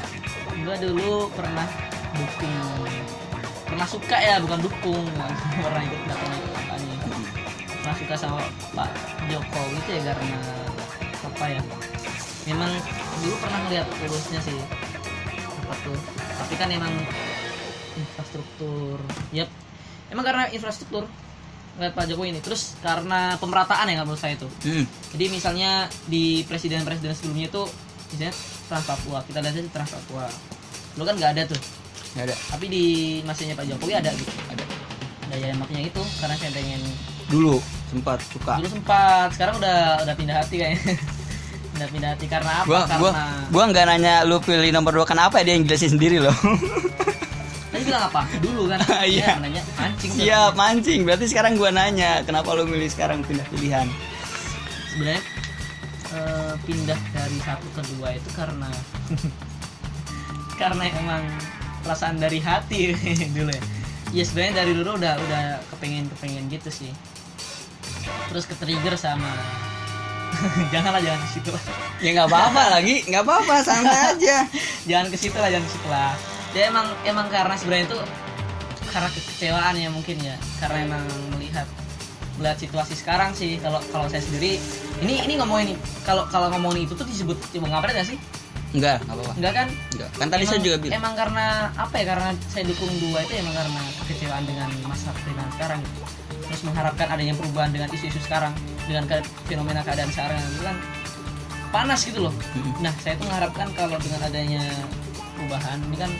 gue 0.61 0.75
dulu 0.87 1.27
pernah 1.35 1.67
dukung 2.15 2.55
pernah 3.67 3.87
suka 3.87 4.15
ya 4.19 4.39
bukan 4.39 4.59
dukung 4.63 5.03
pernah 5.65 5.81
ikut 5.83 6.01
nggak 6.07 6.17
pernah 6.23 6.35
ikut 6.39 6.51
kampanye. 6.55 6.95
Pernah 7.83 7.95
suka 7.99 8.15
sama 8.15 8.39
Pak 8.71 8.89
Jokowi 9.27 9.75
itu 9.75 9.91
ya 9.99 10.01
karena 10.15 10.39
apa 11.21 11.45
ya 11.51 11.61
memang 12.49 12.71
dulu 13.21 13.35
pernah 13.41 13.59
ngeliat 13.67 13.87
tulusnya 13.89 14.39
sih. 14.41 14.57
Apa 15.65 15.75
tuh? 15.85 15.97
Tapi 16.41 16.53
kan 16.57 16.69
emang 16.73 16.93
infrastruktur. 17.97 18.97
Yep. 19.35 19.49
Emang 20.11 20.25
karena 20.25 20.43
infrastruktur 20.51 21.05
ngeliat 21.77 21.93
Pak 21.95 22.05
Jokowi 22.09 22.35
ini. 22.35 22.41
Terus 22.43 22.75
karena 22.83 23.37
pemerataan 23.37 23.87
ya 23.87 24.03
menurut 24.03 24.19
saya 24.19 24.35
itu. 24.35 24.47
Hmm. 24.67 24.85
jadi 25.15 25.25
misalnya 25.31 25.87
di 26.07 26.43
presiden-presiden 26.47 27.15
sebelumnya 27.15 27.47
itu 27.47 27.63
misalnya 28.11 28.33
Trans 28.67 28.85
Papua. 28.87 29.19
Kita 29.23 29.39
lihat 29.39 29.55
aja 29.55 29.69
Trans 29.71 29.91
Papua. 29.91 30.25
Lu 30.99 31.03
kan 31.07 31.15
nggak 31.15 31.31
ada 31.37 31.43
tuh. 31.47 31.59
Nggak 32.17 32.25
ada. 32.31 32.35
Tapi 32.57 32.65
di 32.67 32.85
masanya 33.23 33.55
Pak 33.55 33.65
Jokowi 33.69 33.93
ada 33.95 34.11
gitu. 34.11 34.31
Ada. 34.51 34.63
Daya 35.31 35.55
maknya 35.55 35.87
itu 35.87 36.01
karena 36.19 36.35
saya 36.35 36.51
pengen 36.51 36.81
dulu 37.31 37.63
sempat 37.87 38.19
suka. 38.27 38.59
Dulu 38.59 38.67
sempat. 38.67 39.31
Sekarang 39.31 39.55
udah 39.63 40.03
udah 40.03 40.15
pindah 40.19 40.35
hati 40.43 40.55
kayaknya 40.59 40.99
udah 41.81 41.89
pindah 41.89 42.09
hati. 42.13 42.25
Karena 42.29 42.51
apa? 42.61 42.69
Gua 42.69 42.81
karena 42.85 42.99
gua 43.01 43.11
gua 43.49 43.63
nggak 43.73 43.85
nanya 43.89 44.13
lu 44.29 44.37
pilih 44.37 44.69
nomor 44.69 44.93
dua 44.93 45.05
kenapa 45.09 45.41
ya 45.41 45.49
dia 45.49 45.53
yang 45.57 45.65
jelasin 45.65 45.97
sendiri 45.97 46.21
loh? 46.21 46.35
Tadi 47.73 47.83
bilang 47.89 48.05
apa? 48.13 48.21
Dulu 48.37 48.69
kan? 48.69 48.79
Iya. 49.09 49.33
Ya, 49.33 49.41
nanya 49.41 49.61
mancing 49.73 50.11
siap 50.13 50.53
mancing. 50.53 50.99
Berarti 51.01 51.25
sekarang 51.25 51.57
gua 51.57 51.73
nanya 51.73 52.21
kenapa 52.21 52.53
lu 52.53 52.69
milih 52.69 52.85
sekarang 52.85 53.25
pindah 53.25 53.45
pilihan? 53.49 53.89
Sebenarnya 54.93 55.23
eh, 56.13 56.53
pindah 56.69 56.99
dari 57.09 57.37
satu 57.41 57.67
ke 57.73 57.81
dua 57.97 58.13
itu 58.13 58.29
karena 58.37 58.69
karena 60.61 60.83
emang 60.93 61.25
perasaan 61.81 62.21
dari 62.21 62.37
hati 62.37 62.93
dulu 63.37 63.49
ya. 63.49 63.63
Ya 64.11 64.23
sebenarnya 64.27 64.53
dari 64.61 64.71
dulu 64.77 65.01
udah 65.01 65.17
udah 65.17 65.43
kepengen 65.73 66.05
kepengen 66.13 66.45
gitu 66.53 66.69
sih. 66.69 66.91
Terus 68.29 68.45
ke 68.45 68.53
trigger 68.59 68.93
sama 68.99 69.31
janganlah 70.73 71.01
jangan 71.01 71.19
ke 71.19 71.29
situ 71.29 71.49
lah. 71.49 71.63
Ya 71.99 72.09
nggak 72.13 72.27
apa-apa 72.27 72.63
lagi. 72.71 72.95
Nggak 73.05 73.23
apa-apa 73.23 73.53
santai 73.61 73.99
aja. 74.15 74.37
Jangan 74.85 75.07
ke 75.09 75.17
situ 75.17 75.37
lah 75.37 75.49
jangan 75.49 75.65
ke 75.65 75.73
situ 75.73 75.87
lah. 75.87 76.13
Ya 76.51 76.61
emang 76.67 76.85
emang 77.03 77.27
karena 77.27 77.55
sebenarnya 77.55 77.85
itu 77.87 77.99
karena 78.91 79.09
kekecewaan 79.09 79.73
ya 79.77 79.89
mungkin 79.89 80.17
ya. 80.19 80.35
Karena 80.59 80.77
emang 80.83 81.03
melihat 81.31 81.67
melihat 82.35 82.57
situasi 82.57 82.93
sekarang 82.93 83.31
sih. 83.31 83.55
Kalau 83.57 83.79
kalau 83.89 84.07
saya 84.07 84.19
sendiri 84.19 84.57
ini 84.99 85.23
ini 85.23 85.33
ngomongin 85.37 85.77
kalau 86.03 86.25
kalau 86.27 86.49
ngomongin 86.51 86.85
itu 86.85 86.93
tuh 86.93 87.05
disebut 87.05 87.37
coba 87.51 87.77
ngapain 87.77 87.95
gak 87.95 88.09
sih? 88.09 88.17
Enggak 88.71 89.03
nggak 89.03 89.15
apa-apa. 89.19 89.33
Enggak 89.35 89.53
kan? 89.53 89.67
Enggak 89.91 90.09
kan 90.15 90.27
tadi 90.27 90.43
saya 90.43 90.55
Emang- 90.55 90.65
juga 90.65 90.77
bilang. 90.79 90.95
emang 90.95 91.13
karena 91.19 91.45
apa 91.75 91.95
ya? 91.99 92.05
Karena 92.07 92.29
saya 92.47 92.63
dukung 92.65 92.91
dua 92.99 93.19
itu 93.21 93.33
emang 93.35 93.51
karena 93.53 93.81
kekecewaan 93.99 94.43
dengan 94.47 94.69
masa 94.87 95.11
pemerintahan 95.13 95.51
sekarang. 95.55 95.79
Gitu. 95.83 96.01
terus 96.41 96.67
mengharapkan 96.67 97.07
adanya 97.07 97.31
perubahan 97.31 97.71
dengan 97.71 97.87
isu-isu 97.95 98.19
sekarang 98.19 98.51
dengan 98.85 99.03
ke- 99.05 99.27
fenomena 99.45 99.81
keadaan 99.81 100.09
sekarang 100.09 100.37
itu 100.39 100.61
kan 100.61 100.77
panas 101.71 102.01
gitu 102.03 102.19
loh. 102.21 102.33
Nah 102.79 102.91
saya 102.99 103.15
tuh 103.15 103.25
mengharapkan 103.25 103.67
kalau 103.73 103.95
dengan 103.97 104.21
adanya 104.21 104.63
perubahan 105.33 105.77
ini 105.83 105.97
kan 105.97 106.11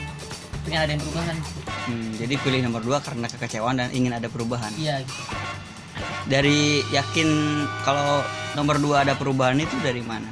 pengen 0.62 0.80
ada 0.80 0.92
yang 0.94 1.02
perubahan. 1.02 1.36
Hmm, 1.82 2.12
jadi 2.16 2.34
pilih 2.38 2.60
nomor 2.64 2.82
dua 2.82 2.98
karena 3.02 3.28
kekecewaan 3.28 3.76
dan 3.78 3.90
ingin 3.92 4.14
ada 4.14 4.28
perubahan. 4.28 4.72
Iya. 4.76 5.02
Gitu 5.02 5.24
dari 6.22 6.86
yakin 6.94 7.30
kalau 7.82 8.22
nomor 8.54 8.78
dua 8.78 9.02
ada 9.02 9.18
perubahan 9.18 9.58
itu 9.58 9.74
dari 9.82 10.06
mana? 10.06 10.30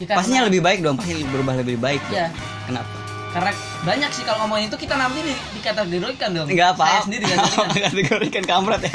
Ya, 0.00 0.08
karena- 0.08 0.18
pastinya 0.18 0.42
lebih 0.48 0.60
baik 0.64 0.80
dong 0.80 0.96
pasti 0.96 1.20
berubah 1.22 1.54
lebih 1.60 1.76
baik 1.76 2.00
dong. 2.08 2.16
Iya. 2.16 2.28
kenapa? 2.64 2.96
Karena 3.30 3.52
banyak 3.86 4.10
sih 4.10 4.24
kalau 4.26 4.38
ngomongin 4.42 4.66
itu 4.66 4.78
kita 4.80 4.98
nanti 4.98 5.20
di, 5.22 5.34
dikategorikan 5.54 6.28
dong. 6.34 6.48
Enggak 6.50 6.74
apa 6.74 6.84
saya 6.88 7.00
sendiri 7.04 7.24
kan. 7.28 7.38
Kategorikan 7.86 8.44
kampret 8.48 8.82
ya 8.88 8.94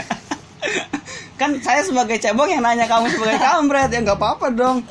kan 1.36 1.52
saya 1.60 1.84
sebagai 1.84 2.16
cebong 2.20 2.48
yang 2.48 2.64
nanya 2.64 2.88
kamu 2.88 3.12
sebagai 3.12 3.40
kampret 3.44 3.92
ya 3.92 4.00
nggak 4.04 4.20
apa-apa 4.20 4.48
dong. 4.56 4.84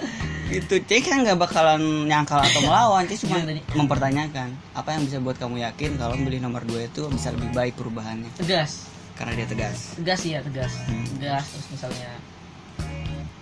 Itu 0.52 0.76
cek 0.76 1.08
kan 1.08 1.24
nggak 1.24 1.40
bakalan 1.40 2.04
nyangkal 2.04 2.44
atau 2.44 2.60
melawan 2.60 3.08
cek 3.08 3.24
cuma 3.24 3.40
mempertanyakan 3.72 4.52
apa 4.76 4.88
yang 4.92 5.02
bisa 5.08 5.18
buat 5.24 5.40
kamu 5.40 5.64
yakin 5.64 5.96
kalau 5.96 6.14
milih 6.20 6.44
nomor 6.44 6.62
dua 6.68 6.84
itu 6.84 7.08
bisa 7.08 7.32
lebih 7.32 7.48
baik 7.56 7.74
perubahannya? 7.80 8.28
Tegas. 8.36 8.86
Karena 9.16 9.32
dia 9.40 9.46
tegas. 9.48 9.96
Tegas 9.96 10.20
ya 10.22 10.38
tegas. 10.44 10.72
Hmm. 10.84 11.06
tegas 11.16 11.44
terus 11.48 11.66
misalnya 11.72 12.10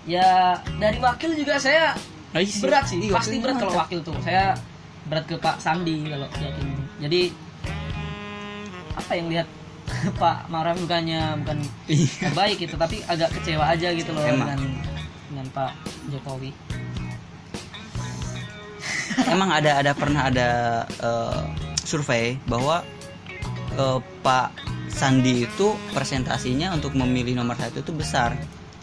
ya 0.02 0.58
dari 0.82 0.98
wakil 0.98 1.30
juga 1.38 1.62
saya 1.62 1.94
berat 2.34 2.90
sih 2.90 2.98
Iya, 3.06 3.12
pasti 3.14 3.36
berat 3.42 3.56
kalau 3.58 3.74
wakil 3.76 3.98
tuh. 4.06 4.16
Saya 4.22 4.54
berat 5.10 5.26
ke 5.26 5.36
Pak 5.36 5.58
Sandi 5.58 6.06
kalau 6.06 6.30
yakin. 6.38 6.66
Jadi 7.02 7.20
apa 8.92 9.12
yang 9.16 9.26
lihat 9.32 9.48
Pak 10.22 10.48
Maruf 10.48 10.78
bukannya 10.78 11.42
bukan 11.42 11.58
Iya. 11.86 12.30
baik 12.32 12.56
gitu 12.60 12.74
tapi 12.74 13.02
agak 13.04 13.30
kecewa 13.32 13.64
aja 13.66 13.88
gitu 13.90 14.10
loh 14.10 14.22
Emang. 14.22 14.54
dengan 14.54 14.60
dengan 15.28 15.46
Pak 15.50 15.72
Jokowi 16.08 16.50
emang 19.28 19.50
ada 19.52 19.80
ada 19.80 19.92
pernah 19.92 20.26
ada 20.26 20.48
eh, 20.88 21.42
survei 21.82 22.40
bahwa 22.44 22.80
eh, 23.74 23.98
Pak 24.22 24.48
Sandi 24.88 25.44
itu 25.44 25.72
presentasinya 25.92 26.72
untuk 26.72 26.92
memilih 26.92 27.32
nomor 27.34 27.56
satu 27.56 27.80
itu 27.80 27.92
besar 27.92 28.36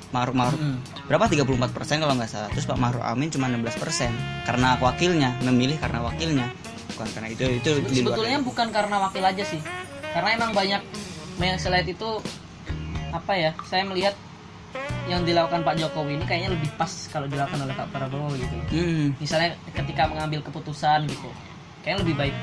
Maruf 0.09 0.33
Maruf 0.33 0.57
Mm. 0.57 0.77
berapa 1.05 1.25
34% 1.25 1.69
kalau 1.99 2.13
nggak 2.17 2.29
salah 2.29 2.49
terus 2.49 2.65
Pak 2.65 2.77
Maruf 2.77 3.01
Amin 3.01 3.29
cuma 3.29 3.45
16% 3.45 4.09
karena 4.43 4.77
wakilnya 4.77 5.37
memilih 5.43 5.77
karena 5.77 6.01
wakilnya 6.01 6.49
bukan 6.91 7.07
karena 7.13 7.29
itu 7.29 7.45
itu 7.55 7.69
di 7.85 8.01
luar 8.01 8.17
sebetulnya 8.17 8.39
bukan 8.41 8.67
karena 8.69 8.95
wakil 8.99 9.23
aja 9.23 9.43
sih 9.43 9.61
karena 10.09 10.29
emang 10.35 10.51
banyak 10.51 10.81
banyak 11.37 11.57
slide 11.57 11.87
itu 11.87 12.09
apa 13.09 13.33
ya 13.33 13.51
saya 13.65 13.83
melihat 13.83 14.13
yang 15.09 15.25
dilakukan 15.25 15.65
Pak 15.65 15.75
Jokowi 15.81 16.21
ini 16.21 16.25
kayaknya 16.29 16.49
lebih 16.53 16.69
pas 16.77 16.91
kalau 17.09 17.25
dilakukan 17.25 17.65
oleh 17.65 17.73
Pak 17.73 17.87
Prabowo 17.89 18.29
gitu. 18.37 18.53
Hmm, 18.69 19.17
misalnya 19.17 19.57
ketika 19.73 20.05
mengambil 20.05 20.45
keputusan 20.45 21.09
gitu 21.09 21.29
kayaknya 21.81 21.99
lebih 22.05 22.15
baik. 22.15 22.35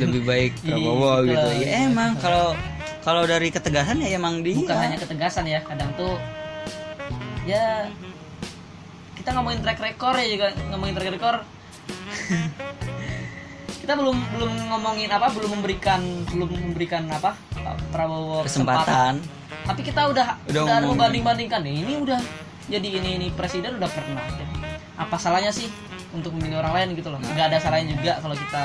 Lebih 0.00 0.22
baik 0.24 0.52
Prabowo 0.64 1.20
Iya, 1.20 1.28
gitu. 1.28 1.48
iya. 1.60 1.66
ya 1.68 1.78
emang 1.92 2.16
kalau 2.16 2.56
kalau 3.04 3.28
dari 3.28 3.52
ketegasan 3.52 4.00
ya 4.00 4.16
emang 4.16 4.40
dia. 4.40 4.56
Bukan 4.56 4.78
hanya 4.80 4.96
ketegasan 4.96 5.44
ya 5.44 5.60
kadang 5.60 5.92
tuh 5.92 6.16
ya 7.44 7.90
kita 9.18 9.28
ngomongin 9.36 9.60
track 9.60 9.80
record 9.82 10.16
ya 10.16 10.26
juga 10.30 10.46
ngomongin 10.72 10.94
track 10.96 11.10
record 11.12 11.40
kita 13.82 13.98
belum 13.98 14.14
belum 14.38 14.52
ngomongin 14.70 15.10
apa 15.10 15.26
belum 15.34 15.58
memberikan 15.58 16.00
belum 16.30 16.48
memberikan 16.70 17.02
apa 17.10 17.34
Prabowo 17.90 18.46
kesempatan. 18.46 19.18
Tapi 19.66 19.80
kita 19.82 20.06
udah 20.06 20.38
Udah 20.46 20.62
udah, 20.62 20.76
membanding 20.86 21.22
bandingkan 21.26 21.66
nih 21.66 21.82
ini 21.82 21.98
udah 21.98 22.20
jadi 22.70 22.88
ini 23.02 23.10
ini 23.18 23.26
presiden 23.34 23.82
udah 23.82 23.90
pernah. 23.90 24.22
Apa 24.94 25.18
salahnya 25.18 25.50
sih 25.50 25.66
untuk 26.14 26.30
memilih 26.38 26.62
orang 26.62 26.72
lain 26.78 26.88
gitu 26.94 27.10
loh? 27.10 27.18
Nggak 27.18 27.50
ada 27.50 27.58
salahnya 27.58 27.90
juga 27.98 28.22
kalau 28.22 28.38
kita 28.38 28.64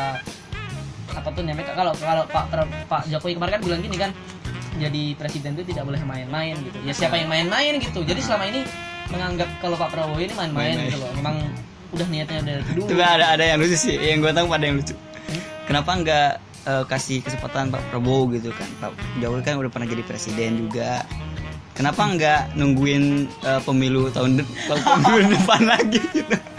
apa 1.18 1.28
tuh 1.34 1.42
namanya 1.42 1.74
kalau 1.74 1.94
kalau 1.98 2.24
Pak 2.30 2.46
Pak 2.86 3.02
Jokowi 3.10 3.42
kemarin 3.42 3.58
kan 3.58 3.62
bilang 3.66 3.82
gini 3.82 3.98
kan 3.98 4.12
jadi 4.78 5.18
presiden 5.18 5.58
itu 5.58 5.74
tidak 5.74 5.90
boleh 5.90 6.02
main-main 6.06 6.54
gitu. 6.62 6.78
Ya 6.86 6.94
siapa 6.94 7.18
yang 7.18 7.34
main-main 7.34 7.82
gitu. 7.82 8.06
Jadi 8.06 8.22
selama 8.22 8.46
ini 8.54 8.62
menganggap 9.10 9.50
kalau 9.66 9.74
Pak 9.82 9.90
Prabowo 9.90 10.22
ini 10.22 10.34
main-main 10.38 10.78
Main-main. 10.78 10.90
gitu 10.94 10.98
loh. 11.02 11.10
Memang 11.18 11.36
udah 11.88 12.08
niatnya 12.12 12.42
dari 12.44 12.62
dulu. 12.70 12.86
Coba 12.86 13.06
ada 13.18 13.26
ada 13.34 13.44
yang 13.44 13.58
lucu 13.64 13.78
sih, 13.80 13.96
yang 13.96 14.20
gue 14.22 14.32
tahu 14.36 14.46
pada 14.46 14.66
yang 14.68 14.78
lucu. 14.78 14.94
Kenapa 15.68 15.92
nggak 16.00 16.30
eh, 16.66 16.84
kasih 16.88 17.20
kesempatan 17.22 17.70
Pak 17.70 17.92
Prabowo 17.92 18.32
gitu 18.32 18.56
kan? 18.56 18.70
Pak 18.80 18.92
Jokowi 19.20 19.44
kan 19.44 19.60
udah 19.60 19.72
pernah 19.72 19.88
jadi 19.88 20.04
presiden 20.08 20.64
juga. 20.68 21.04
Kenapa 21.76 22.08
nggak 22.08 22.58
nungguin 22.58 23.28
eh, 23.44 23.62
pemilu 23.62 24.10
tahun 24.10 24.42
pemilu 24.66 25.28
depan 25.36 25.62
lagi 25.68 26.02
gitu? 26.16 26.57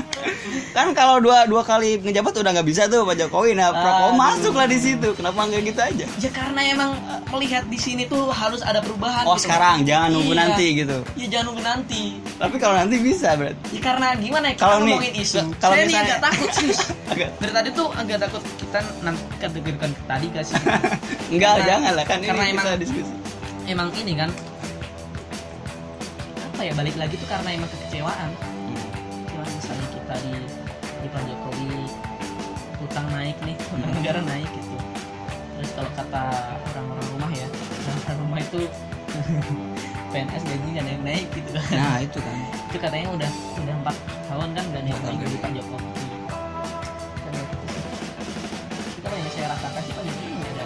Kan 0.79 0.95
kalau 0.95 1.19
dua 1.19 1.43
dua 1.45 1.61
kali 1.61 1.99
ngejabat 1.99 2.31
udah 2.33 2.51
nggak 2.53 2.63
bisa 2.65 2.87
tuh 2.87 3.03
Pak 3.03 3.19
Jokowi. 3.19 3.51
Nah, 3.53 3.75
Prabowo 3.75 4.09
Aduh. 4.09 4.15
masuk 4.17 4.55
lah 4.55 4.65
di 4.65 4.79
situ. 4.79 5.11
Kenapa 5.13 5.43
nggak 5.43 5.63
gitu 5.65 5.81
aja? 5.81 6.07
ya 6.07 6.31
karena 6.31 6.61
emang 6.65 6.91
melihat 7.29 7.67
di 7.67 7.75
sini 7.77 8.07
tuh 8.07 8.31
harus 8.31 8.63
ada 8.63 8.79
perubahan 8.79 9.25
Oh 9.25 9.35
gitu. 9.35 9.45
sekarang, 9.45 9.83
jangan 9.83 10.09
nunggu 10.13 10.33
Iya. 10.33 10.41
nanti 10.41 10.67
gitu. 10.77 10.99
ya 11.15 11.27
jangan 11.29 11.45
nunggu 11.45 11.63
nanti 11.63 12.03
Tapi 12.33 12.57
kalau 12.57 12.75
nanti 12.77 12.97
bisa 12.97 13.35
berarti. 13.35 13.67
Ya 13.71 13.81
karena 13.83 14.07
gimana 14.15 14.45
ya 14.47 14.55
kita 14.55 14.63
Kalau 14.63 14.77
nih, 14.79 14.95
ngomongin 14.95 15.15
isu. 15.19 15.39
kalau 15.57 15.75
saya 15.75 15.83
nih 15.83 15.89
misalnya- 15.89 16.07
agak 16.09 16.21
takut 16.25 16.51
sih. 16.55 16.71
Dari 17.43 17.53
tadi 17.53 17.69
tuh 17.73 17.87
agak 17.93 18.19
takut 18.21 18.43
kita 18.57 18.79
nanti 19.03 19.23
kategorikan 19.37 19.91
ke 19.91 20.03
tadi 20.05 20.27
gak 20.31 20.45
sih? 20.47 20.55
Enggak, 21.35 21.51
Karena- 21.53 21.67
jangan 21.67 21.91
lah 21.93 22.05
kan 22.07 22.19
karena 22.21 22.45
ini 22.45 22.55
kita 22.55 22.63
emang- 22.65 22.79
diskusi. 22.79 23.13
emang 23.67 23.89
ini 23.93 24.13
kan 24.15 24.31
apa 26.49 26.63
ya 26.65 26.73
balik 26.73 26.97
lagi 26.97 27.15
tuh 27.17 27.29
karena 27.29 27.49
emang 27.53 27.69
kekecewaan. 27.69 28.31
Hmm. 28.35 28.79
Gimana 29.25 29.51
misalnya 29.53 29.87
kita 29.89 30.15
di 30.19 30.33
di 31.03 31.09
Pak 31.11 31.23
Jokowi 31.27 31.71
utang 32.79 33.07
naik 33.11 33.37
nih, 33.43 33.57
utang 33.59 33.93
negara 33.95 34.21
naik 34.23 34.49
gitu. 34.55 34.77
Terus 35.59 35.71
kalau 35.75 35.91
kata 35.99 36.25
orang-orang 36.71 37.07
rumah 37.19 37.31
ya, 37.35 37.49
orang 38.07 38.19
rumah 38.23 38.39
itu 38.39 38.61
PNS 40.13 40.43
gaji 40.47 40.69
nggak 40.79 40.87
naik 40.87 41.03
naik 41.03 41.27
gitu 41.35 41.51
kan. 41.59 41.75
Nah, 41.75 41.97
itu 42.01 42.19
kan. 42.23 42.37
itu 42.69 42.77
katanya 42.79 43.09
udah 43.17 43.31
udah 43.65 43.75
empat 43.81 43.97
tahun 44.29 44.49
kan 44.53 44.65
gak 44.71 44.83
naik 44.85 44.99
naik 45.03 45.19
gaji. 45.25 45.37
Pak 45.41 45.51
Jokowi 45.57 46.07
Kita 48.99 49.09
yang 49.15 49.31
saya 49.33 49.47
rasakan 49.57 49.81
sih 49.83 49.93
Pak 49.97 50.03
Jokowi 50.07 50.33
nggak 50.39 50.53
ada 50.55 50.65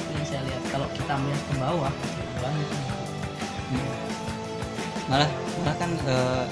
itu 0.00 0.10
yang 0.12 0.26
saya 0.26 0.40
lihat 0.44 0.62
kalau 0.68 0.86
kita 0.92 1.12
melihat 1.16 1.42
ke 1.46 1.54
bawah 1.56 1.92
banyak 2.40 2.68
nih. 2.68 2.88
malah 5.10 5.30
malah 5.62 5.76
kan 5.78 5.90
eh, 6.06 6.44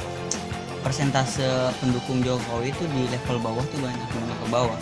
persentase 0.83 1.73
pendukung 1.83 2.23
Jokowi 2.23 2.71
itu 2.71 2.85
di 2.91 3.11
level 3.11 3.39
bawah 3.43 3.65
tuh 3.69 3.79
banyak 3.83 4.09
menengah 4.15 4.39
ke 4.39 4.47
bawah. 4.51 4.79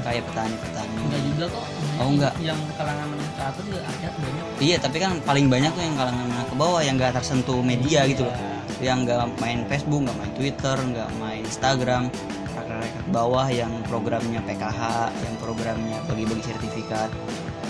Kayak 0.00 0.24
petani-petani. 0.32 0.96
Enggak 0.96 1.22
juga 1.28 1.44
kok. 1.52 1.64
Oh, 2.00 2.08
enggak. 2.08 2.32
yang 2.40 2.56
kalangan 2.72 3.06
menengah 3.12 3.32
ke 3.36 3.42
atas 3.44 3.62
juga 3.68 3.80
ada 3.84 4.08
banyak. 4.16 4.44
Iya 4.64 4.76
tapi 4.80 4.96
kan 4.96 5.12
paling 5.28 5.46
banyak 5.52 5.70
tuh 5.76 5.82
yang 5.84 5.96
kalangan 5.98 6.24
menengah 6.24 6.48
ke 6.48 6.56
bawah 6.56 6.80
yang 6.80 6.94
nggak 6.96 7.12
tersentuh 7.20 7.60
media 7.60 8.00
gitu 8.08 8.22
loh. 8.24 8.36
Yang 8.80 8.98
nggak 9.04 9.24
main 9.44 9.60
Facebook 9.68 10.00
nggak 10.08 10.16
main 10.16 10.32
Twitter 10.32 10.76
nggak 10.78 11.10
main 11.20 11.42
Instagram. 11.44 12.02
Rakyat-rakyat 12.50 13.06
bawah 13.12 13.46
yang 13.52 13.72
programnya 13.86 14.40
PKH 14.48 14.80
yang 15.20 15.34
programnya 15.36 15.98
bagi-bagi 16.08 16.42
sertifikat. 16.48 17.10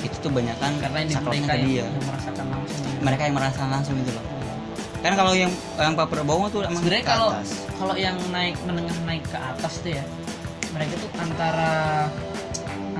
Itu 0.06 0.16
tuh 0.22 0.30
banyak 0.30 0.56
kan 0.62 0.72
karena 0.78 0.98
mereka 1.02 1.52
yang, 1.59 1.66
dia. 1.66 1.87
yang 1.90 2.06
merasakan 2.06 2.46
langsung. 2.46 2.85
Mereka 3.02 3.22
yang 3.26 3.35
merasa 3.35 3.61
langsung 3.66 3.96
itu 3.98 4.12
loh 4.14 4.39
kan 5.01 5.13
kalau 5.17 5.33
yang 5.33 5.53
yang 5.81 5.97
Pak 5.97 6.13
Prabowo 6.13 6.53
tuh 6.53 6.61
emang 6.61 6.81
sebenarnya 6.85 7.05
kalau 7.09 7.29
kalau 7.81 7.95
yang 7.97 8.17
naik 8.29 8.57
menengah 8.69 8.97
naik 9.09 9.25
ke 9.25 9.39
atas 9.41 9.81
tuh 9.81 9.97
ya 9.97 10.05
mereka 10.77 10.93
tuh 11.01 11.11
antara 11.17 11.73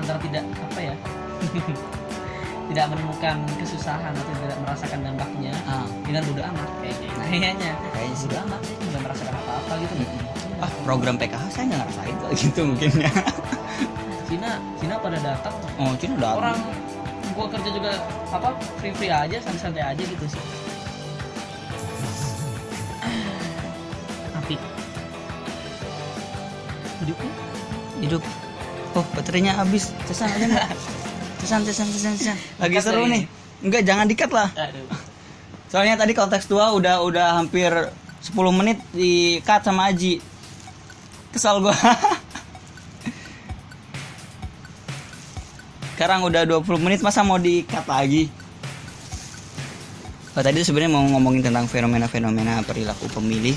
antara 0.01 0.17
tidak 0.25 0.43
apa 0.49 0.79
ya 0.81 0.95
tidak 2.71 2.85
menemukan 2.87 3.37
kesusahan 3.59 4.15
atau 4.15 4.33
tidak 4.41 4.57
merasakan 4.63 4.99
dampaknya 5.03 5.53
ah. 5.67 5.85
dengan 6.07 6.21
bodo 6.23 6.41
amat 6.41 6.69
kayaknya 6.79 7.07
kayaknya. 7.19 7.71
Kayaknya 7.91 8.15
sih. 8.15 8.29
Amat 8.31 8.59
saya 8.63 8.77
nggak 8.79 9.01
merasakan 9.03 9.33
apa-apa 9.35 9.73
gitu 9.83 9.95
ah 10.61 10.71
program 10.85 11.15
PKH 11.17 11.43
saya 11.49 11.63
nggak 11.67 11.79
ngerasain 11.83 12.15
tuh 12.15 12.29
gitu 12.37 12.61
mungkin. 12.65 12.91
Ya 13.01 13.11
Cina 14.31 14.51
Cina 14.79 14.95
pada 14.97 15.17
datang. 15.19 15.55
Oh 15.77 15.91
Cina 15.99 16.13
udah 16.17 16.31
orang 16.39 16.57
gua 17.35 17.47
kerja 17.51 17.69
juga 17.75 17.91
apa 18.31 18.49
free 18.79 18.93
free 18.95 19.11
aja 19.11 19.37
santai-santai 19.43 19.83
aja 19.83 20.03
gitu 20.03 20.25
sih 20.31 20.60
hidupnya? 27.01 27.31
Hidup. 28.01 28.23
Oh 28.95 29.05
baterainya 29.17 29.57
habis. 29.57 29.91
Cesan 30.07 30.29
aja 30.31 30.45
nggak 30.47 30.69
cesan 31.41 31.65
cesan 31.65 31.89
cesan 31.89 32.13
cesan 32.21 32.37
lagi 32.61 32.77
seru 32.81 33.09
nih. 33.09 33.25
Enggak 33.65 33.81
jangan 33.85 34.05
dikat 34.05 34.29
lah. 34.29 34.49
Aduh. 34.53 34.85
Soalnya 35.73 35.97
tadi 35.97 36.13
kontekstual 36.13 36.77
udah 36.77 37.01
udah 37.01 37.39
hampir 37.41 37.71
10 37.71 38.37
menit 38.53 38.77
di 38.93 39.41
cut 39.41 39.65
sama 39.65 39.89
Aji. 39.89 40.21
Kesal 41.33 41.63
gua. 41.63 41.73
Sekarang 45.95 46.25
udah 46.25 46.45
20 46.49 46.65
menit 46.81 46.99
masa 47.05 47.21
mau 47.25 47.37
di 47.41 47.63
cut 47.65 47.85
lagi? 47.89 48.29
Oh, 50.31 50.39
tadi 50.39 50.63
sebenarnya 50.63 50.95
mau 50.95 51.03
ngomongin 51.03 51.43
tentang 51.43 51.67
fenomena-fenomena 51.67 52.63
perilaku 52.63 53.11
pemilih 53.11 53.55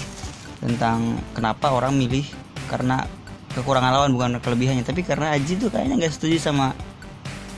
tentang 0.59 1.23
kenapa 1.31 1.71
orang 1.71 1.95
milih 1.95 2.27
karena 2.67 3.07
kekurangan 3.55 3.91
lawan 3.95 4.11
bukan 4.13 4.31
kelebihannya. 4.43 4.83
Tapi 4.83 5.07
karena 5.07 5.33
Aji 5.33 5.57
tuh 5.57 5.71
kayaknya 5.71 6.05
nggak 6.05 6.13
setuju 6.13 6.37
sama 6.43 6.75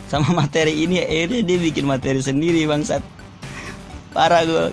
sama 0.06 0.30
materi 0.30 0.86
ini 0.86 1.02
akhirnya 1.02 1.42
dia 1.42 1.58
bikin 1.58 1.84
materi 1.88 2.20
sendiri 2.22 2.68
bangsat. 2.68 3.02
Parah 4.14 4.44
gue 4.44 4.64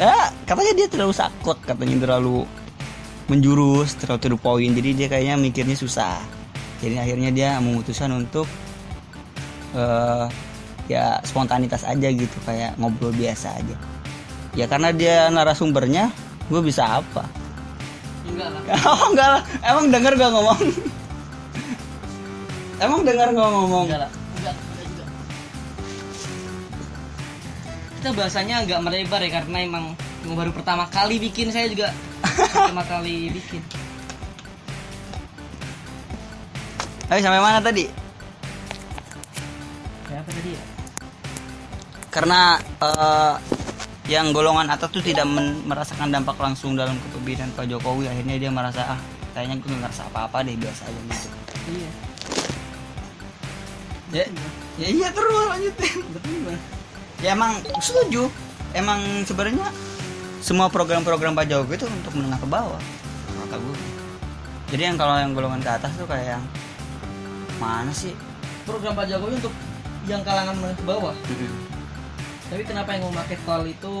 ah 0.00 0.32
katanya 0.48 0.72
dia 0.72 0.86
terlalu 0.88 1.12
sakot 1.12 1.60
katanya 1.62 2.00
terlalu 2.00 2.48
menjurus 3.28 3.92
terlalu 4.00 4.18
to 4.18 4.28
the 4.32 4.38
jadi 4.72 4.90
dia 4.96 5.06
kayaknya 5.10 5.34
mikirnya 5.40 5.76
susah. 5.76 6.20
Jadi 6.82 6.98
akhirnya 6.98 7.30
dia 7.30 7.50
memutuskan 7.58 8.12
untuk 8.12 8.46
eh 9.72 10.26
ya 10.90 11.22
spontanitas 11.22 11.86
aja 11.86 12.08
gitu 12.10 12.36
kayak 12.44 12.76
ngobrol 12.76 13.14
biasa 13.14 13.54
aja. 13.56 13.76
Ya 14.52 14.68
karena 14.68 14.92
dia 14.92 15.32
narasumbernya 15.32 16.12
gue 16.52 16.60
bisa 16.60 17.00
apa 17.00 17.24
enggak 18.26 18.48
lah. 18.50 18.62
Oh 18.90 19.02
enggak 19.10 19.28
lah. 19.28 19.42
Emang 19.62 19.86
denger 19.90 20.12
gak 20.18 20.32
ngomong? 20.32 20.60
Emang 22.84 23.00
denger 23.06 23.28
gak 23.34 23.50
ngomong? 23.54 23.84
Enggak 23.86 24.00
lah. 24.06 24.10
Enggak 24.38 24.54
enggak 24.54 24.84
juga. 24.86 25.04
Kita 27.98 28.08
bahasanya 28.14 28.54
agak 28.66 28.78
melebar 28.82 29.20
ya 29.22 29.30
karena 29.42 29.58
emang 29.62 29.84
baru 30.22 30.54
pertama 30.54 30.86
kali 30.86 31.18
bikin 31.18 31.50
saya 31.50 31.66
juga 31.66 31.90
pertama 32.54 32.86
kali 32.86 33.30
bikin. 33.34 33.62
Tapi 37.10 37.20
sampai 37.20 37.42
mana 37.44 37.60
tadi? 37.60 37.84
Kayak 40.08 40.24
apa 40.24 40.30
tadi 40.32 40.50
ya? 40.56 40.62
Karena 42.12 42.40
eh, 42.60 43.34
yang 44.10 44.34
golongan 44.34 44.66
atas 44.70 44.90
tuh 44.90 45.04
tidak 45.04 45.26
men- 45.28 45.62
merasakan 45.66 46.10
dampak 46.10 46.34
langsung 46.38 46.74
dalam 46.74 46.98
kepemimpinan 46.98 47.50
Pak 47.54 47.66
Jokowi. 47.70 48.10
Akhirnya 48.10 48.36
dia 48.38 48.50
merasa 48.50 48.98
ah 48.98 49.00
kayaknya 49.32 49.62
gue 49.62 49.68
nggak 49.68 49.80
ngerasa 49.88 50.02
apa-apa 50.10 50.42
deh 50.42 50.56
biasa 50.58 50.82
aja 50.86 51.00
gitu. 51.06 51.28
Iya. 51.70 51.90
Ya 54.12 54.24
ya 54.76 54.88
iya 54.88 55.08
terus 55.14 55.46
lanjutin. 55.48 55.98
Betul 56.10 56.56
ya 57.22 57.38
emang 57.38 57.62
setuju. 57.78 58.26
Emang 58.72 58.98
sebenarnya 59.28 59.68
semua 60.42 60.66
program-program 60.66 61.38
Pak 61.38 61.46
Jokowi 61.46 61.78
itu 61.78 61.86
untuk 61.86 62.18
menengah 62.18 62.40
ke 62.42 62.48
bawah 62.50 62.82
kata 63.52 63.56
gue 63.60 63.76
jadi 64.72 64.82
yang 64.88 64.96
kalau 64.96 65.20
yang 65.20 65.36
golongan 65.36 65.60
ke 65.60 65.68
atas 65.68 65.92
tuh 66.00 66.08
kayak 66.08 66.40
yang 66.40 66.44
mana 67.60 67.92
sih? 67.92 68.16
Program 68.64 68.96
Pak 68.96 69.04
Jokowi 69.04 69.36
untuk 69.36 69.52
yang 70.08 70.24
kalangan 70.24 70.56
menengah 70.56 70.78
ke 70.80 70.84
bawah 70.88 71.14
tapi 72.52 72.68
kenapa 72.68 72.92
yang 72.92 73.08
memakai 73.08 73.40
tol 73.48 73.64
itu 73.64 73.94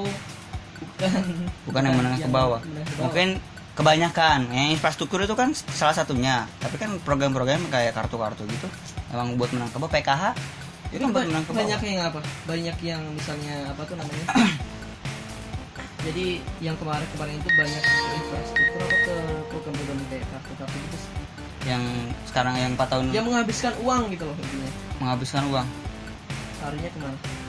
bukan 1.00 1.24
bukan 1.64 1.82
yang 1.88 1.96
menengah 1.96 2.18
ke 2.20 2.28
bawah. 2.28 2.60
mungkin 3.00 3.40
kebanyakan 3.72 4.52
yang 4.52 4.68
infrastruktur 4.76 5.24
itu 5.24 5.32
kan 5.32 5.56
salah 5.56 5.96
satunya. 5.96 6.44
Tapi 6.60 6.76
kan 6.76 7.00
program-program 7.00 7.72
kayak 7.72 7.96
kartu-kartu 7.96 8.44
gitu 8.44 8.68
emang 9.08 9.40
buat 9.40 9.48
menang 9.56 9.72
ke 9.72 9.80
bawah. 9.80 9.88
PKH 9.88 10.24
itu 10.92 11.00
kan 11.00 11.10
buat 11.16 11.24
menang 11.32 11.44
ke 11.48 11.50
bawah. 11.56 11.60
banyak 11.64 11.80
yang 11.80 12.00
apa? 12.04 12.20
Banyak 12.44 12.76
yang 12.84 13.02
misalnya 13.16 13.56
apa 13.72 13.82
tuh 13.88 13.96
namanya? 13.96 14.26
Jadi 16.04 16.44
yang 16.60 16.76
kemarin 16.76 17.08
kemarin 17.16 17.40
itu 17.40 17.50
banyak 17.56 17.84
infrastruktur 18.20 18.80
apa 18.84 18.96
ke 19.00 19.16
program-program 19.48 19.98
kayak 20.12 20.24
kartu-kartu 20.28 20.76
gitu 20.76 20.98
yang 21.62 21.82
sekarang 22.26 22.58
yang 22.58 22.74
4 22.74 22.90
tahun 22.90 23.04
yang 23.14 23.24
menghabiskan 23.24 23.72
uang 23.80 24.12
gitu 24.12 24.28
loh 24.28 24.36
intinya. 24.36 24.70
Menghabiskan 25.00 25.42
uang. 25.48 25.68
Larinya 26.60 26.90
ke 26.92 26.98
mana 27.00 27.41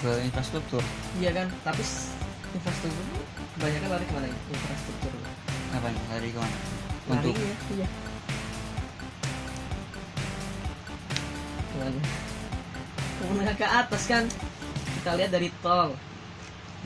ke 0.00 0.10
infrastruktur? 0.24 0.82
Iya 1.20 1.30
kan 1.32 1.46
tapi 1.64 1.82
infrastruktur 2.56 3.06
kebanyakan 3.56 3.88
lari 3.92 4.04
ke 4.04 4.12
mana 4.12 4.26
ya? 4.28 4.36
infrastruktur. 4.52 5.12
Apa 5.72 5.88
dari 5.92 6.28
ke 6.32 6.38
mana? 6.40 6.56
Untuk 7.06 7.34
lari 7.34 7.46
ya 7.46 7.56
iya 7.76 7.88
ke 11.66 11.76
mana? 11.80 12.00
Menengah 13.26 13.56
ke 13.56 13.66
atas 13.66 14.02
kan? 14.08 14.24
Kita 15.00 15.10
lihat 15.16 15.30
dari 15.32 15.48
tol. 15.60 15.96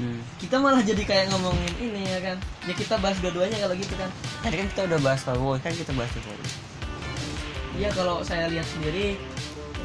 Hmm. 0.00 0.16
kita 0.40 0.56
malah 0.56 0.80
jadi 0.80 1.04
kayak 1.04 1.28
ngomongin 1.28 1.74
ini 1.76 2.08
ya 2.08 2.18
kan? 2.24 2.38
Ya 2.64 2.72
kita 2.72 2.96
bahas 3.04 3.20
dua-duanya 3.20 3.60
kalau 3.60 3.76
gitu 3.76 3.92
kan. 4.00 4.08
Tadi 4.40 4.54
kan 4.56 4.66
kita 4.72 4.82
udah 4.88 4.98
bahas 5.04 5.20
Jokowi 5.28 5.60
kan 5.60 5.72
kita 5.76 5.92
bahas 5.92 6.08
Jokowi 6.16 6.70
iya 7.80 7.88
kalau 7.96 8.20
saya 8.20 8.44
lihat 8.52 8.68
sendiri 8.68 9.16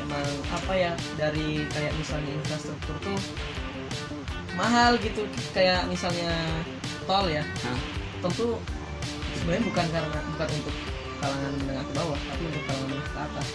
emang 0.06 0.30
apa 0.54 0.74
ya 0.78 0.94
dari 1.18 1.66
kayak 1.74 1.94
misalnya 1.98 2.32
infrastruktur 2.38 2.96
tuh 3.02 3.18
mahal 4.54 4.96
gitu. 5.02 5.26
Kayak 5.52 5.90
misalnya 5.90 6.32
tol 7.10 7.26
ya. 7.26 7.42
Hah? 7.66 7.80
tentu 8.26 8.58
sebenarnya 9.38 9.64
bukan 9.70 9.86
karena 9.94 10.20
bukan 10.34 10.48
untuk 10.58 10.76
kalangan 11.22 11.52
menengah 11.62 11.86
ke 11.86 11.94
bawah 11.94 12.20
tapi 12.26 12.42
untuk 12.50 12.64
kalangan 12.66 12.88
menengah 12.90 13.10
ke 13.10 13.20
atas. 13.22 13.48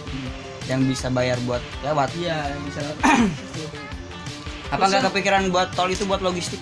Yang 0.69 0.81
bisa 0.95 1.07
bayar 1.11 1.37
buat 1.43 1.63
lewat? 1.83 2.09
Iya 2.15 2.37
yang 2.55 2.63
bisa 2.63 2.79
lewat. 2.83 2.99
Apa 4.75 4.83
nggak 4.87 5.03
kepikiran 5.11 5.43
buat 5.51 5.67
tol 5.75 5.91
itu 5.91 6.03
buat 6.07 6.23
logistik? 6.23 6.61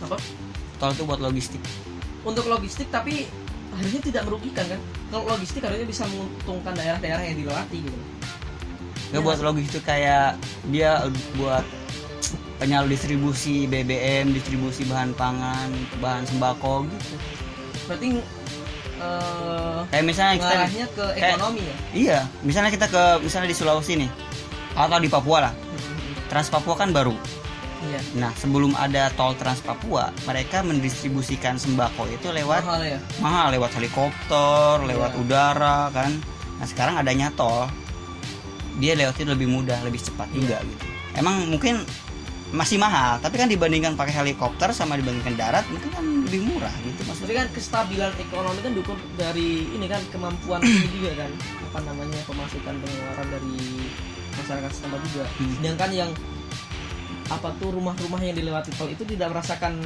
Apa? 0.00 0.16
Tol 0.80 0.92
itu 0.96 1.04
buat 1.04 1.20
logistik. 1.20 1.60
Untuk 2.24 2.48
logistik 2.48 2.88
tapi 2.88 3.28
harusnya 3.76 4.00
tidak 4.00 4.22
merugikan 4.24 4.64
kan? 4.64 4.80
Kalau 5.12 5.24
logistik 5.36 5.60
harusnya 5.60 5.84
bisa 5.84 6.08
menguntungkan 6.08 6.72
daerah-daerah 6.72 7.22
yang 7.28 7.36
dilewati 7.44 7.84
gitu 7.84 8.15
nggak 9.16 9.26
buat 9.26 9.38
logistik 9.42 9.82
kayak 9.82 10.36
dia 10.66 11.04
buat 11.34 11.64
penyalur 12.56 12.88
distribusi 12.88 13.64
BBM 13.64 14.32
distribusi 14.32 14.84
bahan 14.84 15.12
pangan 15.12 15.68
bahan 15.98 16.24
sembako 16.24 16.84
gitu. 16.86 17.14
Berarti 17.86 18.08
eh 18.96 19.80
kayak 19.90 20.04
misalnya 20.04 20.34
kita 20.34 20.56
ke 20.88 21.04
kayak- 21.12 21.32
ekonomi 21.32 21.62
ya? 21.62 21.76
Iya 21.92 22.18
misalnya 22.40 22.70
kita 22.70 22.86
ke 22.86 23.02
misalnya 23.20 23.48
di 23.48 23.56
Sulawesi 23.56 23.92
nih 23.98 24.10
atau 24.72 24.96
di 24.96 25.08
Papua 25.08 25.38
lah. 25.42 25.52
Trans 26.26 26.48
Papua 26.48 26.74
kan 26.74 26.90
baru. 26.90 27.12
Iya. 27.78 28.00
Nah 28.16 28.32
sebelum 28.34 28.72
ada 28.74 29.12
tol 29.12 29.36
Trans 29.36 29.60
Papua 29.60 30.08
mereka 30.24 30.64
mendistribusikan 30.64 31.54
sembako 31.54 32.08
itu 32.08 32.32
lewat 32.32 32.64
mahal 32.64 32.82
ya? 32.82 32.98
mahal 33.20 33.52
lewat 33.52 33.76
helikopter 33.76 34.80
lewat 34.82 35.12
Iya. 35.12 35.20
udara 35.20 35.78
kan. 35.92 36.10
Nah 36.56 36.66
sekarang 36.66 36.96
adanya 36.96 37.28
tol 37.30 37.68
dia 38.76 38.92
lewatnya 38.92 39.32
lebih 39.32 39.48
mudah 39.48 39.78
lebih 39.82 39.98
cepat 39.98 40.28
Iya. 40.30 40.36
juga 40.36 40.56
gitu 40.62 40.84
emang 41.14 41.48
mungkin 41.48 41.80
masih 42.46 42.78
mahal 42.78 43.18
tapi 43.18 43.36
kan 43.36 43.48
dibandingkan 43.48 43.94
pakai 43.94 44.14
helikopter 44.14 44.70
sama 44.70 44.94
dibandingkan 44.94 45.34
darat 45.34 45.66
mungkin 45.66 45.90
kan 45.90 46.04
lebih 46.22 46.40
murah 46.42 46.70
gitu 46.80 47.02
maksudnya 47.02 47.42
kan 47.42 47.48
kestabilan 47.50 48.12
ekonomi 48.16 48.60
kan 48.60 48.72
dukung 48.72 48.98
dari 49.14 49.66
ini 49.66 49.86
kan 49.86 49.98
kemampuan 50.08 50.62
ini 50.62 50.86
juga 50.92 51.26
kan 51.26 51.30
apa 51.66 51.78
namanya 51.82 52.20
pemasukan 52.22 52.74
pengeluaran 52.76 53.26
dari 53.28 53.56
masyarakat 54.36 54.70
setempat 54.70 55.00
juga. 55.02 55.24
Hmm. 55.40 55.52
Sedangkan 55.56 55.90
yang 55.90 56.10
apa 57.26 57.48
tuh 57.58 57.72
rumah-rumah 57.72 58.20
yang 58.20 58.36
dilewati 58.36 58.70
tol 58.76 58.86
itu 58.86 59.02
tidak 59.02 59.34
merasakan 59.34 59.80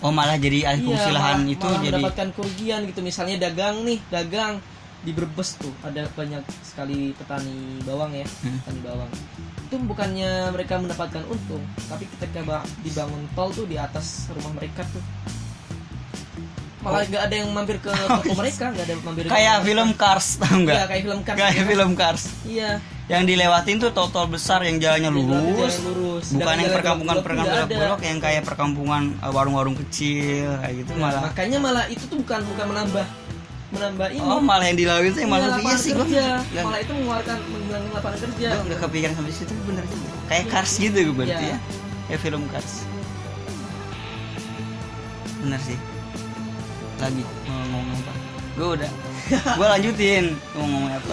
oh 0.00 0.10
malah 0.10 0.34
jadi 0.34 0.66
alih 0.66 0.90
fungsi 0.90 1.10
lahan 1.10 1.36
malah- 1.38 1.52
itu 1.52 1.62
malah 1.64 1.78
jadi 1.78 1.94
mendapatkan 1.94 2.28
kerugian 2.34 2.80
gitu 2.86 3.00
misalnya 3.00 3.36
dagang 3.40 3.86
nih 3.86 3.98
dagang 4.08 4.58
di 4.98 5.10
Brebes 5.10 5.54
tuh 5.54 5.70
ada 5.80 6.04
banyak 6.10 6.42
sekali 6.60 7.10
petani 7.12 7.54
bawang 7.82 8.12
ya 8.12 8.26
Hmm. 8.42 8.58
petani 8.60 8.80
bawang. 8.82 9.10
Itu 9.62 9.74
bukannya 9.80 10.30
mereka 10.50 10.74
mendapatkan 10.76 11.22
untung 11.24 11.60
tapi 11.84 12.04
ketika 12.08 12.40
ba- 12.42 12.66
dibangun 12.80 13.22
tol 13.32 13.48
tuh 13.48 13.64
di 13.64 13.76
atas 13.76 14.26
rumah 14.30 14.52
mereka 14.52 14.82
tuh. 14.86 15.04
Malah 16.78 17.02
nggak 17.04 17.22
ada 17.24 17.34
yang 17.36 17.50
mampir 17.50 17.76
ke 17.76 17.90
toko 18.08 18.32
mereka 18.34 18.70
nggak 18.70 18.84
ada 18.84 18.92
yang 18.92 19.02
mampir 19.02 19.24
Oh. 19.24 19.30
kayak 19.30 19.50
toko 19.52 19.66
film 19.66 19.88
mereka. 19.88 20.02
Cars 20.04 20.26
tahu 20.40 20.56
nggak 20.60 20.74
iya 20.74 20.84
kayak 20.86 21.02
film 21.04 21.20
Cars 21.20 21.36
kayak 21.36 21.52
gitu. 21.52 21.68
film 21.68 21.90
Cars. 21.94 22.22
Iya. 22.44 22.70
Yang 23.08 23.22
dilewatin 23.26 23.76
tuh 23.78 23.90
tol-tol 23.90 24.26
besar 24.28 24.60
yang 24.62 24.76
jalannya 24.76 25.08
lurus, 25.08 25.74
Jalan 25.74 25.84
lurus. 25.88 26.24
bukan 26.28 26.32
Sedangkan 26.34 26.44
yang 26.52 26.60
jalan 26.60 26.76
perkampungan 26.76 27.16
blok 27.72 28.00
yang 28.04 28.18
kayak 28.20 28.42
perkampungan 28.44 29.02
eh, 29.16 29.32
warung-warung 29.32 29.76
kecil 29.78 30.48
kayak 30.58 30.74
gitu 30.76 30.92
Nah, 30.92 31.00
malah. 31.02 31.20
makanya 31.24 31.58
malah 31.58 31.84
itu 31.86 32.04
tuh 32.04 32.18
bukan 32.18 32.40
bukan 32.46 32.66
menambah 32.68 33.06
menambah 33.68 34.08
ini 34.10 34.24
oh 34.24 34.40
malah 34.40 34.64
yang 34.64 34.78
dilalui 34.78 35.12
tuh 35.12 35.20
yang 35.20 35.28
malah 35.28 35.44
Iya, 35.50 35.60
iya 35.60 35.76
sih 35.76 35.92
kerja. 35.92 36.24
nggak 36.42 36.64
malah 36.64 36.80
itu 36.80 36.92
mengeluarkan 36.94 37.36
menghilangkan 37.46 37.90
lapangan 37.92 38.18
kerja. 38.24 38.48
Gua 38.50 38.64
nggak 38.64 38.80
kepikiran 38.80 39.14
sampai 39.14 39.32
situ 39.34 39.52
bener 39.62 39.84
juga 39.84 40.08
kayak 40.26 40.44
Cars 40.48 40.72
gitu 40.74 40.98
gue 41.02 41.14
berarti 41.14 41.44
Iya. 41.44 41.52
ya. 41.52 41.58
Kayak 42.06 42.20
film 42.22 42.42
Cars. 42.48 42.72
Bener 45.38 45.60
sih. 45.60 45.78
Lagi 46.98 47.22
mau 47.44 47.62
ngomong 47.70 47.96
apa? 47.98 48.12
Gue 48.54 48.68
udah. 48.74 48.90
Gue 49.54 49.66
lanjutin 49.68 50.24
mau 50.50 50.64
ngomong 50.64 50.90
apa? 50.90 51.12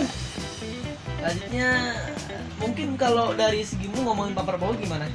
Selanjutnya 1.15 1.69
mungkin 2.55 2.87
kalau 2.95 3.33
dari 3.33 3.61
segimu 3.61 3.99
ngomongin 4.01 4.33
Pak 4.33 4.45
Prabowo 4.45 4.73
gimana? 4.75 5.05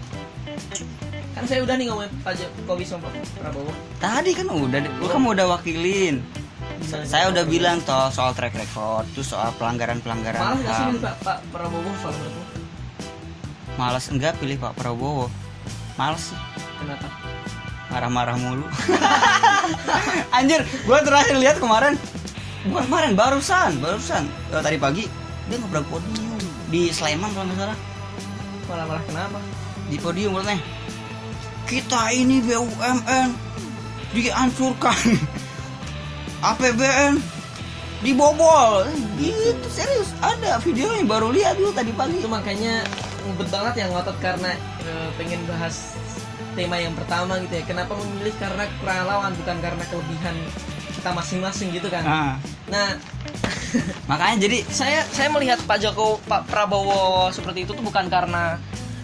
Kan 1.31 1.45
saya 1.47 1.63
udah 1.63 1.75
nih 1.75 1.87
ngomongin 1.87 2.11
Pak 2.21 2.35
Jokowi 2.37 2.85
sama 2.85 3.09
Pak 3.09 3.23
Prabowo. 3.35 3.71
tadi 3.97 4.31
kan 4.31 4.47
udah 4.47 4.79
lu 4.83 5.07
kan 5.07 5.23
udah 5.23 5.47
wakilin? 5.49 6.21
Saya 6.83 7.29
udah 7.29 7.45
bilang 7.45 7.79
toh 7.81 8.09
soal 8.09 8.33
track 8.33 8.55
record 8.55 9.05
terus 9.13 9.29
soal 9.29 9.53
pelanggaran 9.55 10.01
pelanggaran 10.01 10.41
Malah 10.41 10.57
nggak 10.57 10.73
sih 10.73 10.85
milih 10.89 11.03
Pak, 11.03 11.15
Pak 11.21 11.39
Prabowo 11.51 11.91
soal 11.99 12.15
Prabowo? 12.15 12.45
malas 13.77 14.05
enggak 14.09 14.35
pilih 14.37 14.57
Pak 14.57 14.73
Prabowo 14.75 15.27
males 15.95 16.23
sih 16.27 16.39
Kenapa? 16.77 17.09
marah-marah 17.89 18.37
mulu 18.37 18.67
anjir 20.37 20.63
gua 20.85 21.01
terakhir 21.01 21.37
lihat 21.37 21.57
kemarin 21.59 21.95
bukan 22.65 22.85
kemarin 22.87 23.13
barusan 23.15 23.71
barusan 23.79 24.25
Eh, 24.49 24.61
tadi 24.61 24.77
pagi 24.77 25.05
dia 25.47 25.57
ngobrol 25.59 25.83
podium 25.89 26.39
di 26.69 26.89
Sleman 26.89 27.29
kalau 27.31 27.47
nggak 27.47 27.59
salah 27.61 27.79
Malah 28.65 28.85
malah 28.87 29.05
kenapa? 29.05 29.39
di 29.87 29.99
podium 29.99 30.39
katanya 30.39 30.63
kita 31.67 32.03
ini 32.11 32.39
BUMN 32.41 33.29
dihancurkan 34.11 34.99
APBN 36.41 37.21
dibobol 38.01 38.89
gitu 39.21 39.67
serius 39.69 40.09
ada 40.25 40.57
videonya 40.65 41.05
baru 41.05 41.29
lihat 41.29 41.61
dulu 41.61 41.69
tadi 41.77 41.93
pagi 41.93 42.17
Itu 42.17 42.33
makanya 42.33 42.81
ngebet 43.29 43.49
banget 43.53 43.75
yang 43.85 43.91
ngotot 43.93 44.17
karena 44.25 44.57
eh, 44.89 45.09
pengen 45.21 45.45
bahas 45.45 45.93
tema 46.57 46.77
yang 46.81 46.95
pertama 46.97 47.39
gitu 47.45 47.55
ya. 47.61 47.65
Kenapa 47.69 47.93
memilih 47.95 48.35
karena 48.41 48.67
kekurangan 48.67 49.07
lawan 49.07 49.33
bukan 49.39 49.57
karena 49.63 49.85
kelebihan 49.87 50.37
kita 50.97 51.11
masing-masing 51.15 51.69
gitu 51.73 51.89
kan? 51.89 52.03
nah, 52.05 52.35
Nah, 52.71 52.91
makanya 54.11 54.47
jadi 54.47 54.59
saya 54.71 55.03
saya 55.11 55.29
melihat 55.31 55.59
Pak 55.67 55.79
Joko 55.83 56.19
Pak 56.27 56.47
Prabowo 56.51 57.31
seperti 57.31 57.67
itu 57.67 57.73
tuh 57.75 57.85
bukan 57.85 58.07
karena 58.11 58.59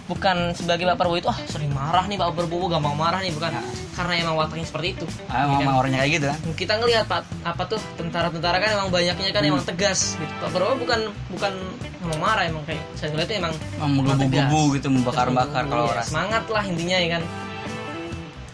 bukan 0.06 0.36
sebagai 0.52 0.84
Pak 0.84 0.96
Prabowo 0.96 1.16
itu 1.16 1.26
ah 1.26 1.38
sering 1.44 1.68
marah 1.68 2.04
nih 2.04 2.14
Pak 2.14 2.30
Prabowo 2.32 2.66
gampang 2.66 2.94
marah 2.94 3.18
nih 3.18 3.30
bukan. 3.30 3.50
Karena 3.92 4.12
emang 4.18 4.36
wataknya 4.36 4.62
seperti 4.62 4.88
itu. 4.92 5.06
Ah, 5.26 5.42
Iya 5.42 5.50
kan? 5.50 5.62
emang 5.62 5.76
orangnya 5.78 5.98
kayak 5.98 6.12
gitu 6.12 6.26
kan? 6.26 6.38
Kita 6.54 6.72
ngelihat 6.76 7.04
Pak 7.04 7.20
apa 7.42 7.62
tuh 7.66 7.80
tentara-tentara 7.96 8.56
kan 8.56 8.70
emang 8.72 8.88
banyaknya 8.88 9.30
kan 9.30 9.42
emang 9.42 9.62
tegas 9.62 10.14
gitu. 10.14 10.32
Pak 10.38 10.50
Prabowo 10.50 10.76
bukan 10.78 11.00
bukan 11.30 11.52
emang 12.00 12.18
marah 12.18 12.44
emang 12.44 12.62
kayak 12.62 12.82
saya 12.94 13.10
ngeliatnya 13.10 13.36
emang 13.40 13.54
emang 13.76 13.90
menggebu-gebu 13.96 14.62
gitu 14.74 14.88
membakar-bakar 14.88 15.62
kalau 15.64 15.84
Iya, 15.84 15.92
orang. 15.92 16.06
semangat 16.06 16.44
lah 16.46 16.64
intinya 16.64 16.96
ya 16.96 17.08
kan. 17.14 17.22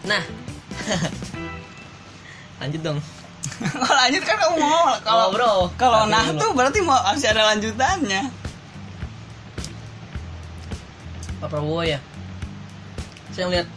Nah. 0.05 0.23
Lanjut 2.59 2.81
dong. 2.81 2.99
Kalau 3.53 3.95
lanjut 4.01 4.23
kan 4.23 4.35
kamu 4.39 4.55
mau 4.57 4.87
kalau 5.03 5.23
Oh, 5.23 5.29
bro 5.29 5.53
kalau 5.75 6.07
nah 6.07 6.23
tuh 6.31 6.55
berarti 6.55 6.79
mau 6.79 6.95
masih 7.03 7.27
ada 7.27 7.43
lanjutannya 7.45 8.31
Pak 11.43 11.51
Prabowo 11.51 11.83
ya 11.83 11.99
saya 13.35 13.51
ngeliat 13.51 13.67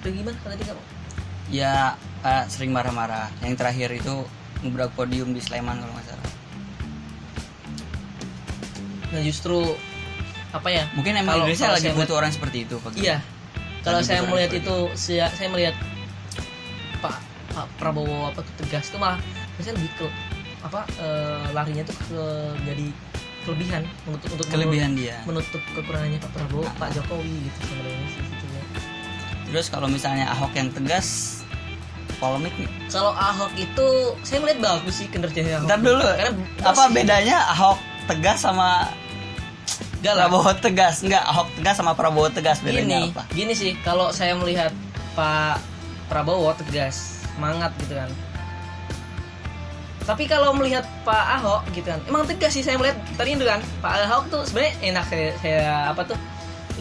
Tuh 0.00 0.08
gimana 0.08 0.36
tadi 0.40 0.64
kamu 0.64 0.82
ya 1.52 1.92
eh, 2.24 2.44
sering 2.48 2.72
marah-marah 2.72 3.28
yang 3.44 3.52
terakhir 3.52 3.92
itu 3.92 4.24
ngobrak 4.64 4.88
podium 4.96 5.36
di 5.36 5.44
Sleman 5.44 5.76
kalau 5.76 5.92
nggak 5.92 6.08
salah 6.08 6.28
Nah 9.10 9.20
justru 9.26 9.58
apa 10.54 10.68
ya? 10.70 10.86
mungkin 10.94 11.18
emang 11.18 11.34
Kalau- 11.34 11.46
Indonesia 11.46 11.66
kalau 11.66 11.76
lagi 11.78 11.88
saya 11.90 11.98
butuh 11.98 12.14
orang 12.18 12.32
seperti 12.34 12.58
itu 12.62 12.74
Pak. 12.78 12.92
Iya. 12.94 13.18
Kalau 13.80 14.00
saya 14.06 14.20
melihat 14.22 14.52
itu, 14.54 14.76
saya, 14.94 15.26
saya 15.34 15.48
melihat 15.50 15.74
Pak 17.02 17.16
Pak 17.50 17.66
Prabowo 17.80 18.30
apa 18.30 18.38
tuh 18.44 18.54
tegas 18.62 18.86
tuh 18.90 19.02
malah 19.02 19.18
biasanya 19.58 19.82
lebih 19.82 19.90
ke 19.98 20.06
apa 20.60 20.80
eh, 21.00 21.44
larinya 21.50 21.82
tuh 21.82 21.96
ke 22.06 22.22
jadi 22.70 22.86
kelebihan 23.46 23.82
untuk 24.04 24.28
untuk 24.36 24.46
kelebihan 24.52 24.92
dia. 24.94 25.20
menutup 25.24 25.62
kekurangannya 25.72 26.18
Pak 26.20 26.30
Prabowo, 26.36 26.64
Pak 26.76 26.88
Jokowi 26.92 27.48
gitu 27.48 27.58
sebenarnya 27.66 28.08
sih 28.12 28.24
terus 29.50 29.66
kalau 29.66 29.90
misalnya 29.90 30.30
Ahok 30.30 30.54
yang 30.54 30.70
tegas 30.70 31.40
polemik 32.22 32.54
nih. 32.54 32.70
Kalau 32.86 33.10
Ahok 33.16 33.50
itu 33.58 33.88
saya 34.22 34.38
melihat 34.44 34.60
bagus 34.62 35.02
sih 35.02 35.06
kinerjanya 35.10 35.58
Ahok. 35.58 35.66
ntar 35.66 35.80
dulu. 35.82 36.06
Karena 36.06 36.32
apa 36.62 36.82
bedanya 36.94 37.36
Ahok 37.50 37.78
tegas 38.06 38.38
sama 38.46 38.86
Enggak 40.00 40.14
lah. 40.16 40.32
Prabowo 40.32 40.52
tegas? 40.56 40.94
Enggak 41.04 41.24
Ahok 41.28 41.48
tegas 41.58 41.74
sama 41.76 41.92
Prabowo 41.98 42.28
tegas 42.32 42.58
bedanya 42.62 43.04
gini 43.04 43.12
apa? 43.12 43.22
gini 43.34 43.52
sih 43.52 43.72
kalau 43.82 44.14
saya 44.14 44.32
melihat 44.38 44.72
Pak 45.18 45.60
Prabowo 46.06 46.54
tegas 46.56 47.26
semangat 47.34 47.74
gitu 47.82 47.98
kan 47.98 48.10
tapi 50.10 50.26
kalau 50.26 50.50
melihat 50.50 50.82
Pak 51.06 51.24
Ahok 51.38 51.70
gitu 51.70 51.86
kan 51.86 52.02
emang 52.10 52.26
tegas 52.26 52.50
sih 52.50 52.66
saya 52.66 52.74
melihat 52.74 52.98
tadi 53.14 53.38
itu 53.38 53.46
kan 53.46 53.62
Pak 53.78 54.10
Ahok 54.10 54.26
tuh 54.26 54.42
sebenarnya 54.42 54.74
enak 54.90 55.04
saya, 55.06 55.28
saya 55.38 55.62
apa 55.86 56.02
tuh 56.02 56.18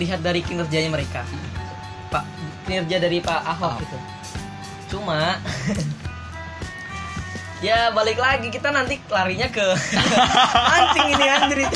lihat 0.02 0.26
dari 0.26 0.42
kinerjanya 0.42 0.90
mereka. 0.90 1.22
Pak 2.10 2.26
kinerja 2.66 2.98
dari 2.98 3.22
Pak 3.22 3.38
Ahok 3.46 3.78
Ahok. 3.78 3.86
gitu. 3.86 3.98
Cuma 4.98 5.38
ya 7.70 7.94
balik 7.94 8.18
lagi 8.18 8.50
kita 8.50 8.74
nanti 8.74 8.98
larinya 9.14 9.46
ke 9.46 9.62
mancing 10.74 11.08
ini 11.14 11.26
anjir 11.30 11.60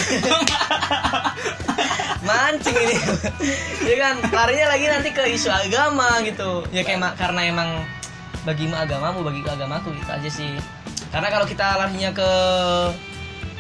mancing 2.34 2.78
ini. 2.82 2.98
Ya 3.86 3.96
kan 4.02 4.16
larinya 4.26 4.66
lagi 4.74 4.86
nanti 4.90 5.10
ke 5.14 5.22
isu 5.38 5.54
agama 5.54 6.18
gitu. 6.26 6.66
Ya 6.74 6.82
kayak 6.82 6.98
ma- 6.98 7.14
karena 7.14 7.46
emang 7.46 7.70
bagimu 8.42 8.74
agamamu 8.74 9.22
bagi 9.22 9.46
agamaku 9.46 9.94
gitu 10.02 10.10
aja 10.10 10.30
sih 10.34 10.58
karena 11.14 11.30
kalau 11.30 11.46
kita 11.46 11.78
larinya 11.78 12.10
ke 12.10 12.30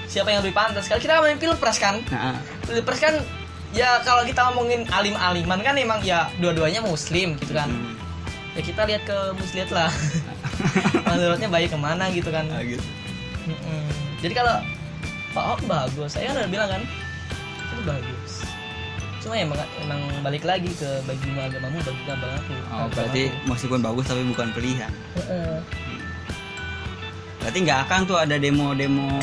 siapa 0.09 0.33
yang 0.33 0.41
lebih 0.41 0.57
pantas? 0.57 0.89
Kalau 0.89 0.97
kita 0.97 1.21
main 1.21 1.37
pilpres 1.37 1.77
kan? 1.77 2.01
Nah, 2.09 2.41
pilpres 2.65 2.97
kan 2.97 3.21
ya 3.77 4.01
kalau 4.01 4.25
kita 4.25 4.41
ngomongin 4.49 4.89
alim 4.89 5.13
aliman 5.13 5.61
kan 5.61 5.77
emang 5.77 6.01
ya 6.01 6.33
dua-duanya 6.41 6.81
muslim 6.81 7.37
gitu 7.37 7.53
kan. 7.53 7.69
Hmm. 7.69 7.93
ya 8.53 8.61
kita 8.61 8.81
lihat 8.89 9.05
ke 9.05 9.17
muslihat 9.37 9.69
lah. 9.69 9.93
Menurutnya 11.13 11.49
baik 11.49 11.69
ke 11.73 11.77
mana 11.77 12.09
gitu 12.09 12.33
kan. 12.33 12.49
Ah, 12.49 12.65
gitu. 12.65 12.81
Jadi 14.25 14.33
kalau 14.33 14.57
Pak 15.33 15.43
Ahok 15.43 15.61
bagus 15.69 16.09
saya 16.17 16.33
kan 16.33 16.41
udah 16.41 16.49
bilang 16.49 16.69
kan 16.69 16.81
itu 17.69 17.83
bagus. 17.85 18.31
Cuma 19.21 19.37
emang 19.37 19.61
emang 19.81 20.01
balik 20.25 20.41
lagi 20.41 20.73
ke 20.73 20.89
bagi 21.05 21.29
agamamu 21.37 21.77
bagi 21.85 22.01
agamaku. 22.09 22.53
Oh, 22.73 22.89
berarti 22.93 23.29
meskipun 23.45 23.81
bagus 23.81 24.05
tapi 24.09 24.25
bukan 24.25 24.49
pilihan. 24.57 24.91
Berarti 27.43 27.59
nggak 27.59 27.79
akan 27.85 27.99
tuh 28.07 28.17
ada 28.17 28.39
demo-demo 28.39 29.19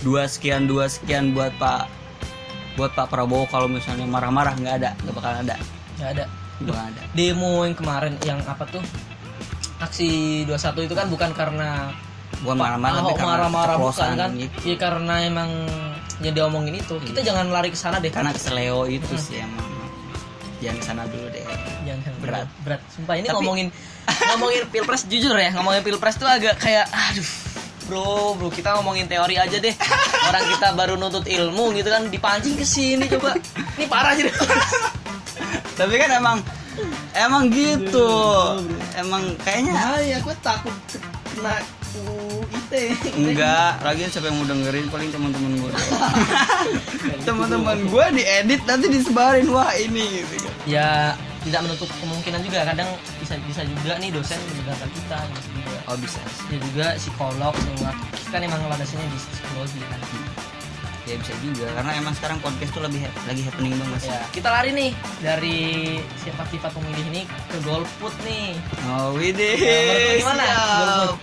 dua 0.00 0.30
sekian 0.30 0.70
dua 0.70 0.86
sekian 0.86 1.34
buat 1.34 1.50
Pak 1.58 1.90
buat 2.74 2.94
Pak 2.94 3.06
Prabowo 3.06 3.46
kalau 3.46 3.66
misalnya 3.66 4.06
marah-marah 4.06 4.54
nggak 4.54 4.74
ada, 4.78 4.90
nggak 5.02 5.14
bakal 5.14 5.32
ada, 5.34 5.54
nggak 5.98 6.10
ada. 6.14 6.24
Nggak 6.54 6.78
ada. 6.86 7.02
demo 7.12 7.66
yang 7.66 7.74
kemarin 7.74 8.14
yang 8.22 8.38
apa 8.46 8.62
tuh? 8.70 8.78
Aksi 9.82 10.42
21 10.46 10.86
itu 10.86 10.94
kan 10.94 11.10
bukan 11.10 11.34
karena 11.34 11.90
Bukan 12.46 12.56
marah-marah 12.56 12.98
tapi 12.98 13.10
Ahok 13.10 13.18
karena 13.18 13.30
marah-marah 13.46 13.76
bukan 13.78 14.10
kan? 14.14 14.30
gitu. 14.38 14.56
ya 14.66 14.76
karena 14.76 15.14
emang 15.22 15.50
yang 16.22 16.34
diomongin 16.34 16.78
itu. 16.78 16.94
Kita 17.02 17.20
jangan 17.22 17.50
lari 17.50 17.70
ke 17.70 17.78
sana 17.78 17.98
deh. 17.98 18.10
Karena 18.10 18.30
keseleo 18.30 18.86
itu 18.86 19.14
sih 19.18 19.42
emang. 19.42 19.66
Jangan 20.62 20.76
ke 20.78 20.84
sana 20.84 21.02
dulu 21.06 21.26
deh. 21.28 21.42
jangan 21.84 22.10
Berat. 22.22 22.46
berat. 22.62 22.80
Sumpah 22.88 23.18
ini 23.18 23.26
Tapi- 23.26 23.36
ngomongin 23.38 23.68
ngomongin 24.30 24.62
pilpres 24.72 25.02
jujur 25.04 25.34
ya 25.34 25.50
ngomongin 25.52 25.82
pilpres 25.82 26.16
tuh 26.16 26.26
agak 26.26 26.54
kayak 26.56 26.86
aduh 26.86 27.28
bro 27.86 28.34
bro 28.36 28.48
kita 28.48 28.76
ngomongin 28.80 29.06
teori 29.06 29.36
aja 29.36 29.56
deh. 29.60 29.74
Orang 30.28 30.44
kita 30.48 30.68
baru 30.72 30.94
nuntut 30.96 31.28
ilmu 31.28 31.72
gitu 31.76 31.88
kan 31.88 32.08
dipancing 32.08 32.56
ke 32.56 32.64
sini 32.64 33.04
coba. 33.08 33.36
Ini 33.76 33.86
parah 33.88 34.12
sih. 34.16 34.26
Tapi 35.78 35.94
kan 35.98 36.10
emang 36.16 36.38
emang 37.14 37.50
gitu. 37.52 38.10
Emang 38.96 39.34
kayaknya 39.42 39.74
bahaya 39.74 40.16
gue 40.22 40.36
takut 40.40 40.76
kena 41.34 41.56
UIT 41.94 42.72
enggak, 43.14 43.78
lagi 43.86 44.10
siapa 44.10 44.26
yang 44.26 44.42
mau 44.42 44.46
dengerin? 44.50 44.86
Paling 44.90 45.10
teman-teman 45.14 45.52
gue. 45.62 45.72
teman-teman 47.28 47.78
gue 47.86 48.04
diedit 48.18 48.62
nanti 48.66 48.86
disebarin. 48.90 49.46
Wah 49.50 49.70
ini 49.78 50.26
gitu. 50.26 50.48
Ya 50.66 51.14
tidak 51.46 51.60
menutup 51.68 51.90
kemungkinan 52.02 52.40
juga. 52.42 52.66
Kadang 52.66 52.88
bisa 53.22 53.38
bisa 53.46 53.62
juga 53.62 53.94
nih 54.02 54.10
dosen 54.10 54.38
mendengarkan 54.50 54.90
kita 54.90 55.18
juga 55.30 55.63
Oh 55.84 55.96
bisa. 55.96 56.16
ya 56.48 56.56
juga 56.58 56.86
psikolog 56.96 57.52
semua 57.54 57.92
kan 58.28 58.40
emang 58.40 58.60
landasannya 58.64 59.04
di 59.04 59.18
psikologi 59.20 59.80
kan 59.84 60.00
ya 61.04 61.20
bisa 61.20 61.36
juga 61.38 61.68
karena 61.70 61.92
emang 61.94 62.16
sekarang 62.16 62.40
podcast 62.40 62.72
tuh 62.72 62.80
lebih 62.80 62.96
lagi 63.22 63.44
happening 63.44 63.76
banget 63.76 64.00
sih 64.00 64.08
Ya, 64.08 64.20
kita 64.32 64.48
lari 64.48 64.70
nih 64.72 64.90
dari 65.20 65.58
sifat-sifat 66.18 66.72
pemilih 66.72 67.04
ini 67.06 67.22
ke 67.46 67.60
golput 67.60 68.14
nih. 68.24 68.56
oh 68.88 69.12
widih 69.12 69.60
Ya, 69.60 70.16
gimana? 70.18 70.44
Golput. 70.48 71.20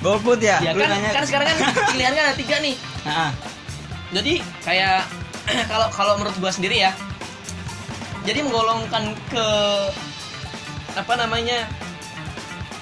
golput 0.00 0.38
ya, 0.40 0.62
Ya 0.62 0.70
Lu 0.70 0.78
kan, 0.78 0.94
nanya- 0.94 1.10
kan 1.12 1.24
sekarang 1.26 1.46
kan 1.50 1.58
pilihan 1.90 2.12
kan 2.14 2.24
ada 2.24 2.36
tiga 2.38 2.56
nih. 2.58 2.74
Nah, 3.02 3.30
Jadi 4.10 4.34
kayak 4.62 5.02
kalau 5.70 5.86
kalau 5.90 6.12
menurut 6.14 6.34
gua 6.36 6.50
sendiri 6.50 6.78
ya, 6.80 6.94
jadi 8.22 8.40
menggolongkan 8.40 9.10
ke 9.26 9.46
apa 10.92 11.14
namanya 11.16 11.66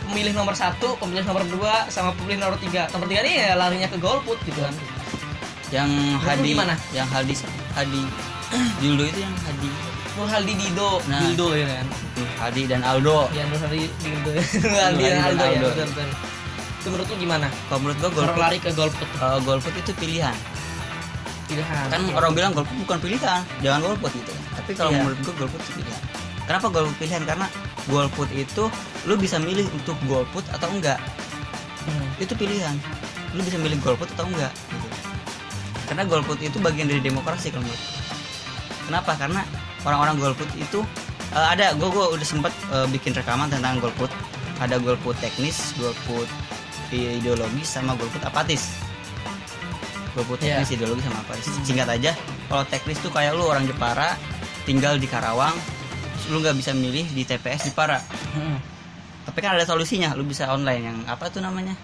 pemilih 0.09 0.33
nomor 0.33 0.53
satu, 0.53 0.97
pemilih 0.97 1.23
nomor 1.23 1.45
dua, 1.47 1.85
sama 1.87 2.11
pemilih 2.13 2.41
nomor 2.41 2.57
tiga. 2.57 2.89
Nomor 2.89 3.07
tiga 3.07 3.21
ini 3.23 3.33
ya 3.39 3.53
larinya 3.55 3.87
ke 3.87 3.97
golput 3.97 4.41
gitu 4.43 4.59
kan. 4.59 4.73
yang 5.69 5.85
Hadi 6.19 6.49
gimana? 6.49 6.73
yang 6.91 7.05
Hadi 7.07 7.37
Hadi 7.71 8.01
Dildo 8.81 9.05
itu 9.05 9.21
yang 9.21 9.37
Hadi 9.39 9.69
Nur 10.17 10.25
Haldi 10.27 10.51
Dido, 10.57 10.91
Nah. 11.05 11.21
Dildo 11.21 11.49
ya 11.53 11.67
kan. 11.71 11.87
Hadi 12.41 12.63
dan 12.65 12.81
Aldo 12.83 13.29
Ya 13.31 13.45
Nur 13.45 13.61
Haldi 13.61 13.85
Dildo, 13.99 14.31
Nur 14.33 14.81
Haldi 14.81 15.03
dan 15.05 15.21
Aldo 15.23 15.45
ya. 15.45 15.51
Aldo. 15.53 15.69
betul, 15.69 15.87
betul. 15.87 16.09
Itu 16.75 16.87
menurut 16.89 17.07
lu 17.07 17.17
gimana? 17.19 17.47
kalau 17.65 17.81
menurut 17.83 17.99
gua 17.99 18.11
golput 18.17 18.41
lari 18.41 18.59
ke 18.59 18.71
golput 18.73 19.09
eh, 19.13 19.39
golput 19.43 19.75
itu 19.77 19.93
pilihan 19.95 20.37
pilihan. 21.45 21.87
kan 21.89 22.01
orang 22.13 22.33
bilang 22.33 22.53
golput 22.53 22.77
bukan 22.79 22.99
pilihan 22.99 23.41
jangan 23.59 23.81
golput 23.83 24.11
gitu 24.11 24.33
tapi 24.55 24.71
kalau 24.73 24.91
Iya. 24.91 25.01
menurut 25.01 25.19
gua 25.23 25.35
golput 25.39 25.61
itu 25.61 25.73
pilihan 25.77 26.01
kenapa 26.49 26.67
golput 26.69 26.97
pilihan 26.97 27.23
karena 27.23 27.47
golput 27.87 28.29
itu 28.33 28.73
lu 29.05 29.15
bisa 29.15 29.37
milih 29.37 29.69
untuk 29.71 29.95
golput 30.05 30.43
atau 30.49 30.69
enggak 30.71 30.97
Hmm. 31.81 32.05
itu 32.19 32.33
pilihan 32.33 32.77
lu 33.33 33.41
bisa 33.41 33.57
milih 33.57 33.81
golput 33.81 34.05
atau 34.11 34.25
enggak 34.25 34.53
gitu. 34.53 34.89
karena 35.87 36.05
golput 36.05 36.37
itu 36.39 36.57
bagian 36.59 36.85
dari 36.85 37.01
demokrasi 37.01 37.49
kalau 37.49 37.65
menurut 37.65 37.81
kenapa 38.85 39.13
karena 39.15 39.41
orang-orang 39.83 40.17
golput 40.19 40.49
itu 40.55 40.85
eh, 41.31 41.47
ada 41.47 41.73
gue 41.73 41.89
gue 41.89 42.07
udah 42.13 42.27
sempet 42.27 42.53
eh, 42.69 42.85
bikin 42.89 43.13
rekaman 43.13 43.49
tentang 43.49 43.77
golput 43.79 44.13
ada 44.59 44.77
golput 44.77 45.17
teknis 45.17 45.73
golput 45.77 46.29
ideologis 46.91 47.69
sama 47.71 47.93
golput 47.95 48.21
apatis 48.21 48.77
golput 50.13 50.37
Iya. 50.39 50.61
teknis 50.61 50.71
ideologis 50.75 51.05
sama 51.05 51.21
apatis 51.23 51.47
Hmm. 51.49 51.65
singkat 51.65 51.89
aja 51.89 52.13
kalau 52.49 52.65
teknis 52.65 52.99
tuh 52.99 53.09
kayak 53.09 53.33
lu 53.33 53.45
orang 53.45 53.65
Jepara 53.65 54.13
tinggal 54.65 54.97
di 54.97 55.09
Karawang 55.09 55.57
lu 56.29 56.41
nggak 56.41 56.57
bisa 56.57 56.71
milih 56.73 57.09
di 57.11 57.23
TPS 57.25 57.73
Jepara 57.73 57.99
Hmm. 58.33 58.61
tapi 59.25 59.39
kan 59.41 59.57
ada 59.57 59.65
solusinya 59.65 60.13
lu 60.13 60.25
bisa 60.25 60.49
online 60.49 60.83
yang 60.85 60.99
apa 61.05 61.29
tuh 61.29 61.41
namanya? 61.41 61.77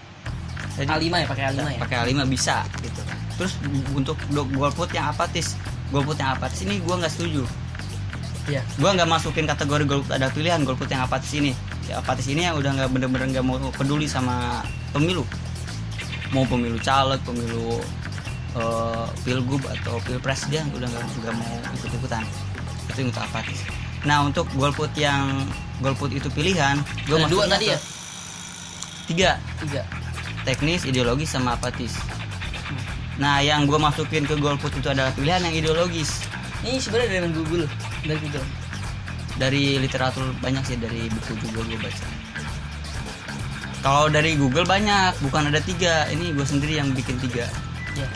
Jadi, 0.75 0.91
A5 0.91 1.07
ya 1.23 1.27
pakai 1.29 1.43
A5 1.53 1.61
ya. 1.71 1.79
pakai 1.79 1.97
A5 2.03 2.19
bisa 2.27 2.65
gitu. 2.81 2.99
Kan 3.05 3.17
terus 3.37 3.53
untuk 3.93 4.17
golput 4.31 4.89
yang 4.91 5.07
apatis 5.07 5.55
golput 5.87 6.17
yang 6.17 6.35
apatis 6.35 6.65
ini 6.65 6.81
gua 6.83 6.99
nggak 6.99 7.13
setuju. 7.13 7.43
Iya. 8.45 8.61
gua 8.77 8.93
nggak 8.93 9.09
masukin 9.09 9.45
kategori 9.45 9.83
golput 9.87 10.11
ada 10.13 10.29
pilihan 10.29 10.61
golput 10.65 10.89
yang 10.89 11.05
apatis 11.05 11.31
ini. 11.33 11.53
Ya 11.85 12.01
apatis 12.01 12.25
ini 12.27 12.43
yang 12.43 12.57
udah 12.57 12.71
nggak 12.75 12.89
bener-bener 12.91 13.27
nggak 13.29 13.45
mau 13.45 13.57
peduli 13.71 14.09
sama 14.09 14.65
pemilu. 14.91 15.23
Mau 16.33 16.43
pemilu 16.43 16.75
caleg 16.81 17.21
pemilu 17.23 17.79
eh, 18.55 19.05
pilgub 19.23 19.61
atau 19.69 20.01
pilpres 20.01 20.49
dia 20.49 20.65
udah 20.73 20.87
nggak 20.87 21.33
mau 21.35 21.53
ikut 21.77 21.91
ikutan 21.93 22.23
itu 22.89 23.03
yang 23.03 23.09
untuk 23.11 23.23
apatis 23.27 23.59
nah 24.05 24.21
untuk 24.21 24.45
golput 24.53 24.93
yang 24.95 25.43
golput 25.81 26.13
itu 26.13 26.29
pilihan 26.29 26.77
gua 27.05 27.17
Ada 27.19 27.27
dua 27.27 27.43
tadi 27.49 27.65
ya? 27.73 27.77
tiga 29.05 29.31
Tiga. 29.59 29.81
teknis, 30.45 30.85
ideologis 30.85 31.33
sama 31.33 31.57
apatis. 31.57 31.97
Nah, 33.17 33.41
yang 33.41 33.65
gue 33.65 33.79
masukin 33.79 34.27
ke 34.27 34.37
golput 34.37 34.69
itu 34.75 34.85
adalah 34.85 35.09
pilihan 35.15 35.41
yang 35.41 35.55
ideologis 35.55 36.21
Ini 36.61 36.77
sebenarnya 36.77 37.17
dari 37.17 37.29
Google, 37.33 37.65
dari 38.03 38.19
Google. 38.21 38.45
dari 39.35 39.63
literatur 39.77 40.21
banyak 40.37 40.63
sih 40.63 40.77
dari 40.77 41.09
buku 41.09 41.33
juga 41.41 41.65
gue 41.65 41.77
baca. 41.81 42.05
Kalau 43.81 44.05
dari 44.07 44.33
Google 44.33 44.65
banyak, 44.65 45.17
bukan 45.21 45.49
ada 45.49 45.61
tiga. 45.61 46.05
Ini 46.09 46.33
gue 46.33 46.45
sendiri 46.45 46.77
yang 46.77 46.89
bikin 46.91 47.17
tiga. 47.21 47.45
Ya. 47.93 48.07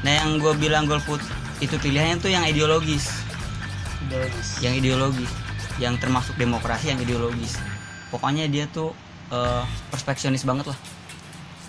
Nah, 0.00 0.12
yang 0.12 0.36
gue 0.38 0.52
bilang 0.56 0.84
golput 0.84 1.20
itu 1.58 1.74
pilihannya 1.74 2.20
tuh 2.20 2.28
yang 2.28 2.44
ideologis, 2.44 3.08
Ideologis. 4.08 4.48
yang 4.64 4.74
ideologis, 4.74 5.30
yang 5.76 5.94
termasuk 6.00 6.34
demokrasi 6.40 6.96
yang 6.96 7.00
ideologis. 7.04 7.60
Pokoknya 8.08 8.48
dia 8.48 8.64
tuh 8.72 8.96
eh, 9.28 9.64
perfeksionis 9.92 10.48
banget 10.48 10.72
lah. 10.72 10.78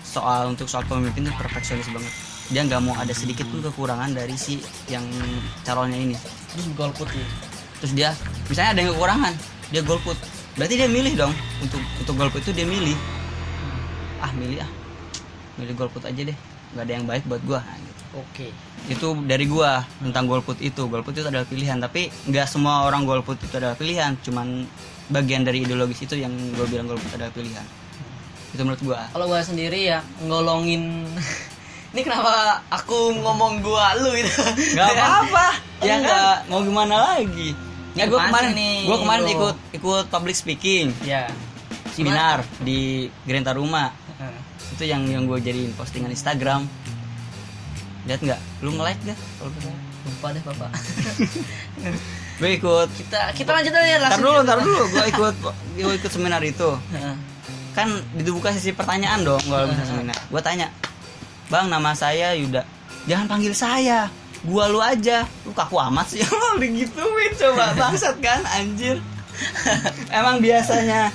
Soal 0.00 0.48
untuk 0.48 0.66
soal 0.66 0.88
pemimpin 0.88 1.28
tuh 1.28 1.36
perfeksionis 1.36 1.86
banget. 1.92 2.08
Dia 2.50 2.64
nggak 2.66 2.80
mau 2.82 2.96
ada 2.96 3.12
sedikit 3.12 3.46
pun 3.46 3.60
kekurangan 3.60 4.10
dari 4.16 4.34
si 4.40 4.58
yang 4.88 5.04
calonnya 5.62 6.00
ini. 6.00 6.16
Terus 6.56 6.66
golput 6.74 7.12
ya. 7.12 7.26
Terus 7.84 7.92
dia 7.92 8.08
misalnya 8.48 8.70
ada 8.72 8.80
yang 8.80 8.90
kekurangan, 8.96 9.32
dia 9.68 9.82
golput. 9.84 10.16
Berarti 10.56 10.74
dia 10.80 10.88
milih 10.88 11.14
dong 11.14 11.34
untuk 11.60 11.80
untuk 12.00 12.14
golput 12.16 12.40
itu 12.40 12.56
dia 12.56 12.66
milih. 12.66 12.96
Ah 14.18 14.32
milih 14.32 14.64
ah, 14.64 14.70
milih 15.60 15.76
golput 15.76 16.02
aja 16.08 16.24
deh. 16.24 16.36
Nggak 16.72 16.84
ada 16.88 16.92
yang 16.92 17.04
baik 17.04 17.24
buat 17.28 17.42
gua. 17.44 17.60
Nah, 17.60 17.76
gitu 17.78 17.99
Oke. 18.10 18.50
itu 18.90 19.06
dari 19.22 19.46
gua 19.46 19.86
tentang 20.02 20.26
golput 20.26 20.58
itu. 20.58 20.90
Golput 20.90 21.14
itu 21.14 21.22
adalah 21.22 21.46
pilihan 21.46 21.78
tapi 21.78 22.10
nggak 22.26 22.46
semua 22.48 22.82
orang 22.82 23.06
golput 23.06 23.38
itu 23.38 23.54
adalah 23.54 23.78
pilihan. 23.78 24.18
Cuman 24.18 24.66
bagian 25.06 25.46
dari 25.46 25.62
ideologis 25.62 26.02
itu 26.02 26.18
yang 26.18 26.32
gue 26.54 26.66
bilang 26.66 26.90
golput 26.90 27.06
adalah 27.14 27.30
pilihan. 27.30 27.62
Itu 28.50 28.66
menurut 28.66 28.82
gua. 28.82 29.00
Kalau 29.14 29.30
gua 29.30 29.42
sendiri 29.46 29.86
ya 29.86 30.02
ngolongin 30.26 31.06
ini 31.94 32.00
kenapa 32.02 32.66
aku 32.66 33.14
ngomong 33.14 33.62
gua 33.62 33.94
lu 33.94 34.10
gitu. 34.18 34.42
nggak 34.74 34.86
apa-apa. 34.96 35.46
Ya 35.80 35.86
ya 35.86 35.94
kan? 35.94 36.00
nggak 36.02 36.34
mau 36.50 36.60
gimana 36.66 36.94
lagi? 37.14 37.54
Ya 37.94 38.06
gue 38.06 38.14
pasti 38.14 38.30
kemarin 38.30 38.50
nih, 38.54 38.76
gue 38.86 38.98
kemarin 39.02 39.24
ikut 39.26 39.56
ikut 39.74 40.04
public 40.10 40.34
speaking. 40.38 40.94
Ya. 41.02 41.26
seminar 41.90 42.46
di 42.62 43.10
Gerenta 43.26 43.50
Rumah. 43.50 43.90
Itu 44.78 44.86
yang 44.86 45.02
yang 45.10 45.26
gue 45.26 45.42
jadiin 45.42 45.74
postingan 45.74 46.06
Instagram 46.08 46.70
lihat 48.02 48.20
nggak? 48.20 48.40
Lu 48.60 48.70
nge 48.70 48.82
like 48.82 49.02
gak 49.04 49.18
kalau 49.36 49.50
gue 49.52 49.72
lupa 50.00 50.26
deh 50.30 50.42
bapak. 50.42 50.70
gue 52.36 52.50
ikut. 52.54 52.88
Kita 52.94 53.20
kita 53.32 53.50
lanjut 53.50 53.72
aja 53.72 53.84
Ntar 53.92 54.02
langsung. 54.06 54.24
dulu, 54.24 54.38
ntar 54.42 54.58
dulu, 54.58 54.82
gue 54.88 55.04
ikut, 55.08 55.34
gue 55.76 55.92
ikut 55.94 56.10
seminar 56.10 56.40
itu. 56.40 56.70
Kan 57.70 57.86
dibuka 58.14 58.50
sesi 58.50 58.72
pertanyaan 58.72 59.20
dong 59.20 59.42
kalau 59.42 59.68
bisa 59.68 59.84
seminar. 59.84 60.16
Gue 60.26 60.40
tanya 60.40 60.72
bang 61.46 61.66
nama 61.66 61.92
saya 61.92 62.32
Yuda. 62.32 62.64
Jangan 63.04 63.26
panggil 63.26 63.52
saya. 63.52 64.08
Gua 64.40 64.64
lu 64.66 64.80
aja. 64.80 65.28
Lu 65.44 65.52
kaku 65.52 65.76
amat 65.82 66.06
sih. 66.08 66.24
Digituin 66.60 67.32
coba. 67.34 67.76
Bangsat 67.76 68.16
kan 68.18 68.40
anjir. 68.50 68.96
Emang 70.10 70.40
biasanya 70.40 71.12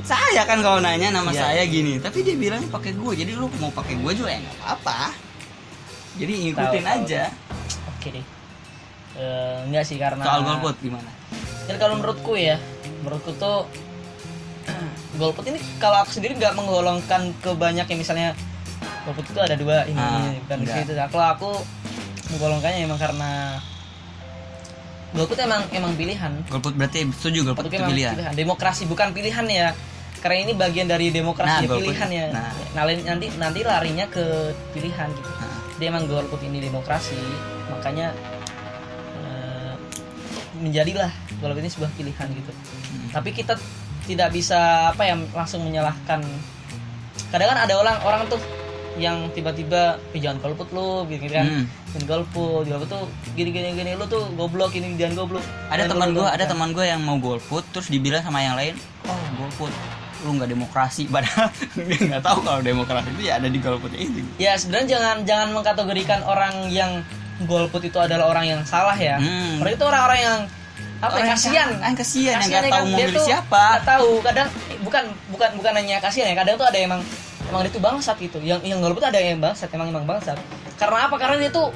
saya 0.00 0.44
kan 0.44 0.60
kalau 0.60 0.78
nanya 0.78 1.10
nama 1.10 1.28
Iya. 1.28 1.40
saya 1.42 1.62
gini. 1.64 1.96
Tapi 1.98 2.20
dia 2.20 2.36
bilangnya 2.36 2.68
pakai 2.68 2.92
gue 2.92 3.12
jadi 3.16 3.32
lu 3.32 3.48
mau 3.56 3.68
pakai 3.70 3.96
gue 3.96 4.12
juga 4.12 4.28
ya 4.28 4.38
nggak 4.38 4.60
apa 4.70 5.12
jadi 6.16 6.32
ngikutin 6.42 6.64
Tahu, 6.80 6.90
tahu. 6.90 7.04
aja 7.04 7.22
Oke 7.88 8.08
deh. 8.12 8.26
Eh, 9.14 9.56
enggak 9.64 9.84
sih 9.84 9.96
karena 9.96 10.20
soal 10.20 10.40
golput 10.42 10.76
gimana 10.78 11.08
Dan 11.64 11.76
kalau 11.76 11.96
menurutku 11.96 12.32
ya, 12.34 12.56
menurutku 13.00 13.32
tuh 13.34 13.64
golput 15.16 15.44
ini 15.46 15.58
kalau 15.76 16.00
aku 16.00 16.10
sendiri 16.12 16.34
nggak 16.34 16.54
menggolongkan 16.54 17.32
ke 17.36 17.50
banyak 17.52 17.86
yang 17.86 17.98
misalnya 17.98 18.28
golput 19.02 19.24
itu 19.24 19.38
ada 19.38 19.54
dua 19.54 19.82
ini, 19.84 19.96
Ah, 19.96 20.30
bukan 20.40 20.58
gitu. 20.62 20.92
Nah, 20.92 21.08
kalau 21.08 21.26
aku 21.28 21.50
menggolongkannya 22.28 22.80
emang 22.82 22.98
karena 22.98 23.30
golput 25.12 25.38
emang 25.38 25.62
emang 25.70 25.92
pilihan. 25.94 26.32
golput 26.46 26.74
berarti 26.74 27.08
setuju 27.14 27.38
golput 27.46 27.66
itu 27.66 27.78
pilihan 27.78 28.12
pilihan. 28.12 28.32
Demokrasi 28.34 28.84
bukan 28.84 29.10
pilihan 29.10 29.46
ya. 29.48 29.68
Karena 30.16 30.36
ini 30.42 30.52
bagian 30.52 30.86
dari 30.86 31.08
demokrasi 31.08 31.64
Nah, 31.64 31.70
golput- 31.70 31.86
pilihan 31.88 32.08
ya. 32.10 32.26
nah. 32.30 32.50
Nah, 32.74 32.82
nanti 32.84 33.26
nanti 33.36 33.60
larinya 33.62 34.06
ke 34.06 34.24
pilihan 34.70 35.08
gitu. 35.08 35.30
Nah, 35.32 35.55
dia 35.76 35.88
emang 35.92 36.08
golput 36.08 36.40
ini 36.42 36.58
demokrasi 36.60 37.16
makanya 37.68 38.12
eh, 39.20 39.74
menjadilah 40.60 41.10
golput 41.40 41.60
ini 41.60 41.70
sebuah 41.70 41.90
pilihan 41.94 42.28
gitu 42.32 42.52
hmm. 42.52 43.12
tapi 43.12 43.30
kita 43.32 43.54
tidak 44.06 44.30
bisa 44.30 44.90
apa 44.94 45.02
ya 45.02 45.14
langsung 45.34 45.66
menyalahkan 45.66 46.22
kadang 47.34 47.48
kan 47.50 47.58
ada 47.66 47.74
orang 47.74 47.96
orang 48.06 48.22
tuh 48.30 48.38
yang 48.96 49.28
tiba-tiba 49.36 50.00
"Eh, 50.16 50.20
jangan 50.24 50.40
golput 50.40 50.72
lu 50.72 51.04
gitu 51.12 51.28
kan 51.28 51.44
Hmm. 51.44 51.64
jangan 51.92 52.04
golput 52.08 52.64
golput 52.64 52.88
tuh 52.88 53.04
gini 53.36 53.52
gini 53.52 53.76
gini 53.76 53.92
lu 53.92 54.08
tuh 54.08 54.24
goblok 54.38 54.72
ini 54.72 54.96
jangan 54.96 55.26
goblok 55.26 55.44
ada 55.68 55.84
teman 55.84 56.16
goblok." 56.16 56.24
gue 56.24 56.28
ada 56.32 56.44
teman 56.48 56.68
gue 56.72 56.84
yang 56.88 57.00
mau 57.04 57.20
golput 57.20 57.60
terus 57.76 57.92
dibilang 57.92 58.24
sama 58.24 58.40
yang 58.40 58.56
lain 58.56 58.72
oh 59.04 59.20
golput 59.36 59.72
lu 60.24 60.40
nggak 60.40 60.48
demokrasi 60.48 61.04
padahal 61.12 61.52
dia 61.76 61.98
nggak 62.08 62.24
tahu 62.24 62.38
kalau 62.40 62.60
demokrasi 62.64 63.08
itu 63.12 63.22
ya 63.28 63.36
ada 63.36 63.48
di 63.52 63.58
golputnya 63.60 64.00
itu. 64.00 64.20
Ya 64.40 64.56
sebenarnya 64.56 64.88
jangan 64.96 65.16
jangan 65.28 65.48
mengkategorikan 65.52 66.20
orang 66.24 66.72
yang 66.72 67.04
golput 67.44 67.84
itu 67.84 67.98
adalah 68.00 68.32
orang 68.32 68.48
yang 68.48 68.60
salah 68.64 68.96
ya. 68.96 69.20
Hmm. 69.20 69.60
mereka 69.60 69.76
itu 69.76 69.86
orang-orang 69.86 70.20
yang 70.24 70.38
apa 70.96 71.04
ya, 71.04 71.04
Orang 71.04 71.20
yang 71.20 71.36
kasihan. 71.36 71.68
kan 71.76 71.92
kasihan 71.92 72.32
yang 72.40 72.48
nggak 72.48 72.62
ya 72.64 72.72
tahu 72.72 72.72
kan, 72.72 72.84
mau 72.88 72.96
milih 72.96 73.20
siapa. 73.20 73.64
nggak 73.76 73.84
tahu. 73.84 74.10
Kadang 74.24 74.48
bukan 74.80 75.04
bukan 75.28 75.50
bukan 75.60 75.72
hanya 75.76 75.96
kasihan 76.00 76.26
ya. 76.32 76.36
Kadang 76.40 76.54
tuh 76.56 76.66
ada 76.72 76.78
emang 76.80 77.00
emang 77.52 77.60
dia 77.68 77.72
tuh 77.76 77.82
bangsat 77.84 78.16
gitu. 78.16 78.38
Yang 78.40 78.60
yang 78.64 78.80
golput 78.80 79.04
ada 79.04 79.20
yang 79.20 79.36
bangsat 79.36 79.68
emang 79.76 79.92
emang 79.92 80.08
bangsat. 80.08 80.40
Karena 80.80 81.04
apa? 81.12 81.20
Karena 81.20 81.36
dia 81.36 81.52
tuh 81.52 81.68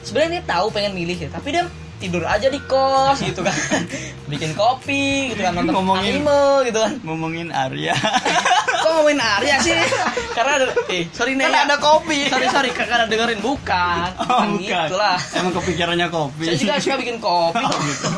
sebenarnya 0.00 0.40
dia 0.40 0.44
tahu 0.48 0.72
pengen 0.72 0.96
milih 0.96 1.18
ya. 1.20 1.28
Tapi 1.28 1.48
dia 1.52 1.68
tidur 1.98 2.22
aja 2.22 2.46
di 2.46 2.62
kos 2.62 3.18
gitu 3.20 3.42
kan. 3.42 3.54
Bikin 4.30 4.54
kopi 4.54 5.34
gitu 5.34 5.42
kan 5.42 5.52
nonton 5.52 5.74
Ngomongin- 5.74 6.22
anime 6.22 6.42
gitu 6.64 6.78
kan. 6.78 6.92
ngomongin 7.02 7.48
Arya. 7.50 7.94
Kok 8.82 8.90
ngomongin 8.94 9.18
Arya 9.18 9.54
sih? 9.58 9.74
Karena 10.38 10.62
ada 10.62 10.66
eh 10.88 11.10
sorry 11.10 11.34
nih 11.34 11.44
kan 11.44 11.66
ada 11.66 11.76
kopi. 11.76 12.30
Sorry 12.30 12.46
sorry 12.46 12.70
ada 12.70 13.04
dengerin. 13.04 13.42
Bukan. 13.42 14.08
Oh 14.16 14.24
Bukan. 14.24 14.48
Bukan 14.54 14.62
gitu 14.62 14.94
lah 14.94 15.18
emang 15.34 15.52
kepikirannya 15.52 16.06
kopi. 16.08 16.44
Saya 16.46 16.56
juga 16.56 16.74
suka 16.78 16.96
bikin 16.96 17.18
kopi. 17.18 17.58
Kok 17.60 17.78
gitu. 17.82 18.08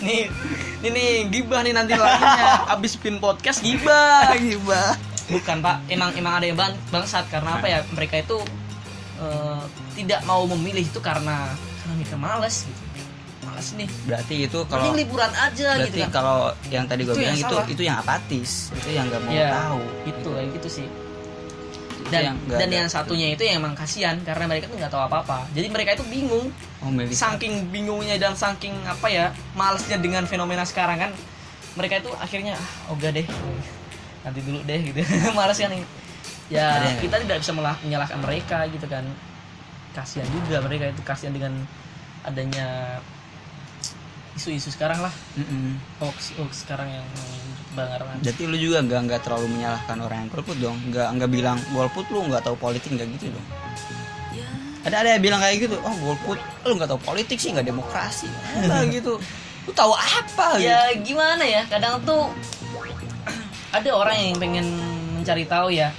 Nih 0.00 0.32
ini 0.80 0.88
nih 0.90 1.08
gibah 1.28 1.60
nih 1.60 1.76
nanti 1.76 1.92
lainnya. 1.92 2.64
Abis 2.72 2.96
bikin 2.96 3.20
podcast 3.20 3.60
gibah. 3.60 4.32
Gibah. 4.32 4.96
Bukan 5.28 5.60
pak. 5.60 5.76
Emang 5.86 6.10
emang 6.16 6.40
ada 6.40 6.46
yang 6.48 6.56
bang 6.56 6.72
bangsat. 6.88 7.28
Karena 7.28 7.60
apa 7.60 7.68
ya? 7.68 7.84
Mereka 7.92 8.24
itu 8.24 8.40
eh, 9.20 9.60
tidak 9.94 10.24
mau 10.24 10.40
memilih 10.48 10.82
itu 10.82 11.00
karena 11.04 11.52
karena 11.80 11.92
mereka 11.96 12.16
males 12.16 12.64
gitu 12.64 12.80
males 13.60 13.68
nih. 13.76 13.88
Berarti 14.08 14.34
itu 14.48 14.58
kalau 14.64 14.80
mending 14.80 14.96
liburan 15.04 15.32
aja 15.36 15.68
berarti 15.76 15.88
gitu 15.92 15.98
kan. 16.00 16.10
kalau 16.10 16.38
yang 16.72 16.84
tadi 16.88 17.02
gue 17.04 17.14
bilang 17.14 17.28
yang 17.28 17.36
itu 17.36 17.54
salah. 17.54 17.66
itu 17.68 17.82
yang 17.84 17.96
apatis. 18.00 18.50
Itu 18.72 18.88
yang 18.88 19.04
nggak 19.12 19.20
mau 19.20 19.32
Iya, 19.36 19.48
tahu. 19.52 19.80
itu 20.08 20.28
kayak 20.32 20.48
gitu 20.56 20.68
sih. 20.80 20.86
Dan 22.10 22.22
yang 22.26 22.36
dan 22.50 22.66
ada. 22.66 22.74
yang 22.74 22.88
satunya 22.90 23.26
itu 23.38 23.42
yang 23.46 23.62
emang 23.62 23.78
kasihan 23.78 24.18
karena 24.26 24.50
mereka 24.50 24.66
tuh 24.66 24.74
nggak 24.82 24.90
tahu 24.90 25.02
apa 25.06 25.16
apa 25.22 25.38
jadi 25.54 25.70
mereka 25.70 25.94
itu 25.94 26.04
bingung. 26.10 26.50
Oh 26.82 26.90
milih 26.90 27.12
saking 27.14 27.70
bingungnya 27.70 28.16
dan 28.18 28.34
saking 28.34 28.74
apa 28.82 29.06
ya 29.06 29.30
malesnya 29.54 30.00
dengan 30.00 30.26
fenomena 30.26 30.66
sekarang 30.66 30.98
kan 30.98 31.12
mereka 31.78 32.02
itu 32.02 32.10
akhirnya 32.18 32.58
ah 32.58 32.90
ogah 32.90 33.14
deh 33.14 33.22
nanti 34.26 34.40
dulu 34.42 34.58
deh 34.66 34.80
gitu. 34.90 34.98
Males 35.38 35.54
kan 35.54 35.70
Ada 35.70 35.86
ya 36.50 36.66
kita 36.98 37.22
tidak 37.22 37.46
bisa 37.46 37.52
menyalahkan 37.54 38.18
mereka 38.18 38.66
gitu 38.74 38.90
kan. 38.90 39.06
Kasihan 39.94 40.26
juga 40.34 40.62
mereka 40.66 40.90
itu 40.90 41.02
kasihan 41.06 41.30
dengan 41.30 41.62
adanya 42.26 42.98
isu-isu 44.40 44.72
sekarang 44.72 45.04
lah 45.04 45.12
Mm-mm. 45.36 45.76
hoax 46.00 46.32
hoax 46.40 46.64
sekarang 46.64 46.88
yang 46.88 47.04
bangaran 47.76 48.16
Jadi 48.24 48.48
lu 48.48 48.56
juga 48.56 48.80
nggak 48.80 49.00
nggak 49.04 49.20
terlalu 49.20 49.46
menyalahkan 49.52 49.96
orang 50.00 50.18
yang 50.24 50.30
golput 50.32 50.56
dong, 50.56 50.80
nggak 50.88 51.08
nggak 51.12 51.30
bilang 51.30 51.58
golput 51.76 52.08
lu 52.08 52.24
nggak 52.26 52.42
tahu 52.42 52.56
politik 52.56 52.88
nggak 52.96 53.06
gitu 53.20 53.30
dong. 53.36 53.46
Ada 54.80 55.04
ada 55.04 55.08
yang 55.12 55.22
bilang 55.22 55.44
kayak 55.44 55.68
gitu, 55.68 55.76
oh 55.84 55.94
golput 56.00 56.40
lu 56.64 56.72
nggak 56.80 56.88
tahu 56.88 57.00
politik 57.04 57.36
sih 57.36 57.52
nggak 57.52 57.68
demokrasi, 57.68 58.26
apa 58.64 58.88
gitu. 58.96 59.20
Lu 59.68 59.70
tahu 59.76 59.92
apa? 59.92 60.56
gitu. 60.56 60.66
ya 60.72 60.88
gimana 61.04 61.44
ya 61.44 61.62
kadang 61.68 62.00
tuh 62.02 62.32
ada 63.70 63.90
orang 63.92 64.16
yang 64.18 64.34
pengen 64.40 64.66
mencari 65.20 65.44
tahu 65.46 65.68
ya 65.70 65.92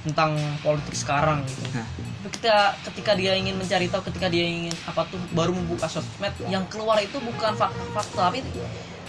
tentang 0.00 0.32
politik 0.64 0.96
sekarang 0.96 1.44
gitu 1.44 1.60
Tapi 1.70 1.99
ketika 2.20 2.76
ketika 2.90 3.12
dia 3.16 3.32
ingin 3.32 3.56
mencari 3.56 3.88
tahu 3.88 4.04
ketika 4.12 4.28
dia 4.28 4.44
ingin 4.44 4.74
apa 4.84 5.08
tuh 5.08 5.20
baru 5.32 5.56
membuka 5.56 5.88
sosmed 5.88 6.34
yang 6.52 6.68
keluar 6.68 7.00
itu 7.00 7.16
bukan 7.16 7.56
fakta-fakta 7.56 8.28
tapi 8.28 8.44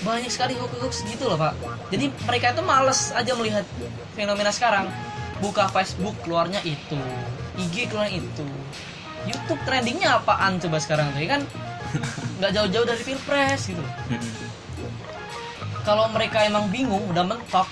banyak 0.01 0.31
sekali 0.33 0.57
hoax 0.57 1.05
gitu 1.05 1.29
loh 1.29 1.37
pak. 1.37 1.53
Jadi 1.93 2.09
mereka 2.25 2.57
itu 2.57 2.63
males 2.65 3.13
aja 3.13 3.31
melihat 3.37 3.65
fenomena 4.17 4.49
sekarang. 4.49 4.89
Buka 5.41 5.69
Facebook 5.69 6.17
keluarnya 6.25 6.61
itu. 6.65 6.97
IG 7.57 7.89
keluarnya 7.89 8.21
itu. 8.21 8.45
YouTube 9.29 9.61
trendingnya 9.65 10.17
apaan 10.17 10.57
coba 10.57 10.81
sekarang 10.81 11.13
tuh? 11.13 11.21
Ya 11.21 11.37
kan 11.37 11.41
nggak 12.41 12.51
jauh-jauh 12.57 12.85
dari 12.87 13.03
pilpres 13.05 13.61
gitu. 13.69 13.83
Kalau 15.81 16.09
mereka 16.13 16.45
emang 16.45 16.69
bingung 16.69 17.05
udah 17.09 17.25
mentok 17.25 17.69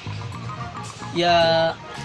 ya 1.11 1.35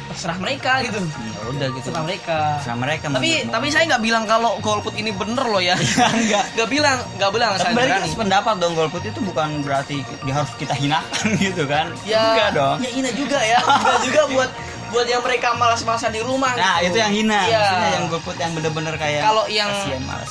terserah 0.07 0.37
mereka 0.37 0.81
gitu 0.81 0.97
Ya 0.97 1.43
udah 1.47 1.69
gitu. 1.71 1.85
terserah 1.85 2.03
mereka 2.03 2.39
Sama 2.59 2.79
mereka 2.83 3.05
tapi 3.11 3.31
mau- 3.39 3.53
tapi 3.53 3.67
saya 3.69 3.85
nggak 3.87 4.03
bilang 4.03 4.25
kalau 4.25 4.57
golput 4.59 4.95
ini 4.95 5.11
bener 5.11 5.45
loh 5.45 5.61
ya 5.61 5.77
enggak. 5.77 6.45
nggak 6.55 6.69
bilang 6.69 6.99
nggak 7.15 7.31
bilang 7.31 7.51
Tapi 7.53 7.63
saya 7.63 7.75
berarti 7.75 8.09
sependapat 8.11 8.55
dong 8.57 8.73
golput 8.73 9.03
itu 9.03 9.21
bukan 9.21 9.61
berarti 9.61 9.97
dia 10.19 10.35
harus 10.35 10.53
kita 10.55 10.73
hinakan 10.73 11.27
gitu 11.45 11.65
kan? 11.65 11.93
ya 12.03 12.21
Enggak 12.33 12.51
dong. 12.55 12.77
ya 12.79 12.91
hina 12.91 13.11
juga 13.13 13.39
ya 13.39 13.61
hina 13.61 13.95
juga 14.03 14.23
buat 14.35 14.51
buat 14.87 15.07
yang 15.07 15.21
mereka 15.21 15.53
malas-malasan 15.53 16.11
di 16.11 16.23
rumah 16.23 16.55
Nah 16.55 16.79
gitu. 16.79 16.95
itu 16.95 16.99
yang 16.99 17.13
hina, 17.13 17.39
Iya. 17.43 17.59
maksudnya 17.59 17.91
yang 17.93 18.05
golput 18.09 18.37
yang 18.39 18.53
bener-bener 18.53 18.95
kayak 18.95 19.21
kalau 19.23 19.45
yang 19.47 19.71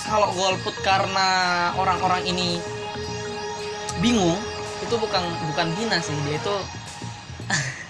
kalau 0.01 0.29
golput 0.31 0.75
karena 0.81 1.27
orang-orang 1.73 2.23
ini 2.23 2.57
bingung 3.99 4.39
itu 4.79 4.95
bukan 4.95 5.21
bukan 5.45 5.67
hina 5.73 5.97
sih 5.99 6.15
dia 6.23 6.37
itu 6.37 6.55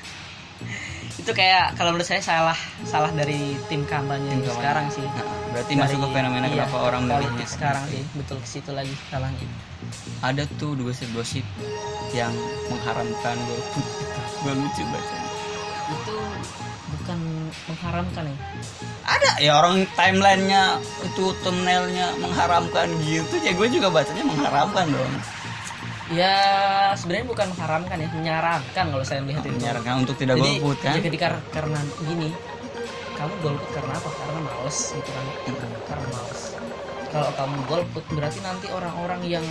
itu 1.23 1.31
kayak 1.31 1.79
kalau 1.79 1.95
menurut 1.95 2.03
saya 2.03 2.19
salah 2.19 2.57
salah 2.83 3.07
dari 3.15 3.55
tim 3.71 3.87
kampanye 3.87 4.27
Tim 4.27 4.43
kampanye. 4.43 4.55
sekarang 4.59 4.85
sih. 4.91 5.07
Nah, 5.07 5.23
berarti 5.55 5.71
Dari- 5.71 5.81
masuk 5.87 5.97
ke 6.03 6.07
fenomena 6.11 6.45
iya, 6.45 6.53
kenapa 6.59 6.77
orang 6.83 7.03
politik 7.07 7.31
memilih. 7.31 7.47
sekarang 7.47 7.83
sih. 7.87 8.03
betul 8.11 8.37
ke 8.43 8.47
situ 8.47 8.71
lagi 8.75 8.93
salahnya 9.07 9.47
ada 10.19 10.43
tuh 10.55 10.75
dua 10.75 10.91
gosip 11.11 11.45
yang 12.11 12.31
mengharamkan 12.67 13.35
golput. 13.39 13.85
Gue 14.43 14.53
lucu 14.55 14.83
bacanya. 14.83 15.29
Itu 15.91 16.15
bukan 16.91 17.19
mengharamkan 17.67 18.23
ya? 18.27 18.35
Ada 19.03 19.29
ya 19.39 19.51
orang 19.59 19.83
timelinenya 19.95 20.63
itu 21.03 21.31
thumbnailnya 21.43 22.19
mengharamkan 22.19 22.87
gitu. 23.03 23.35
Ya 23.39 23.51
gue 23.51 23.67
juga 23.67 23.87
bacanya 23.91 24.23
mengharamkan 24.23 24.91
dong 24.91 25.13
ya 26.13 26.37
sebenarnya 26.93 27.25
bukan 27.27 27.47
mengharamkan 27.57 27.97
ya 27.97 28.09
menyarankan 28.13 28.85
kalau 28.93 29.05
saya 29.05 29.19
melihat 29.25 29.43
itu 29.49 29.57
menyarankan 29.57 29.93
untuk 30.05 30.15
tidak 30.15 30.37
jadi 30.37 30.53
golput 30.61 30.77
kan? 30.79 30.93
jadi 30.95 31.01
ketika 31.09 31.27
karena 31.49 31.79
gini 32.05 32.29
kamu 33.23 33.33
golput 33.39 33.69
karena 33.71 33.93
apa? 33.95 34.09
Karena 34.09 34.39
males 34.43 34.77
gitu 34.91 35.11
kan? 35.15 35.25
Karena 35.87 36.07
males. 36.11 36.41
Kalau 37.07 37.29
kamu 37.39 37.57
golput 37.71 38.05
berarti 38.11 38.39
nanti 38.43 38.67
orang-orang 38.73 39.21
yang 39.23 39.45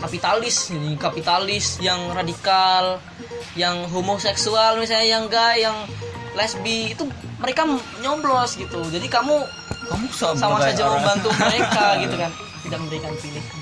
kapitalis 0.00 0.72
ini 0.72 0.96
kapitalis 0.96 1.76
yang 1.84 2.00
radikal 2.16 3.04
yang 3.52 3.84
homoseksual 3.92 4.80
misalnya 4.80 5.08
yang 5.12 5.24
gay 5.28 5.60
yang 5.60 5.76
lesbi 6.38 6.96
itu 6.96 7.04
mereka 7.36 7.68
nyoblos 8.00 8.56
gitu. 8.56 8.80
Jadi 8.88 9.12
kamu 9.12 9.44
kamu 9.92 10.06
sama 10.16 10.62
saja 10.64 10.88
membantu 10.88 11.28
mereka 11.36 11.84
gitu 12.06 12.16
kan? 12.16 12.32
Tidak 12.64 12.78
memberikan 12.80 13.12
pilihan. 13.20 13.59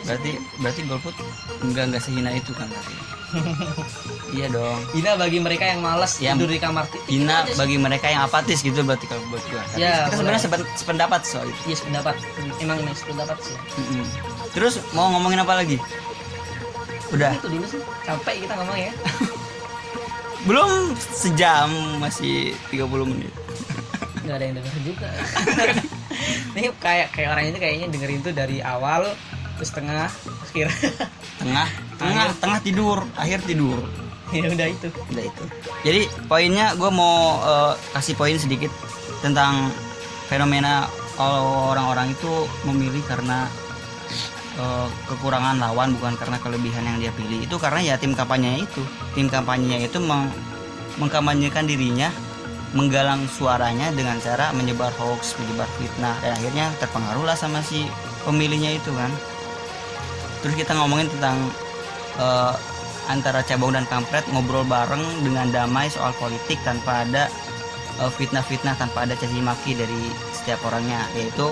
Berarti 0.00 0.30
berarti 0.56 0.80
golput 0.84 1.14
enggak 1.60 1.84
enggak 1.86 2.02
sehina 2.02 2.30
itu 2.30 2.52
kan 2.52 2.66
berarti 2.66 2.94
iya 4.34 4.50
dong 4.50 4.74
Hina 4.90 5.14
bagi 5.14 5.38
mereka 5.38 5.62
yang 5.64 5.78
malas 5.78 6.18
Yang 6.18 6.34
tidur 6.36 6.50
di 6.50 6.58
kamar 6.58 6.82
hina 7.06 7.46
bagi 7.54 7.78
mereka 7.78 8.06
yang 8.06 8.26
apatis 8.26 8.58
gitu 8.58 8.82
berarti 8.82 9.06
kalau 9.06 9.22
buat 9.28 9.38
gue 9.44 9.54
Tapi 9.54 9.78
Ya, 9.78 10.02
kita 10.04 10.18
sebenarnya 10.18 10.40
sepen- 10.40 10.70
sependapat 10.74 11.20
soal 11.22 11.46
itu 11.46 11.60
Iya 11.64 11.76
sependapat. 11.78 12.14
Emang 12.58 12.76
emang 12.76 12.90
sependapat 12.92 13.38
sih. 13.38 13.54
Mm-mm. 13.76 14.02
terus 14.50 14.82
mau 14.90 15.10
ngomongin 15.10 15.38
apa 15.38 15.54
lagi 15.56 15.78
udah 17.10 17.30
Itu 17.32 17.46
dulu 17.48 17.66
sih. 17.66 17.78
Capek 18.02 18.34
kita 18.42 18.54
ngomong 18.56 18.74
ya. 18.76 18.90
belum 20.50 20.70
sejam 20.96 21.70
masih 21.98 22.50
30 22.68 22.82
menit 23.06 23.30
Gak 24.26 24.36
ada 24.36 24.44
yang 24.44 24.56
denger 24.56 24.74
juga. 24.84 25.08
Ini 26.52 26.68
kayak 26.76 27.08
kayak 27.10 27.28
orang 27.30 27.44
ini 27.46 27.58
kayaknya 27.58 27.86
dengerin 27.88 28.20
tuh 28.20 28.30
dari 28.32 28.58
awal 28.60 29.06
terus 29.60 29.76
tengah 29.76 30.08
akhir. 30.40 30.72
tengah 31.36 31.68
tengah 32.00 32.24
Akhir. 32.24 32.40
tengah 32.40 32.60
tidur 32.64 32.98
akhir 33.12 33.44
tidur 33.44 33.76
ya 34.32 34.48
udah 34.48 34.68
itu. 34.72 34.88
udah 34.88 35.24
itu 35.26 35.44
jadi 35.84 36.00
poinnya 36.24 36.72
gue 36.74 36.88
mau 36.88 37.36
eh, 37.44 37.72
kasih 37.92 38.16
poin 38.16 38.40
sedikit 38.40 38.72
tentang 39.20 39.68
fenomena 40.32 40.88
kalau 41.12 41.76
orang-orang 41.76 42.16
itu 42.16 42.32
memilih 42.64 43.04
karena 43.04 43.44
eh, 44.56 44.88
kekurangan 45.06 45.60
lawan 45.60 45.92
bukan 45.92 46.16
karena 46.16 46.40
kelebihan 46.40 46.88
yang 46.88 46.96
dia 46.96 47.12
pilih 47.12 47.44
itu 47.44 47.56
karena 47.60 47.84
ya 47.84 47.94
tim 48.00 48.16
kampanyenya 48.16 48.64
itu 48.64 48.80
tim 49.12 49.28
kampanyenya 49.28 49.84
itu 49.84 50.00
meng- 50.00 50.32
mengkampanyekan 50.96 51.68
dirinya 51.68 52.08
menggalang 52.72 53.26
suaranya 53.26 53.90
dengan 53.92 54.16
cara 54.22 54.54
menyebar 54.54 54.94
hoax 54.96 55.34
menyebar 55.36 55.66
fitnah 55.76 56.14
dan 56.22 56.32
akhirnya 56.32 56.70
terpengaruhlah 56.78 57.34
sama 57.34 57.60
si 57.60 57.84
pemilihnya 58.22 58.78
itu 58.78 58.88
kan 58.94 59.10
terus 60.40 60.54
kita 60.56 60.72
ngomongin 60.76 61.08
tentang 61.12 61.36
eh, 62.16 62.54
antara 63.08 63.42
cabang 63.42 63.74
dan 63.74 63.84
kampret 63.90 64.22
ngobrol 64.30 64.62
bareng 64.62 65.02
dengan 65.26 65.50
damai 65.50 65.90
soal 65.90 66.14
politik 66.20 66.60
tanpa 66.62 67.02
ada 67.02 67.26
eh, 67.98 68.10
fitnah-fitnah 68.10 68.78
tanpa 68.78 69.04
ada 69.08 69.18
caci 69.18 69.40
maki 69.42 69.74
dari 69.74 70.00
setiap 70.30 70.62
orangnya. 70.66 71.02
Yaitu 71.18 71.50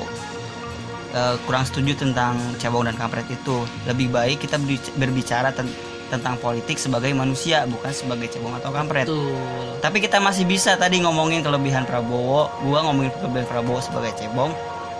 eh, 1.15 1.37
kurang 1.45 1.67
setuju 1.67 1.99
tentang 1.99 2.39
cabang 2.57 2.87
dan 2.87 2.97
kampret 2.97 3.27
itu. 3.29 3.65
Lebih 3.89 4.09
baik 4.13 4.45
kita 4.45 4.57
berbic- 4.61 4.95
berbicara 4.97 5.51
ten- 5.51 5.75
tentang 6.09 6.41
politik 6.41 6.81
sebagai 6.81 7.13
manusia 7.13 7.69
bukan 7.69 7.93
sebagai 7.93 8.33
cabang 8.33 8.57
atau 8.57 8.73
kampret. 8.73 9.05
Betul. 9.05 9.37
tapi 9.79 10.03
kita 10.03 10.19
masih 10.19 10.43
bisa 10.49 10.75
tadi 10.75 11.05
ngomongin 11.05 11.45
kelebihan 11.45 11.85
Prabowo. 11.85 12.49
Gua 12.65 12.81
ngomongin 12.89 13.13
kelebihan 13.21 13.47
Prabowo 13.47 13.79
sebagai 13.85 14.17
cebong 14.17 14.51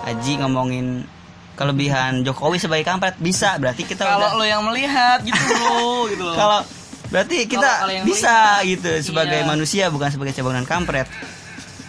Aji 0.07 0.39
ngomongin 0.39 1.03
kelebihan 1.59 2.23
Jokowi 2.23 2.55
sebagai 2.55 2.87
kampret 2.87 3.19
bisa 3.19 3.59
berarti 3.59 3.83
kita 3.83 4.07
Kalau 4.07 4.31
udah- 4.31 4.39
lo 4.39 4.45
yang 4.47 4.63
melihat 4.63 5.19
gitu 5.19 5.35
lo 5.35 6.07
gitu 6.11 6.23
loh. 6.23 6.35
kalau 6.39 6.59
berarti 7.09 7.43
kita 7.43 7.69
kalau 7.83 7.91
yang 7.91 8.05
bisa 8.07 8.63
lain, 8.63 8.71
gitu 8.71 8.91
sebagai 9.03 9.43
iya. 9.43 9.49
manusia 9.49 9.83
bukan 9.91 10.07
sebagai 10.07 10.31
cabang 10.31 10.55
dan 10.55 10.63
kampret 10.63 11.07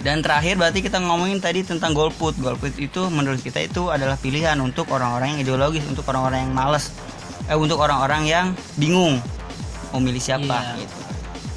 dan 0.00 0.24
terakhir 0.24 0.56
berarti 0.56 0.80
kita 0.80 0.96
ngomongin 0.98 1.38
tadi 1.38 1.60
tentang 1.60 1.92
golput 1.92 2.34
golput 2.34 2.72
itu 2.74 3.06
menurut 3.06 3.38
kita 3.38 3.60
itu 3.60 3.86
adalah 3.86 4.16
pilihan 4.16 4.56
untuk 4.58 4.88
orang-orang 4.88 5.36
yang 5.36 5.40
ideologis 5.44 5.84
untuk 5.86 6.08
orang-orang 6.08 6.48
yang 6.48 6.54
males 6.56 6.90
eh 7.46 7.54
untuk 7.54 7.78
orang-orang 7.78 8.26
yang 8.26 8.46
bingung 8.74 9.20
mau 9.92 10.00
milih 10.00 10.18
siapa 10.18 10.56
Iya. 10.74 10.82
gitu 10.82 10.98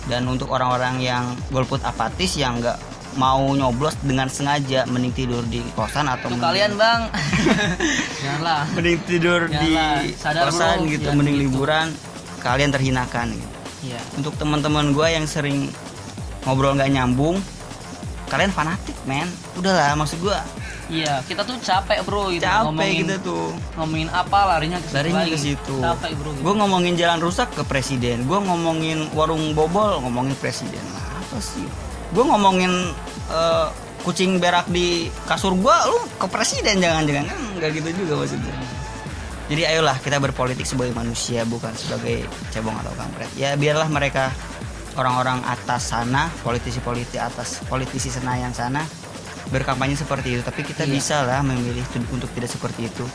dan 0.04 0.28
untuk 0.28 0.52
orang-orang 0.52 1.00
yang 1.00 1.24
golput 1.50 1.80
apatis 1.82 2.36
yang 2.36 2.60
nggak 2.60 2.76
mau 3.16 3.46
nyoblos 3.50 3.94
dengan 4.00 4.26
sengaja 4.26 4.86
mending 4.86 5.14
tidur 5.14 5.44
di 5.44 5.62
kosan 5.72 6.06
atau 6.06 6.28
mending- 6.28 6.42
kalian 6.42 6.72
bang, 6.74 7.02
janganlah. 8.20 8.62
mending 8.72 8.98
tidur 9.04 9.42
di 9.46 9.54
Janganlah, 9.54 9.98
sadar, 10.16 10.44
kosan 10.48 10.76
bro, 10.78 10.90
gitu 10.90 11.04
jangan 11.06 11.18
mending 11.18 11.36
gitu. 11.36 11.44
liburan 11.48 11.88
kalian 12.40 12.70
terhinakan 12.70 13.28
gitu. 13.32 13.50
Iya. 13.84 14.00
untuk 14.16 14.34
teman-teman 14.34 14.92
gue 14.92 15.08
yang 15.10 15.26
sering 15.26 15.68
ngobrol 16.44 16.72
nggak 16.74 16.88
nyambung 16.90 17.36
kalian 18.26 18.50
fanatik 18.50 18.96
men. 19.04 19.28
Udahlah 19.54 19.94
maksud 19.94 20.20
gue 20.20 20.38
Iya, 20.86 21.24
kita 21.24 21.42
tuh 21.42 21.56
capek 21.58 22.04
bro 22.04 22.28
gitu. 22.30 22.44
Capek 22.44 22.64
ngomongin 22.66 22.96
gitu 23.02 23.16
tuh. 23.24 23.48
ngomongin 23.74 24.10
apa 24.10 24.40
larinya 24.46 24.78
ke 24.78 24.86
situ 24.86 24.96
larinya 24.96 25.26
ke 25.26 25.38
situ. 25.38 25.76
Capek 25.80 26.12
bro 26.14 26.30
gitu. 26.30 26.42
gue 26.42 26.54
ngomongin 26.54 26.94
jalan 26.94 27.20
rusak 27.20 27.48
ke 27.50 27.64
presiden. 27.64 28.24
Gue 28.24 28.36
ngomongin 28.38 29.08
warung 29.12 29.52
bobol 29.52 30.00
ngomongin 30.00 30.36
presiden. 30.36 30.84
Nah, 30.86 31.20
apa 31.20 31.40
sih 31.40 31.64
gue 32.14 32.24
ngomongin 32.24 32.72
eh, 33.28 33.68
kucing 34.04 34.38
berak 34.38 34.68
di 34.68 35.08
kasur 35.26 35.54
gue 35.54 35.76
lu 35.90 35.98
ke 36.16 36.28
presiden 36.28 36.78
jangan-jangan. 36.78 37.26
Kan 37.26 37.40
nggak 37.58 37.70
gitu 37.74 37.90
juga 38.00 38.22
maksudnya. 38.22 38.54
Jadi 39.44 39.62
ayolah 39.66 39.98
kita 39.98 40.18
berpolitik 40.18 40.64
sebagai 40.64 40.94
manusia 40.94 41.44
bukan 41.44 41.74
sebagai 41.74 42.24
cebong 42.50 42.78
atau 42.80 42.94
kampret. 42.96 43.28
Ya 43.36 43.54
biarlah 43.54 43.88
mereka 43.88 44.32
orang-orang 44.94 45.42
atas 45.44 45.90
sana 45.90 46.30
politisi-politisi 46.42 47.18
atas 47.18 47.60
politisi 47.66 48.08
senayan 48.08 48.54
sana 48.54 48.86
berkampanye 49.50 49.94
seperti 49.94 50.38
itu. 50.38 50.42
Tapi 50.42 50.64
kita 50.64 50.86
Iya. 50.86 50.92
bisa 50.92 51.16
lah 51.24 51.42
memilih 51.42 51.84
tu- 51.90 52.08
untuk 52.10 52.32
tidak 52.32 52.50
seperti 52.50 52.88
itu. 52.88 53.06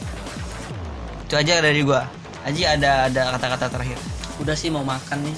Itu 1.25 1.35
aja 1.35 1.61
dari 1.61 1.81
gua. 1.81 2.05
Aji 2.45 2.65
ada 2.65 3.07
ada 3.07 3.37
kata-kata 3.37 3.67
terakhir? 3.69 3.99
Udah 4.39 4.55
sih 4.55 4.69
mau 4.69 4.81
makan 4.81 5.21
nih. 5.23 5.35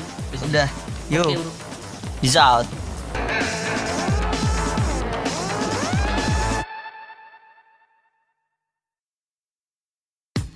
Udah. 0.47 0.69
Yuk 1.11 1.27
bro. 1.35 1.53
peace 2.21 2.37
out 2.37 2.67
Yes. 3.15 3.60